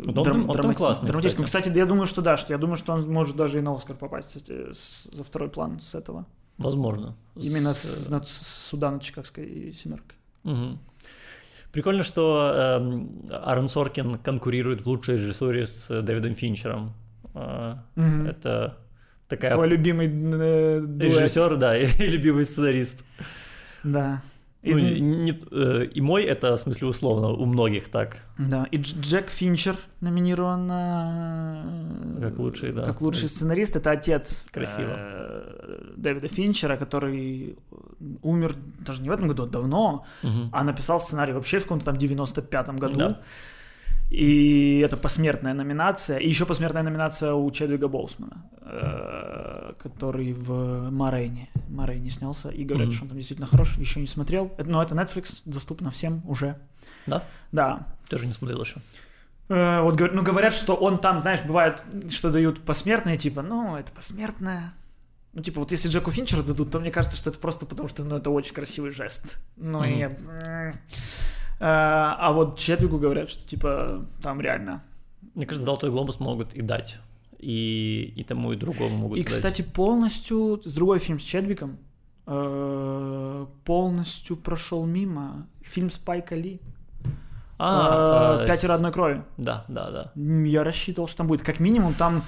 он 0.06 0.24
там- 0.24 0.48
он 0.50 0.56
там 0.56 0.74
классный, 0.74 1.06
драматическом. 1.08 1.44
кстати. 1.44 1.62
Кстати, 1.64 1.78
я 1.78 1.86
думаю, 1.86 2.06
что 2.06 2.22
да, 2.22 2.36
что 2.36 2.52
я 2.54 2.58
думаю, 2.58 2.76
что 2.76 2.92
он 2.94 3.12
может 3.12 3.36
даже 3.36 3.58
и 3.58 3.60
на 3.62 3.74
Оскар 3.74 3.94
попасть 3.96 4.28
кстати, 4.28 4.72
с- 4.72 5.06
за 5.12 5.22
второй 5.22 5.48
план 5.48 5.78
с 5.78 5.94
этого. 5.94 6.24
Возможно. 6.58 7.14
Именно 7.36 7.74
С, 7.74 7.82
с, 8.06 8.10
над- 8.10 8.26
с 8.28 8.66
суда 8.68 8.90
над 8.90 9.02
Чикагской 9.02 9.72
семеркой. 9.72 10.16
Мгм. 10.44 10.78
Прикольно, 11.72 12.02
что 12.04 12.52
эм, 12.56 13.20
Аарон 13.30 13.68
Соркин 13.68 14.14
конкурирует 14.14 14.80
в 14.80 14.86
лучшей 14.86 15.16
режиссуре 15.16 15.66
с 15.66 15.90
э, 15.90 16.00
Дэвидом 16.00 16.34
Финчером. 16.34 16.94
Э, 17.34 17.74
Мгм. 17.96 18.26
Это 18.26 18.78
такая 19.28 19.50
Твой 19.50 19.68
любимый 19.68 20.06
э, 20.06 20.80
дуэт. 20.80 21.02
режиссер, 21.18 21.56
да, 21.56 21.76
и 21.78 21.86
любимый 22.08 22.44
сценарист. 22.44 23.04
Да. 23.84 24.20
И, 24.62 24.72
Ну, 24.72 24.78
и 24.78 25.00
не- 25.00 25.40
э, 25.52 25.84
и 25.94 26.00
мой 26.00 26.24
это, 26.24 26.52
в 26.56 26.56
смысле, 26.58 26.88
условно, 26.88 27.28
у 27.28 27.44
многих 27.46 27.88
так. 27.88 28.24
да. 28.38 28.66
И 28.72 28.78
Дж- 28.78 29.00
Джек 29.00 29.28
Финчер 29.30 29.76
номинирован 30.00 30.66
на... 30.66 31.64
э, 32.18 32.20
Как 32.22 32.38
лучший, 32.38 32.72
да, 32.72 32.82
Как 32.84 33.00
лучший 33.00 33.28
сценарист. 33.28 33.76
Это 33.76 33.92
отец 33.92 34.48
Красиво. 34.52 34.94
э, 34.96 35.92
Дэвида 35.96 36.26
Финчера, 36.28 36.76
который 36.76 37.56
умер 38.22 38.56
даже 38.86 39.02
не 39.02 39.08
в 39.08 39.12
этом 39.12 39.28
году, 39.28 39.44
а 39.44 39.46
давно, 39.46 40.04
Мгм. 40.24 40.50
а 40.52 40.64
написал 40.64 40.98
сценарий 40.98 41.32
вообще 41.32 41.58
в 41.60 41.62
каком-то 41.62 41.84
там 41.84 41.96
95-м 41.96 42.76
году. 42.78 42.96
Да. 42.98 43.20
И 44.10 44.78
это 44.84 44.96
посмертная 44.96 45.52
номинация. 45.52 46.18
И 46.18 46.28
еще 46.28 46.46
посмертная 46.46 46.82
номинация 46.84 47.32
у 47.34 47.50
Чедвига 47.50 47.88
Боусмана, 47.88 48.48
э, 48.62 49.72
который 49.82 50.32
в 50.32 50.90
Морейне. 50.90 51.48
Морейне 51.68 52.10
снялся. 52.10 52.50
И 52.50 52.64
говорят, 52.64 52.88
Мгм. 52.88 52.94
что 52.94 53.02
он 53.04 53.08
там 53.08 53.16
действительно 53.18 53.48
хорош. 53.48 53.76
Еще 53.78 54.00
не 54.00 54.06
смотрел. 54.06 54.52
Это- 54.58 54.70
Но 54.70 54.82
это 54.82 54.94
Netflix, 54.94 55.42
доступно 55.44 55.90
всем 55.90 56.22
уже. 56.28 56.56
Да? 57.06 57.24
Да. 57.50 57.86
Тоже 58.08 58.26
не 58.26 58.32
смотрел 58.32 58.60
еще. 58.62 58.80
Э, 59.48 59.80
вот 59.82 59.98
ну, 60.00 60.22
говорят, 60.22 60.54
что 60.54 60.74
он 60.74 60.98
там, 60.98 61.20
знаешь, 61.20 61.42
бывает, 61.42 61.84
что 62.10 62.30
дают 62.30 62.60
посмертные, 62.64 63.16
типа, 63.16 63.42
ну, 63.42 63.76
это 63.76 63.90
посмертное. 63.92 64.72
Ну, 65.32 65.42
типа, 65.42 65.60
вот 65.60 65.70
если 65.72 65.88
Джеку 65.88 66.10
Финчеру 66.10 66.42
дадут, 66.42 66.70
то 66.70 66.80
мне 66.80 66.90
кажется, 66.90 67.18
что 67.18 67.30
это 67.30 67.38
просто 67.38 67.66
потому, 67.66 67.88
что, 67.88 68.04
ну, 68.04 68.16
это 68.16 68.30
очень 68.30 68.54
красивый 68.54 68.90
жест. 68.90 69.36
Ну, 69.56 69.84
и... 69.84 70.08
Э, 71.58 71.64
А 72.18 72.32
вот 72.32 72.58
Чедвигу 72.58 72.98
говорят, 72.98 73.30
что, 73.30 73.46
типа, 73.46 74.04
там 74.22 74.40
реально. 74.40 74.82
Мне 75.34 75.46
кажется, 75.46 75.64
Золотой 75.64 75.90
глобус 75.90 76.20
могут 76.20 76.54
и 76.54 76.62
дать. 76.62 76.98
И, 77.38 78.12
и 78.16 78.24
тому, 78.24 78.52
и 78.52 78.56
другому 78.56 78.96
могут 78.96 79.18
И, 79.18 79.22
дать. 79.22 79.32
кстати, 79.32 79.62
полностью, 79.62 80.60
с 80.64 80.72
другой 80.74 80.98
фильм 80.98 81.18
с 81.18 81.22
Чедвиком, 81.22 81.78
э, 82.26 83.46
полностью 83.64 84.36
прошел 84.36 84.86
мимо 84.86 85.46
фильм 85.62 85.90
Спайка 85.90 86.34
Ли. 86.34 86.60
А, 87.58 88.42
Э, 88.42 88.46
«Пятеро 88.46 88.74
одной 88.74 88.92
крови». 88.92 89.22
Да, 89.38 89.64
да, 89.68 89.90
да. 89.90 90.12
Я 90.14 90.62
рассчитывал, 90.62 91.08
что 91.08 91.18
там 91.18 91.26
будет 91.26 91.42
как 91.42 91.58
минимум 91.60 91.94
там 91.94 92.22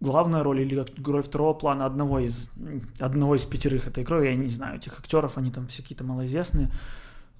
главная 0.00 0.42
роль 0.42 0.60
или 0.60 0.84
роль 1.04 1.22
второго 1.22 1.54
плана 1.54 1.86
одного 1.86 2.20
из 2.20 2.50
одного 2.98 3.36
из 3.36 3.44
пятерых 3.44 3.86
этой 3.86 4.04
крови. 4.04 4.28
Я 4.28 4.36
не 4.36 4.48
знаю 4.48 4.76
этих 4.76 4.98
актеров, 4.98 5.38
они 5.38 5.50
там 5.50 5.66
все 5.66 5.82
какие-то 5.82 6.04
малоизвестные. 6.04 6.70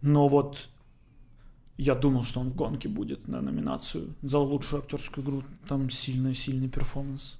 Но 0.03 0.29
вот 0.29 0.69
я 1.77 1.95
думал, 1.95 2.25
что 2.25 2.41
он 2.41 2.51
в 2.51 2.57
гонке 2.57 2.89
будет 2.89 3.29
на 3.29 3.41
номинацию 3.41 4.15
за 4.23 4.39
лучшую 4.39 4.83
актерскую 4.83 5.25
игру. 5.25 5.43
Там 5.69 5.91
сильный-сильный 5.91 6.69
перформанс. 6.69 7.39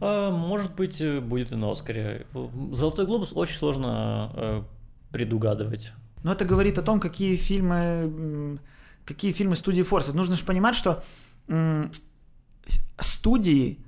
А, 0.00 0.30
может 0.30 0.74
быть, 0.74 1.00
э, 1.00 1.20
будет 1.20 1.52
и 1.52 1.56
на 1.56 1.72
Оскаре. 1.72 2.26
Золотой 2.72 3.06
глобус 3.06 3.32
очень 3.34 3.56
сложно 3.56 4.32
э, 4.34 4.62
предугадывать. 5.10 5.92
Но 6.22 6.32
это 6.32 6.44
говорит 6.44 6.78
о 6.78 6.82
том, 6.82 7.00
какие 7.00 7.36
фильмы, 7.36 8.58
какие 9.04 9.32
фильмы 9.32 9.56
студии 9.56 9.82
форсят. 9.82 10.14
Нужно 10.14 10.36
же 10.36 10.44
понимать, 10.44 10.74
что 10.74 11.02
студии 12.98 13.78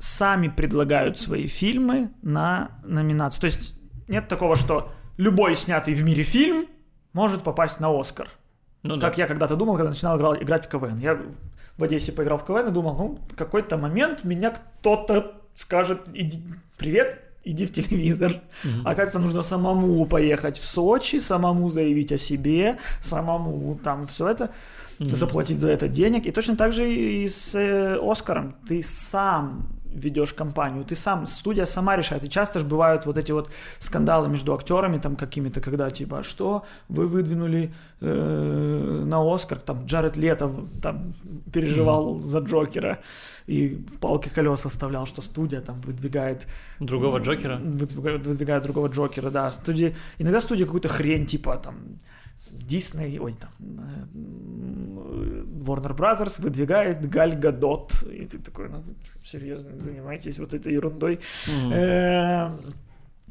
сами 0.00 0.48
предлагают 0.48 1.18
свои 1.18 1.46
фильмы 1.46 2.10
на 2.22 2.70
номинацию. 2.84 3.40
То 3.42 3.46
есть 3.46 3.74
нет 4.08 4.26
такого, 4.28 4.56
что 4.56 4.90
любой 5.18 5.54
снятый 5.56 5.94
в 5.94 6.02
мире 6.02 6.22
фильм 6.22 6.66
может 7.12 7.42
попасть 7.42 7.80
на 7.80 7.88
Оскар. 8.00 8.28
Ну 8.82 8.96
да. 8.96 9.08
Как 9.08 9.18
я 9.18 9.26
когда-то 9.26 9.56
думал, 9.56 9.74
когда 9.76 9.90
начинал 9.90 10.18
играл- 10.18 10.42
играть 10.42 10.64
в 10.66 10.68
КВН. 10.70 10.98
Я 10.98 11.20
в 11.76 11.84
Одессе 11.84 12.12
поиграл 12.12 12.38
в 12.38 12.46
КВН 12.46 12.68
и 12.68 12.70
думал, 12.70 12.94
ну, 12.96 13.18
в 13.30 13.36
какой-то 13.36 13.76
момент 13.76 14.24
меня 14.24 14.50
кто-то 14.50 15.34
скажет, 15.54 16.08
иди, 16.14 16.42
привет, 16.78 17.20
иди 17.44 17.66
в 17.66 17.72
телевизор. 17.72 18.40
Мгм. 18.64 18.80
Оказывается, 18.86 19.18
нужно 19.18 19.42
самому 19.42 20.06
поехать 20.06 20.58
в 20.58 20.64
Сочи, 20.64 21.18
самому 21.20 21.68
заявить 21.68 22.10
о 22.12 22.16
себе, 22.16 22.78
самому 23.00 23.78
там 23.84 24.04
все 24.04 24.28
это, 24.28 24.50
Мгм. 24.98 25.14
заплатить 25.14 25.60
за 25.60 25.70
это 25.70 25.88
денег. 25.88 26.24
И 26.26 26.30
точно 26.32 26.56
так 26.56 26.72
же 26.72 26.90
и 26.90 27.28
с 27.28 27.54
э, 27.54 27.98
Оскаром. 28.02 28.54
Ты 28.66 28.82
сам 28.82 29.68
ведешь 29.94 30.32
компанию, 30.32 30.84
ты 30.84 30.94
сам, 30.94 31.26
студия 31.26 31.66
сама 31.66 31.96
решает. 31.96 32.24
И 32.24 32.28
часто 32.28 32.60
же 32.60 32.66
бывают 32.66 33.06
вот 33.06 33.18
эти 33.18 33.32
вот 33.32 33.50
скандалы 33.78 34.28
между 34.28 34.54
актерами 34.54 34.98
там 34.98 35.16
какими-то, 35.16 35.60
когда 35.60 35.90
типа, 35.90 36.18
«А 36.18 36.22
что 36.22 36.64
вы 36.88 37.06
выдвинули 37.06 37.72
э, 38.00 39.02
на 39.06 39.34
Оскар, 39.34 39.58
там 39.58 39.84
Джаред 39.86 40.16
Лето 40.16 40.50
там 40.82 41.14
переживал 41.52 42.18
за 42.18 42.38
Джокера 42.38 42.98
и 43.50 43.68
в 43.74 43.98
палки 43.98 44.28
колеса 44.28 44.68
вставлял, 44.68 45.06
что 45.06 45.22
студия 45.22 45.60
там 45.60 45.80
выдвигает 45.80 46.46
Другого 46.78 47.18
Джокера? 47.18 47.56
выдвигают, 47.56 48.26
выдвигают 48.26 48.64
другого 48.64 48.88
Джокера, 48.88 49.30
да. 49.30 49.50
Студии, 49.50 49.96
иногда 50.18 50.40
студия 50.40 50.64
какую-то 50.66 50.88
хрень, 50.88 51.26
типа 51.26 51.56
там 51.56 51.98
Дисней, 52.52 53.18
ой, 53.18 53.34
там 53.34 53.50
э, 53.60 55.44
Warner 55.64 55.96
Brothers 55.96 56.40
выдвигает 56.42 57.08
Галь 57.10 57.34
Гадот. 57.36 58.02
И 58.12 58.24
ты 58.26 58.38
такой, 58.38 58.68
ну, 58.68 58.82
серьезно, 59.24 59.78
занимаетесь 59.78 60.38
вот 60.38 60.54
этой 60.54 60.72
ерундой. 60.72 61.18
Э, 61.72 62.50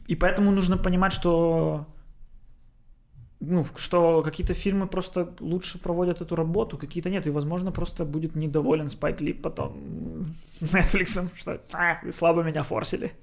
И 0.07 0.15
поэтому 0.15 0.51
нужно 0.51 0.77
понимать, 0.77 1.13
что 1.13 1.85
ну, 3.41 3.65
что 3.77 4.21
какие-то 4.21 4.53
фильмы 4.53 4.87
просто 4.87 5.33
лучше 5.39 5.79
проводят 5.79 6.21
эту 6.21 6.35
работу, 6.35 6.77
какие-то 6.77 7.09
нет. 7.09 7.25
И, 7.25 7.29
возможно, 7.29 7.71
просто 7.71 8.03
будет 8.03 8.35
недоволен 8.35 8.89
Спайк 8.89 9.21
Ли 9.21 9.31
потом 9.31 10.33
Netflix, 10.61 11.29
что 11.37 11.61
а, 11.73 11.99
вы 12.03 12.11
слабо 12.11 12.43
меня 12.43 12.63
форсили. 12.63 13.13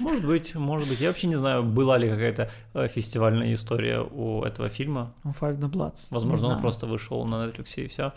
Может 0.00 0.24
быть, 0.24 0.54
может 0.56 0.88
быть. 0.88 1.00
Я 1.00 1.08
вообще 1.08 1.28
не 1.28 1.36
знаю, 1.36 1.62
была 1.62 1.98
ли 1.98 2.08
какая-то 2.08 2.50
э, 2.74 2.88
фестивальная 2.88 3.54
история 3.54 4.00
у 4.00 4.42
этого 4.42 4.68
фильма. 4.68 5.14
Five 5.24 5.58
the 5.58 5.70
Bloods. 5.70 6.08
Возможно, 6.10 6.48
он 6.48 6.60
просто 6.60 6.86
вышел 6.86 7.24
на 7.24 7.46
Netflix 7.46 7.74
и 7.76 7.86
все. 7.86 8.12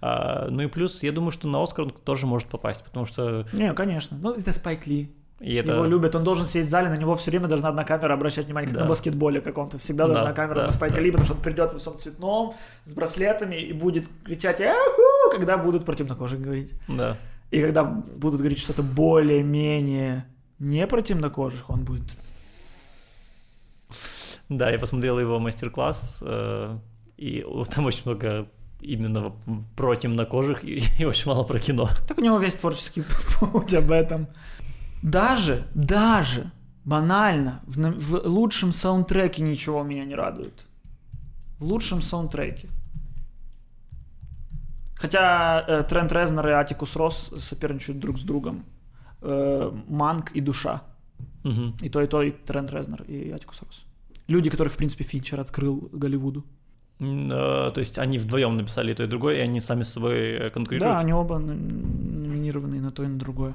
ну 0.00 0.62
и 0.62 0.66
плюс, 0.68 1.02
я 1.02 1.12
думаю, 1.12 1.32
что 1.32 1.48
на 1.48 1.62
Оскар 1.62 1.84
он 1.84 1.90
тоже 1.90 2.26
может 2.26 2.48
попасть, 2.48 2.82
потому 2.82 3.04
что 3.04 3.46
Не, 3.52 3.74
конечно. 3.74 4.16
Ну, 4.20 4.32
это 4.32 4.52
Спайк 4.52 4.86
Ли. 4.86 5.12
И 5.44 5.56
это... 5.56 5.72
Его 5.72 5.84
любят, 5.84 6.14
он 6.14 6.24
должен 6.24 6.46
сидеть 6.46 6.68
в 6.68 6.70
зале, 6.70 6.88
на 6.88 6.96
него 6.96 7.14
все 7.16 7.30
время 7.30 7.48
должна 7.48 7.68
одна 7.68 7.84
камера 7.84 8.14
обращать 8.14 8.46
внимание, 8.46 8.68
как 8.68 8.76
Да. 8.76 8.82
на 8.84 8.88
баскетболе 8.88 9.42
каком-то. 9.42 9.76
Всегда 9.76 10.06
Да, 10.06 10.14
должна 10.14 10.32
камера 10.32 10.54
да, 10.54 10.62
на 10.64 10.70
Спайка 10.70 10.96
да. 10.96 11.02
Ли, 11.02 11.10
потому 11.10 11.26
что 11.26 11.34
он 11.34 11.42
придет 11.42 11.70
в 11.72 11.78
всем 11.78 11.98
цветном, 11.98 12.54
с 12.86 12.94
браслетами 12.94 13.56
и 13.56 13.74
будет 13.74 14.08
кричать 14.24 14.60
«Эху!», 14.60 15.30
когда 15.30 15.58
будут 15.58 15.84
про 15.84 15.94
темнокожих 15.94 16.40
говорить. 16.40 16.72
Да. 16.88 17.18
И 17.50 17.60
когда 17.60 17.84
будут 17.84 18.40
говорить 18.40 18.58
что-то 18.58 18.82
более-менее 18.82 20.24
не 20.58 20.86
про 20.86 21.02
темнокожих, 21.02 21.68
он 21.68 21.84
будет... 21.84 22.04
Да, 24.48 24.70
я 24.70 24.78
посмотрел 24.78 25.18
его 25.18 25.38
мастер-класс, 25.38 26.22
э, 26.26 26.78
и 27.18 27.44
там 27.74 27.84
очень 27.84 28.02
много 28.06 28.48
именно 28.80 29.32
про 29.76 29.94
темнокожих 29.94 30.64
и, 30.64 30.82
и 30.98 31.04
очень 31.04 31.30
мало 31.30 31.44
про 31.44 31.58
кино. 31.58 31.88
Так 32.08 32.18
у 32.18 32.20
него 32.22 32.38
весь 32.38 32.56
творческий 32.56 33.02
путь 33.40 33.74
об 33.74 33.90
этом. 33.90 34.28
Даже, 35.04 35.66
даже, 35.74 36.50
банально, 36.84 37.60
в, 37.66 37.76
в 37.76 38.26
лучшем 38.26 38.72
саундтреке 38.72 39.42
ничего 39.42 39.82
меня 39.82 40.06
не 40.06 40.14
радует. 40.14 40.64
В 41.58 41.64
лучшем 41.64 42.00
саундтреке. 42.00 42.68
Хотя 44.94 45.62
э, 45.68 45.82
Трент 45.82 46.10
Резнер 46.12 46.48
и 46.48 46.52
Атикус 46.52 46.96
Росс 46.96 47.32
соперничают 47.38 48.00
друг 48.00 48.16
с 48.16 48.22
другом. 48.22 48.64
Э, 49.20 49.70
Манк 49.88 50.30
и 50.36 50.40
Душа. 50.40 50.82
Мгм. 51.42 51.74
И 51.82 51.90
то, 51.90 52.00
и 52.00 52.06
то, 52.06 52.22
и 52.22 52.30
Трент 52.30 52.72
Резнер, 52.72 53.02
и 53.02 53.30
Атикус 53.30 53.62
Росс. 53.62 53.84
Люди, 54.28 54.48
которых, 54.48 54.72
в 54.72 54.76
принципе, 54.76 55.04
Финчер 55.04 55.40
открыл 55.40 55.90
Голливуду. 55.92 56.44
Э, 56.98 57.70
То 57.74 57.80
есть 57.80 57.98
они 57.98 58.18
вдвоем 58.18 58.56
написали 58.56 58.92
и 58.92 58.94
то, 58.94 59.02
и 59.02 59.06
другое, 59.06 59.36
и 59.36 59.40
они 59.40 59.60
сами 59.60 59.82
с 59.82 59.92
собой 59.92 60.16
э, 60.16 60.50
конкурируют. 60.50 60.94
Да, 60.94 60.98
они 60.98 61.12
оба 61.12 61.38
ном- 61.38 62.22
номинированы 62.26 62.80
на 62.80 62.90
то, 62.90 63.02
и 63.02 63.06
на 63.06 63.18
другое. 63.18 63.54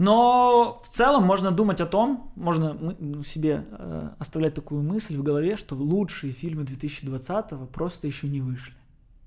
Но 0.00 0.80
в 0.82 0.88
целом 0.88 1.24
можно 1.24 1.50
думать 1.50 1.82
о 1.82 1.86
том, 1.86 2.32
можно 2.34 2.72
ну, 2.72 3.22
себе 3.22 3.66
э, 3.70 4.08
оставлять 4.18 4.54
такую 4.54 4.82
мысль 4.82 5.14
в 5.14 5.22
голове, 5.22 5.58
что 5.58 5.74
лучшие 5.74 6.32
фильмы 6.32 6.62
2020 6.62 7.68
просто 7.70 8.06
еще 8.06 8.26
не 8.26 8.40
вышли. 8.40 8.72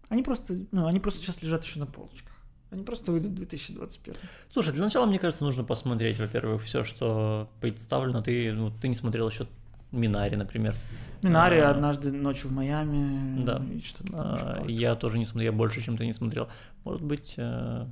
Они 0.10 0.24
просто, 0.24 0.56
ну, 0.72 0.88
они 0.88 1.00
просто 1.00 1.22
сейчас 1.22 1.44
лежат 1.44 1.64
еще 1.64 1.78
на 1.78 1.86
полочках. 1.86 2.34
Они 2.72 2.84
просто 2.84 3.12
выйдут 3.12 3.30
в 3.30 3.36
2021. 3.36 4.20
Слушай, 4.52 4.74
для 4.74 4.82
начала, 4.82 5.06
мне 5.06 5.20
кажется, 5.20 5.44
нужно 5.44 5.64
посмотреть, 5.64 6.20
во-первых, 6.20 6.64
все, 6.64 6.84
что 6.84 7.52
представлено. 7.62 8.24
Ты, 8.24 8.52
ну, 8.52 8.72
ты 8.72 8.88
не 8.88 8.96
смотрел 8.96 9.30
еще 9.30 9.48
Минари, 9.92 10.36
например. 10.36 10.74
Минария 11.22 11.68
А, 11.68 11.70
однажды 11.70 12.12
ночью 12.12 12.50
в 12.50 12.54
Майами. 12.54 13.40
Да. 13.44 13.62
И 13.72 13.80
что-то 13.80 14.12
там 14.12 14.22
А. 14.22 14.66
Я 14.68 14.96
тоже 14.96 15.20
не 15.20 15.28
смотрел, 15.28 15.52
я 15.52 15.56
больше, 15.56 15.84
чем 15.84 15.98
ты 15.98 16.08
не 16.08 16.14
смотрел. 16.14 16.50
Может 16.84 17.04
быть, 17.04 17.36
э, 17.38 17.86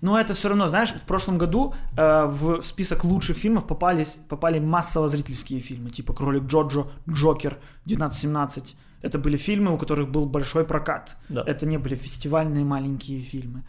Но 0.00 0.18
это 0.18 0.34
все 0.34 0.48
равно, 0.48 0.68
знаешь, 0.68 0.92
в 0.92 1.04
прошлом 1.04 1.38
году 1.38 1.74
э, 1.96 2.26
в 2.26 2.62
список 2.62 3.04
лучших 3.04 3.36
фильмов 3.36 3.66
попались, 3.66 4.20
попали 4.28 4.60
массово 4.60 5.08
зрительские 5.08 5.60
фильмы, 5.60 5.90
типа 5.90 6.12
«Кролик 6.14 6.44
Джоджо», 6.44 6.86
«Джокер», 7.08 7.58
«1917». 7.86 8.74
Это 9.02 9.18
были 9.18 9.36
фильмы, 9.36 9.72
у 9.72 9.78
которых 9.78 10.10
был 10.10 10.26
большой 10.26 10.64
прокат. 10.64 11.16
да. 11.28 11.42
Это 11.46 11.66
не 11.66 11.78
были 11.78 11.96
фестивальные 11.96 12.64
маленькие 12.64 13.20
фильмы. 13.20 13.64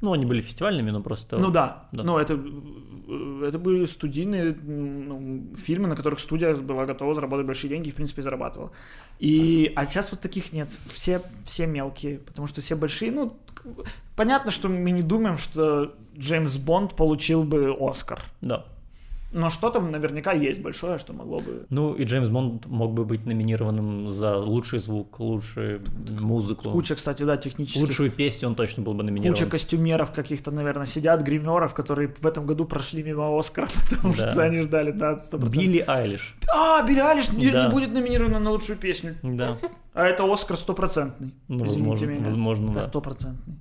Ну, 0.00 0.12
они 0.12 0.24
были 0.24 0.40
фестивальными, 0.40 0.90
но 0.90 1.02
просто... 1.02 1.38
Ну 1.38 1.50
да, 1.50 1.88
да. 1.92 2.02
но 2.02 2.18
это, 2.18 2.34
э, 2.34 3.44
это 3.46 3.58
были 3.58 3.84
студийные 3.84 4.54
ну, 4.54 5.54
фильмы, 5.56 5.88
на 5.88 5.96
которых 5.96 6.18
студия 6.20 6.54
была 6.54 6.86
готова 6.86 7.14
заработать 7.14 7.46
большие 7.46 7.68
деньги 7.68 7.88
и, 7.88 7.92
в 7.92 7.94
принципе, 7.94 8.22
зарабатывала. 8.22 8.72
И, 9.18 9.72
а 9.76 9.84
сейчас 9.84 10.10
вот 10.10 10.20
таких 10.20 10.52
нет. 10.52 10.76
Все, 10.88 11.22
все 11.44 11.66
мелкие, 11.66 12.18
потому 12.18 12.46
что 12.46 12.62
все 12.62 12.76
большие. 12.76 13.12
Ну, 13.12 13.36
понятно, 14.16 14.50
что 14.50 14.68
мы 14.68 14.90
не 14.90 15.02
думаем, 15.02 15.36
что 15.36 15.94
Джеймс 16.16 16.56
Бонд 16.56 16.96
получил 16.96 17.44
бы 17.44 17.76
Оскар. 17.78 18.22
Да. 18.40 18.64
Но 19.32 19.48
что 19.48 19.70
там 19.70 19.92
наверняка 19.92 20.32
есть 20.32 20.60
большое, 20.60 20.98
что 20.98 21.12
могло 21.12 21.38
бы... 21.38 21.64
Ну, 21.70 21.94
и 21.94 22.04
Джеймс 22.04 22.28
Бонд 22.28 22.66
мог 22.66 22.92
бы 22.94 23.04
быть 23.04 23.26
номинированным 23.26 24.08
за 24.08 24.36
лучший 24.36 24.80
звук, 24.80 25.20
лучшую 25.20 25.82
музыку. 26.20 26.68
Куча, 26.70 26.96
кстати, 26.96 27.22
да, 27.22 27.36
технических... 27.36 27.82
Лучшую 27.82 28.10
песню 28.10 28.48
он 28.48 28.56
точно 28.56 28.82
был 28.82 28.92
бы 28.94 29.04
номинирован. 29.04 29.34
Куча 29.38 29.48
костюмеров 29.48 30.10
каких-то, 30.10 30.50
наверное, 30.50 30.86
сидят, 30.86 31.22
гримеров, 31.22 31.74
которые 31.74 32.08
в 32.08 32.26
этом 32.26 32.44
году 32.44 32.64
прошли 32.64 33.02
мимо 33.04 33.38
Оскара, 33.38 33.68
потому 33.90 34.14
Да. 34.16 34.30
что 34.32 34.42
они 34.42 34.62
ждали, 34.62 34.90
да, 34.90 35.12
100%. 35.14 35.48
Билли 35.50 35.84
Айлиш. 35.86 36.34
А, 36.52 36.82
Билли 36.86 36.98
Алиш 37.00 37.30
не, 37.30 37.50
Да. 37.50 37.66
не 37.66 37.70
будет 37.70 37.92
номинирована 37.92 38.40
на 38.40 38.50
лучшую 38.50 38.78
песню. 38.78 39.14
Да. 39.22 39.56
А 39.94 40.06
это 40.06 40.24
Оскар 40.24 40.56
стопроцентный. 40.56 41.34
Ну, 41.48 41.64
Извините 41.64 41.88
возможно, 41.88 42.06
меня. 42.06 42.24
возможно, 42.24 42.66
Да, 42.68 42.80
да. 42.80 42.82
стопроцентный. 42.84 43.54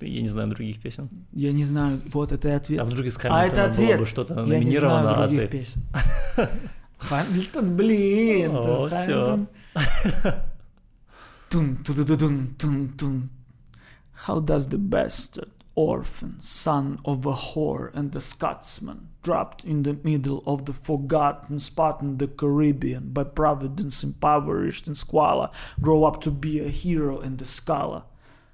Я 0.00 0.22
не 0.22 0.28
знаю 0.28 0.48
других 0.48 0.80
песен. 0.80 1.08
Я 1.32 1.52
не 1.52 1.64
знаю, 1.64 2.00
вот 2.12 2.32
это 2.32 2.48
и 2.48 2.52
ответ. 2.52 2.80
А 2.80 2.84
вдруг 2.84 3.06
из 3.06 3.16
А 3.16 3.20
Хамилтона 3.20 3.44
это 3.46 3.56
было 3.56 3.64
ответ. 3.66 3.98
бы 4.00 4.04
что-то 4.06 4.34
Я 4.34 4.40
не 4.44 4.50
номинировано, 4.52 5.02
знаю 5.02 5.14
а 5.16 5.18
других 5.28 5.40
ты... 5.42 5.48
песен. 5.58 5.82
Хамильтон, 6.98 7.76
блин. 7.76 8.50
О. 8.54 8.88
Хамильтон. 8.88 9.48
Тун, 11.48 11.76
ту-ду-ду-дун, 11.76 12.48
тун, 12.58 12.88
тун. 12.96 13.30
How 14.26 14.38
does 14.40 14.68
the 14.68 14.78
bastard 14.78 15.48
orphan, 15.74 16.36
son 16.40 16.98
of 17.04 17.24
a 17.26 17.32
whore 17.32 17.90
and 17.94 18.14
a 18.14 18.20
Scotsman, 18.20 19.08
dropped 19.22 19.64
in 19.64 19.82
the 19.82 19.96
middle 20.04 20.42
of 20.46 20.66
the 20.66 20.72
forgotten 20.74 21.58
spot 21.58 22.02
in 22.02 22.18
the 22.18 22.28
Caribbean 22.28 23.12
by 23.12 23.24
providence 23.24 24.04
impoverished 24.04 24.86
in 24.86 24.94
squalor, 24.94 25.48
grow 25.80 26.04
up 26.04 26.20
to 26.20 26.30
be 26.30 26.60
a 26.60 26.68
hero 26.68 27.20
in 27.20 27.38
the 27.38 27.44
scholar? 27.46 28.02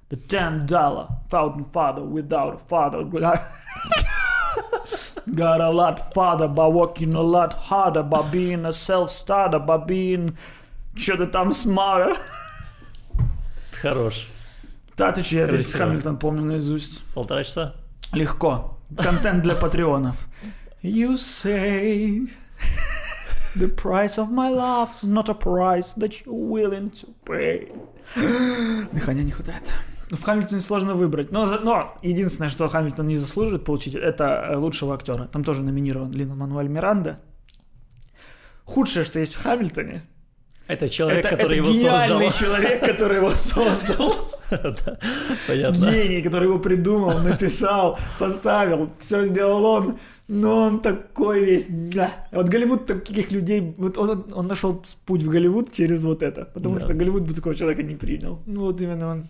The 0.09 0.15
ten 0.15 0.65
dollar 0.65 1.07
fountain 1.29 1.65
father 1.65 2.01
without 2.03 2.55
a 2.55 2.57
father 2.57 3.03
got 5.35 5.59
a 5.59 5.69
lot 5.69 6.13
farther 6.13 6.47
by 6.47 6.67
working 6.67 7.13
a 7.13 7.21
lot 7.21 7.53
harder, 7.53 8.03
by 8.03 8.21
being 8.31 8.65
a 8.65 8.71
self-starter, 8.71 9.59
by 9.59 9.77
being 9.77 10.37
что-то 10.95 11.27
там 11.27 11.51
смара. 11.51 12.15
Хорош. 13.81 14.29
Да, 14.95 15.11
ты 15.11 15.23
че, 15.23 15.39
я 15.39 15.47
Красиво. 15.47 15.77
Хамильтон 15.77 16.17
помню 16.17 16.43
наизусть. 16.43 17.03
Полтора 17.13 17.43
часа? 17.43 17.75
Легко. 18.13 18.79
Контент 18.97 19.43
для 19.43 19.55
патреонов. 19.55 20.27
You 20.81 21.17
say 21.17 22.29
the 23.55 23.67
price 23.67 24.17
of 24.17 24.31
my 24.31 24.49
love 24.49 24.91
is 24.91 25.03
not 25.03 25.27
a 25.27 25.33
price 25.33 25.93
that 25.93 26.25
you're 26.25 26.33
willing 26.33 26.89
to 26.91 27.07
pay. 27.25 27.71
Дыхания 28.93 29.23
не 29.23 29.31
хватает. 29.31 29.73
В 30.09 30.23
Хамильтоне 30.23 30.61
сложно 30.61 30.93
выбрать. 30.95 31.31
Но, 31.31 31.45
но 31.63 31.97
единственное, 32.01 32.49
что 32.49 32.67
Хамильтон 32.69 33.07
не 33.07 33.17
заслуживает 33.17 33.65
получить, 33.65 33.95
это 33.95 34.47
э, 34.51 34.55
лучшего 34.55 34.93
актера. 34.95 35.25
Там 35.25 35.43
тоже 35.43 35.63
номинирован 35.63 36.11
Лин 36.11 36.35
Мануэль 36.35 36.69
Миранда. 36.69 37.19
Худшее, 38.63 39.05
что 39.05 39.19
есть 39.19 39.33
в 39.33 39.41
Хамильтоне, 39.43 40.03
Это 40.67 40.89
человек, 40.89 41.25
это, 41.25 41.35
который 41.35 41.59
это 41.59 41.69
его 41.69 41.77
гениальный 41.77 42.31
создал. 42.31 42.49
человек, 42.49 42.85
который 42.85 43.17
его 43.17 43.29
создал. 43.31 44.15
Да, 44.49 44.97
Понятно. 45.45 45.91
Гений, 45.91 46.21
который 46.21 46.45
его 46.45 46.57
придумал, 46.59 47.19
написал, 47.19 47.99
поставил, 48.17 48.89
все 48.97 49.25
сделал 49.25 49.65
он. 49.65 49.97
Но 50.29 50.67
он 50.67 50.79
такой 50.79 51.43
весь... 51.43 51.67
Вот 52.31 52.47
Голливуд 52.47 52.85
таких 52.85 53.31
людей... 53.31 53.75
Вот 53.77 53.97
он, 53.97 54.25
он 54.33 54.47
нашел 54.47 54.81
путь 55.05 55.23
в 55.23 55.29
Голливуд 55.29 55.73
через 55.73 56.05
вот 56.05 56.23
это. 56.23 56.45
Потому 56.45 56.79
что 56.79 56.93
Голливуд 56.93 57.23
бы 57.23 57.33
такого 57.33 57.55
человека 57.55 57.83
не 57.83 57.95
принял. 57.95 58.41
Ну 58.45 58.61
вот 58.61 58.79
именно 58.79 59.11
он... 59.11 59.25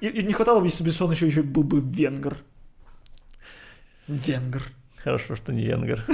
И, 0.00 0.08
и 0.08 0.22
не 0.22 0.32
хватало 0.32 0.60
бы, 0.60 0.66
если 0.66 0.84
бы 0.84 0.90
он 1.04 1.10
еще, 1.12 1.26
еще 1.26 1.42
был 1.42 1.62
бы 1.64 1.80
венгр. 1.80 2.36
Венгр. 4.08 4.62
Хорошо, 4.96 5.36
что 5.36 5.52
не 5.52 5.64
венгер. 5.64 6.04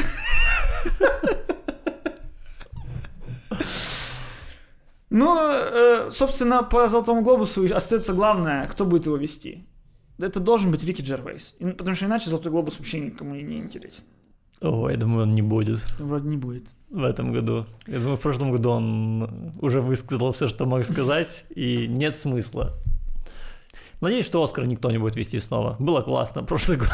Ну, 5.11 6.11
собственно, 6.11 6.63
по 6.63 6.89
Золотому 6.89 7.23
Глобусу 7.23 7.65
остается 7.75 8.13
главное, 8.13 8.67
кто 8.67 8.85
будет 8.85 9.07
его 9.07 9.17
вести. 9.17 9.67
Это 10.19 10.41
должен 10.41 10.71
быть 10.71 10.83
Рики 10.85 11.03
Джервейс. 11.03 11.55
Потому 11.59 11.95
что 11.95 12.07
иначе 12.07 12.31
Золотой 12.31 12.51
Глобус 12.51 12.79
вообще 12.79 13.01
никому 13.01 13.35
не 13.35 13.59
интересен. 13.59 14.05
О, 14.63 14.89
я 14.89 14.97
думаю, 14.97 15.25
он 15.25 15.35
не 15.35 15.43
будет 15.43 15.81
Вроде 15.99 16.29
не 16.29 16.39
будет. 16.39 16.65
в 16.89 17.05
этом 17.05 17.31
году. 17.33 17.67
Я 17.87 17.99
думаю, 18.01 18.17
в 18.17 18.21
прошлом 18.21 18.53
году 18.53 18.71
он 18.71 19.53
уже 19.61 19.81
высказал 19.81 20.33
все, 20.33 20.49
что 20.49 20.65
мог 20.65 20.85
сказать, 20.85 21.45
и 21.55 21.87
нет 21.87 22.17
смысла. 22.17 22.73
Надеюсь, 24.01 24.27
что 24.27 24.43
Оскар 24.43 24.67
никто 24.67 24.91
не 24.91 24.99
будет 24.99 25.17
вести 25.17 25.41
снова. 25.41 25.77
Было 25.79 26.03
классно 26.03 26.43
прошлый 26.45 26.79
год. 26.79 26.89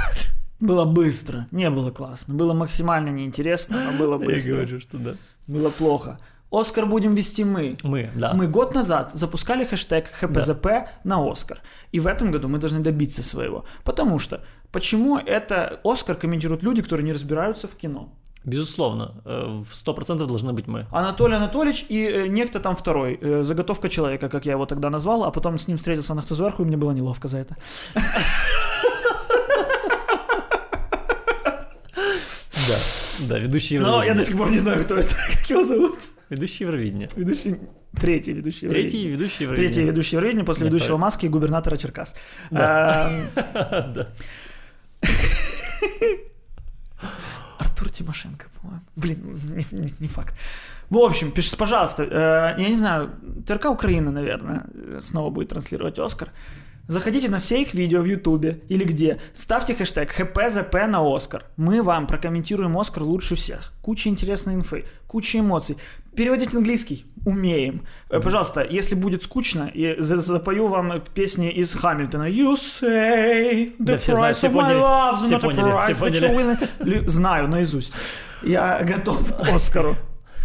Было 0.61 0.85
быстро, 0.85 1.49
не 1.51 1.69
было 1.71 1.91
классно. 1.91 2.35
Было 2.35 2.55
максимально 2.55 3.09
неинтересно, 3.11 3.91
но 3.91 3.99
было 3.99 4.13
Я 4.21 4.27
быстро. 4.27 4.53
говорю, 4.53 4.81
что 4.81 4.99
да. 4.99 5.17
Было 5.49 5.71
плохо. 5.71 6.19
Оскар 6.53 6.87
будем 6.87 7.15
вести 7.15 7.45
мы. 7.45 7.79
Мы, 7.83 8.11
да. 8.15 8.35
Мы 8.35 8.47
год 8.47 8.75
назад 8.75 9.11
запускали 9.15 9.65
хэштег 9.65 10.09
ХПЗП 10.09 10.67
на 11.03 11.29
Оскар. 11.29 11.61
И 11.93 11.99
в 11.99 12.07
этом 12.07 12.31
году 12.31 12.47
мы 12.49 12.59
должны 12.59 12.81
добиться 12.81 13.23
своего. 13.23 13.65
Потому 13.85 14.19
что, 14.19 14.45
почему 14.71 15.17
это 15.19 15.81
Оскар 15.83 16.15
комментируют 16.15 16.63
люди, 16.63 16.83
которые 16.83 17.07
не 17.07 17.13
разбираются 17.13 17.67
в 17.69 17.75
кино? 17.75 18.13
Безусловно, 18.45 19.15
э, 19.25 19.63
в 19.63 19.73
100% 19.73 20.27
должны 20.27 20.53
быть 20.53 20.67
мы. 20.67 20.87
Анатолий 20.91 21.37
Анатольевич 21.37 21.87
и 21.89 22.05
э, 22.05 22.27
некто 22.27 22.59
там 22.59 22.75
второй, 22.75 23.17
э, 23.21 23.43
заготовка 23.45 23.89
человека, 23.89 24.29
как 24.29 24.47
я 24.47 24.53
его 24.53 24.67
тогда 24.67 24.91
назвал, 24.91 25.25
а 25.25 25.31
потом 25.31 25.59
с 25.59 25.69
ним 25.69 25.77
встретился 25.77 26.15
на 26.15 26.23
сверху, 26.23 26.63
и 26.63 26.67
мне 26.67 26.77
было 26.77 26.91
неловко 26.93 27.29
за 27.29 27.39
это. 27.39 27.57
Да, 32.69 32.77
да, 33.29 33.39
ведущий 33.39 33.79
Но 33.79 34.03
я 34.03 34.13
Евровидения. 34.13 34.15
до 34.15 34.25
сих 34.25 34.39
пор 34.39 34.51
не 34.51 34.59
знаю, 34.59 34.85
кто 34.85 34.97
это, 34.97 35.15
как 35.33 35.51
его 35.51 35.63
зовут. 35.63 35.99
Ведущий 36.29 36.65
Евровидения. 36.65 37.09
Ведущий, 37.17 37.57
третий 38.01 38.33
ведущий. 38.33 38.69
Третий 38.69 38.99
Евровидения. 38.99 39.13
ведущий 39.13 39.43
Евровидения. 39.45 39.73
Третий 39.73 39.87
ведущий 39.89 40.17
Евровидения 40.17 40.45
после 40.45 40.65
Нет, 40.65 40.73
ведущего 40.73 40.97
так. 40.97 41.01
Маски 41.01 41.27
и 41.27 41.29
губернатора 41.29 41.77
Черкас. 41.77 42.17
Да. 42.51 43.11
Артур 47.63 47.91
Тимошенко, 47.91 48.47
по-моему. 48.61 48.83
Блин, 48.97 49.19
не, 49.73 49.81
не- 49.81 49.95
не 50.01 50.09
факт. 50.09 50.35
В 50.91 50.97
общем, 50.99 51.31
пиши, 51.31 51.57
пожалуйста, 51.57 52.03
э, 52.05 52.61
я 52.63 52.69
не 52.69 52.75
знаю, 52.75 53.11
ТРК 53.47 53.67
Украина, 53.71 54.11
наверное, 54.11 54.65
э, 54.75 55.01
снова 55.03 55.31
будет 55.31 55.49
транслировать 55.49 55.99
Оскар. 55.99 56.29
Заходите 56.89 57.29
на 57.31 57.39
все 57.39 57.63
их 57.63 57.75
видео 57.75 58.01
в 58.03 58.05
Ютубе 58.07 58.61
или 58.69 58.85
где, 58.85 59.19
ставьте 59.33 59.75
хэштег 59.75 60.11
ХПЗП 60.11 60.75
на 60.89 61.01
Оскар. 61.17 61.45
Мы 61.57 61.83
вам 61.83 62.07
прокомментируем 62.07 62.77
Оскар 62.77 63.05
лучше 63.05 63.37
всех. 63.37 63.73
Куча 63.83 64.09
интересной 64.09 64.55
инфы, 64.55 64.85
куча 65.07 65.39
эмоций. 65.39 65.77
Переводить 66.16 66.56
английский 66.56 67.06
умеем. 67.26 67.82
Э, 68.10 68.20
Пожалуйста, 68.20 68.66
если 68.78 68.96
будет 68.96 69.24
скучно, 69.24 69.70
и 69.76 69.96
за- 70.00 70.18
запою 70.18 70.68
вам 70.68 71.02
песни 71.14 71.52
из 71.52 71.74
Хамильтона. 71.74 72.24
You 72.30 72.54
say 72.54 73.72
the 73.72 73.72
Да, 73.80 73.98
все 73.98 74.16
знают, 74.16 74.36
price 74.38 74.40
все 74.40 74.48
of 74.48 74.52
my 74.52 74.54
поняли. 74.54 74.80
love 74.80 75.14
is 75.14 75.26
Все 75.26 75.36
not 75.36 75.38
a 75.38 75.42
поняли, 75.42 75.82
все 75.82 75.94
price 75.94 75.96
that 75.96 76.00
поняли. 76.00 76.28
you're 76.28 76.36
willing- 76.38 76.68
Лю- 77.04 77.08
Знаю 77.10 77.48
наизусть. 77.48 77.94
Я 78.44 78.86
готов 78.96 79.38
к 79.38 79.56
Оскару. 79.56 79.96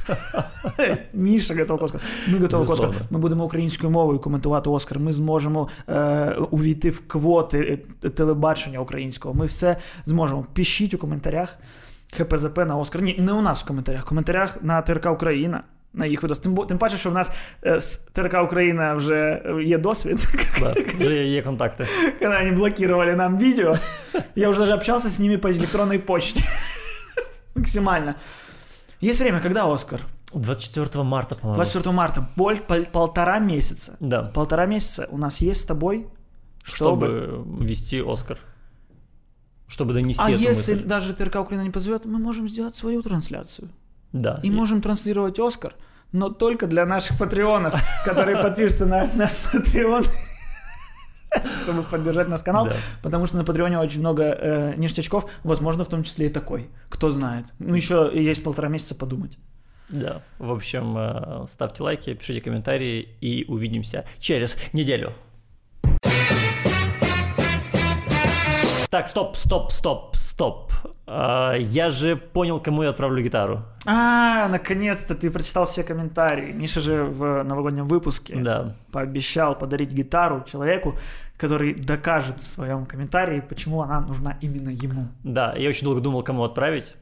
Міша 1.14 1.54
готов 1.54 1.78
к 1.78 1.84
Оскару. 1.84 2.04
Ми 2.28 2.38
готові 2.38 2.66
к 2.66 2.72
Оскару. 2.72 2.88
Безусловно. 2.88 3.06
Ми 3.10 3.18
будемо 3.18 3.44
українською 3.44 3.90
мовою 3.90 4.18
коментувати 4.18 4.70
Оскар. 4.70 4.98
Ми 4.98 5.12
зможемо 5.12 5.68
е, 5.88 6.36
увійти 6.50 6.90
в 6.90 7.00
квоти 7.06 7.78
е, 8.04 8.08
телебачення 8.10 8.78
українського. 8.78 9.34
Ми 9.34 9.46
все 9.46 9.76
зможемо. 10.04 10.46
Пишіть 10.54 10.94
у 10.94 10.98
коментарях 10.98 11.58
ХПЗП 12.16 12.58
на 12.58 12.76
Оскар. 12.76 13.02
Ні, 13.02 13.16
не 13.18 13.32
у 13.32 13.40
нас 13.42 13.62
в 13.62 13.66
коментарях. 13.66 14.02
В 14.04 14.08
коментарях 14.08 14.62
на 14.62 14.82
ТРК 14.82 15.06
Україна. 15.12 15.62
На 15.94 16.06
їх 16.06 16.22
видос. 16.22 16.38
Тим, 16.38 16.54
бо- 16.54 16.64
тим 16.66 16.78
паче, 16.78 16.96
що 16.96 17.10
в 17.10 17.14
нас 17.14 17.32
е, 17.66 17.80
з 17.80 17.96
ТРК 17.96 18.44
Україна 18.44 18.94
вже 18.94 19.42
є 19.64 19.78
досвід. 19.78 20.28
Да, 20.60 20.74
вже 20.98 21.14
є 21.24 21.42
контакти. 21.42 21.86
когда 22.18 22.40
они 22.40 22.52
блокировали 22.52 23.16
нам 23.16 23.38
видео. 23.38 23.76
Я 24.34 24.48
уже 24.48 24.60
даже 24.60 24.74
общался 24.74 25.08
с 25.08 25.18
ними 25.18 25.36
по 25.38 25.48
электронной 25.48 25.98
почте. 25.98 26.40
Максимально. 27.54 28.14
Есть 29.02 29.20
время, 29.20 29.40
когда 29.40 29.64
Оскар? 29.66 30.00
24 30.34 31.04
марта, 31.04 31.34
по-моему. 31.34 31.56
24 31.56 31.92
марта. 31.96 32.26
Боль 32.36 32.56
пол- 32.68 32.86
полтора 32.92 33.38
месяца. 33.38 33.96
Да, 34.00 34.22
Полтора 34.22 34.66
месяца 34.66 35.06
у 35.10 35.18
нас 35.18 35.42
есть 35.42 35.60
с 35.60 35.64
тобой, 35.66 36.06
чтобы... 36.64 37.06
чтобы 37.06 37.66
вести 37.66 38.00
Оскар. 38.00 38.38
Чтобы 39.67 39.93
донести 39.93 40.21
А 40.23 40.29
если 40.29 40.73
мысль. 40.73 40.83
даже 40.85 41.13
ТРК 41.13 41.37
Украина 41.37 41.63
не 41.63 41.69
позовет, 41.69 42.05
мы 42.05 42.19
можем 42.19 42.47
сделать 42.47 42.75
свою 42.75 43.01
трансляцию. 43.01 43.69
Да. 44.13 44.39
И 44.43 44.49
можем 44.49 44.81
транслировать 44.81 45.39
Оскар, 45.39 45.73
но 46.11 46.29
только 46.29 46.67
для 46.67 46.85
наших 46.85 47.17
патреонов, 47.17 47.75
которые 48.05 48.37
подпишутся 48.41 48.85
на 48.85 49.09
наш 49.15 49.31
патреон, 49.51 50.05
чтобы 51.63 51.83
поддержать 51.83 52.27
наш 52.27 52.41
канал. 52.41 52.67
Да. 52.67 52.75
Потому 53.03 53.27
что 53.27 53.37
на 53.37 53.43
Патреоне 53.43 53.79
очень 53.79 53.99
много 53.99 54.23
э, 54.23 54.73
ништячков, 54.77 55.29
возможно, 55.43 55.83
в 55.83 55.89
том 55.89 56.03
числе 56.03 56.27
и 56.27 56.29
такой. 56.29 56.69
Кто 56.89 57.11
знает. 57.11 57.47
Ну, 57.59 57.75
еще 57.75 58.09
есть 58.13 58.43
полтора 58.43 58.69
месяца 58.69 58.95
подумать. 58.95 59.37
Да. 59.89 60.21
В 60.39 60.51
общем, 60.51 60.95
э, 60.97 61.45
ставьте 61.47 61.83
лайки, 61.83 62.13
пишите 62.13 62.41
комментарии 62.41 63.07
и 63.21 63.45
увидимся 63.47 64.05
через 64.19 64.57
неделю. 64.73 65.13
Так, 68.89 69.07
стоп, 69.07 69.35
стоп, 69.35 69.71
стоп, 69.71 70.15
стоп. 70.15 70.71
А, 71.05 71.53
я 71.55 71.89
же 71.89 72.15
понял, 72.15 72.59
кому 72.59 72.83
я 72.83 72.89
отправлю 72.89 73.21
гитару. 73.21 73.63
А, 73.85 74.47
наконец-то 74.47 75.13
ты 75.15 75.29
прочитал 75.29 75.65
все 75.65 75.83
комментарии. 75.83 76.51
Миша 76.53 76.79
же 76.79 77.03
в 77.03 77.43
новогоднем 77.43 77.85
выпуске 77.85 78.35
Да. 78.35 78.75
пообещал 78.91 79.57
подарить 79.57 79.93
гитару 79.93 80.43
человеку, 80.43 80.95
который 81.37 81.73
докажет 81.73 82.39
в 82.39 82.43
своем 82.43 82.85
комментарии, 82.85 83.41
почему 83.41 83.81
она 83.81 83.99
нужна 83.99 84.37
именно 84.41 84.69
ему. 84.69 85.07
Да, 85.23 85.53
я 85.57 85.69
очень 85.69 85.83
долго 85.85 85.99
думал, 86.01 86.23
кому 86.23 86.43
отправить. 86.43 86.95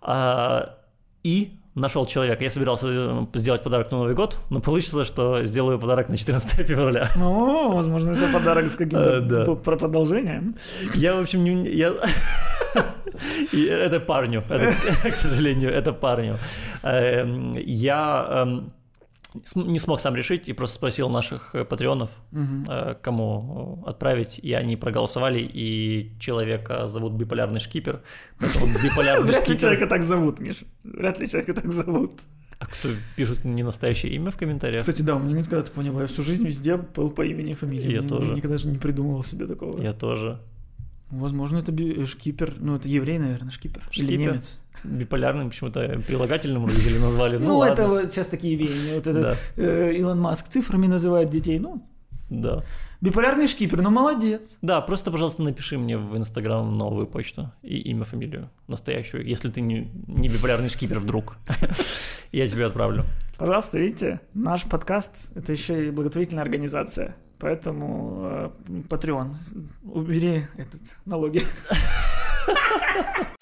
А, 0.00 0.76
и 1.22 1.57
нашел 1.78 2.06
человека. 2.06 2.44
Я 2.44 2.50
собирался 2.50 2.86
э, 2.90 3.26
сделать 3.34 3.62
подарок 3.62 3.90
на 3.90 3.98
Новый 3.98 4.14
год, 4.14 4.38
но 4.50 4.60
получится, 4.60 5.04
что 5.04 5.44
сделаю 5.44 5.78
подарок 5.78 6.08
на 6.08 6.16
14 6.16 6.66
февраля. 6.66 7.10
Ну, 7.16 7.72
возможно, 7.74 8.12
это 8.12 8.32
подарок 8.32 8.68
с 8.68 8.74
Э, 8.74 8.78
каким-то 8.78 9.20
да. 9.20 9.44
п- 9.44 9.56
про 9.56 9.76
продолжением. 9.76 10.54
Я, 10.94 11.14
в 11.14 11.20
общем, 11.20 11.44
не... 11.44 11.68
Я... 11.68 11.92
И 13.52 13.64
это 13.64 13.98
парню, 14.00 14.44
это, 14.48 14.72
к 15.10 15.16
сожалению, 15.16 15.70
это 15.72 15.92
парню. 15.92 16.36
Эм, 16.82 17.52
Я 17.56 18.26
эм, 18.30 18.72
не 19.54 19.78
смог 19.78 20.00
сам 20.00 20.14
решить 20.16 20.48
и 20.48 20.52
просто 20.52 20.76
спросил 20.76 21.08
наших 21.08 21.54
э, 21.54 21.64
патреонов, 21.64 22.10
э, 22.32 22.94
кому 23.00 23.82
э, 23.86 23.90
отправить, 23.90 24.38
и 24.38 24.52
они 24.52 24.76
проголосовали, 24.76 25.40
и 25.40 26.18
человека 26.18 26.86
зовут 26.86 27.12
Биполярный 27.12 27.60
Шкипер. 27.60 28.02
Биполярный 28.82 29.28
Вряд 29.28 29.48
ли 29.48 29.58
человека 29.58 29.86
так 29.86 30.02
зовут, 30.02 30.40
Миша. 30.40 30.64
Вряд 30.84 31.18
ли 31.18 31.28
человека 31.28 31.54
так 31.54 31.72
зовут. 31.72 32.12
А 32.58 32.66
кто 32.66 32.88
пишет 33.16 33.44
не 33.44 33.62
настоящее 33.62 34.12
имя 34.14 34.30
в 34.30 34.36
комментариях? 34.36 34.80
Кстати, 34.80 35.02
да, 35.02 35.14
у 35.14 35.20
меня 35.20 35.38
никогда 35.38 35.62
такого 35.62 35.84
не 35.84 35.90
было. 35.90 36.00
Я 36.00 36.06
всю 36.06 36.22
жизнь 36.22 36.44
везде 36.44 36.76
был 36.76 37.10
по 37.10 37.22
имени 37.22 37.52
и 37.52 37.54
фамилии. 37.54 37.92
Я 37.92 38.02
тоже. 38.02 38.32
Никогда 38.32 38.56
же 38.56 38.68
не 38.68 38.78
придумывал 38.78 39.22
себе 39.22 39.46
такого. 39.46 39.80
Я 39.80 39.92
тоже. 39.92 40.40
Возможно, 41.10 41.58
это 41.58 41.72
э, 41.72 42.06
шкипер. 42.06 42.54
Ну, 42.58 42.76
это 42.76 42.88
еврей, 42.88 43.18
наверное, 43.18 43.50
шкипер. 43.50 43.82
Или 43.92 44.04
Шкипер? 44.04 44.18
немец. 44.18 44.60
Биполярным 44.84 45.50
почему-то 45.50 46.00
прилагательным 46.06 46.66
родители 46.66 46.98
назвали. 46.98 47.38
Ну, 47.38 47.46
Ну, 47.46 47.58
ладно. 47.58 47.72
это 47.72 47.88
вот 47.88 48.10
сейчас 48.10 48.28
такие 48.28 48.56
веяния. 48.56 48.94
Вот 48.94 49.06
это 49.06 49.20
Да, 49.22 49.36
э, 49.56 49.94
Илон 49.94 50.20
Маск 50.20 50.48
цифрами 50.48 50.86
называет 50.86 51.30
детей. 51.30 51.58
Ну, 51.58 51.82
да. 52.30 52.62
биполярный 53.00 53.48
шкипер, 53.48 53.80
ну 53.80 53.90
молодец. 53.90 54.58
Да, 54.60 54.80
просто, 54.82 55.10
пожалуйста, 55.10 55.42
напиши 55.42 55.78
мне 55.78 55.96
в 55.96 56.16
Инстаграм 56.16 56.76
новую 56.76 57.06
почту 57.06 57.52
и 57.62 57.78
имя, 57.90 58.04
фамилию 58.04 58.50
настоящую, 58.66 59.26
если 59.26 59.48
ты 59.48 59.62
не, 59.62 59.90
не 60.06 60.28
биполярный 60.28 60.68
шкипер 60.68 60.98
вдруг. 60.98 61.38
Я 62.32 62.46
тебе 62.46 62.66
отправлю. 62.66 63.04
Пожалуйста, 63.38 63.78
видите, 63.78 64.20
наш 64.34 64.64
подкаст 64.64 65.32
это 65.34 65.52
еще 65.52 65.88
и 65.88 65.90
благотворительная 65.90 66.42
организация. 66.42 67.16
Поэтому 67.38 68.20
э, 68.24 68.50
Patreon, 68.88 69.34
убери 69.84 70.46
этот 70.56 70.80
налоги. 71.06 71.42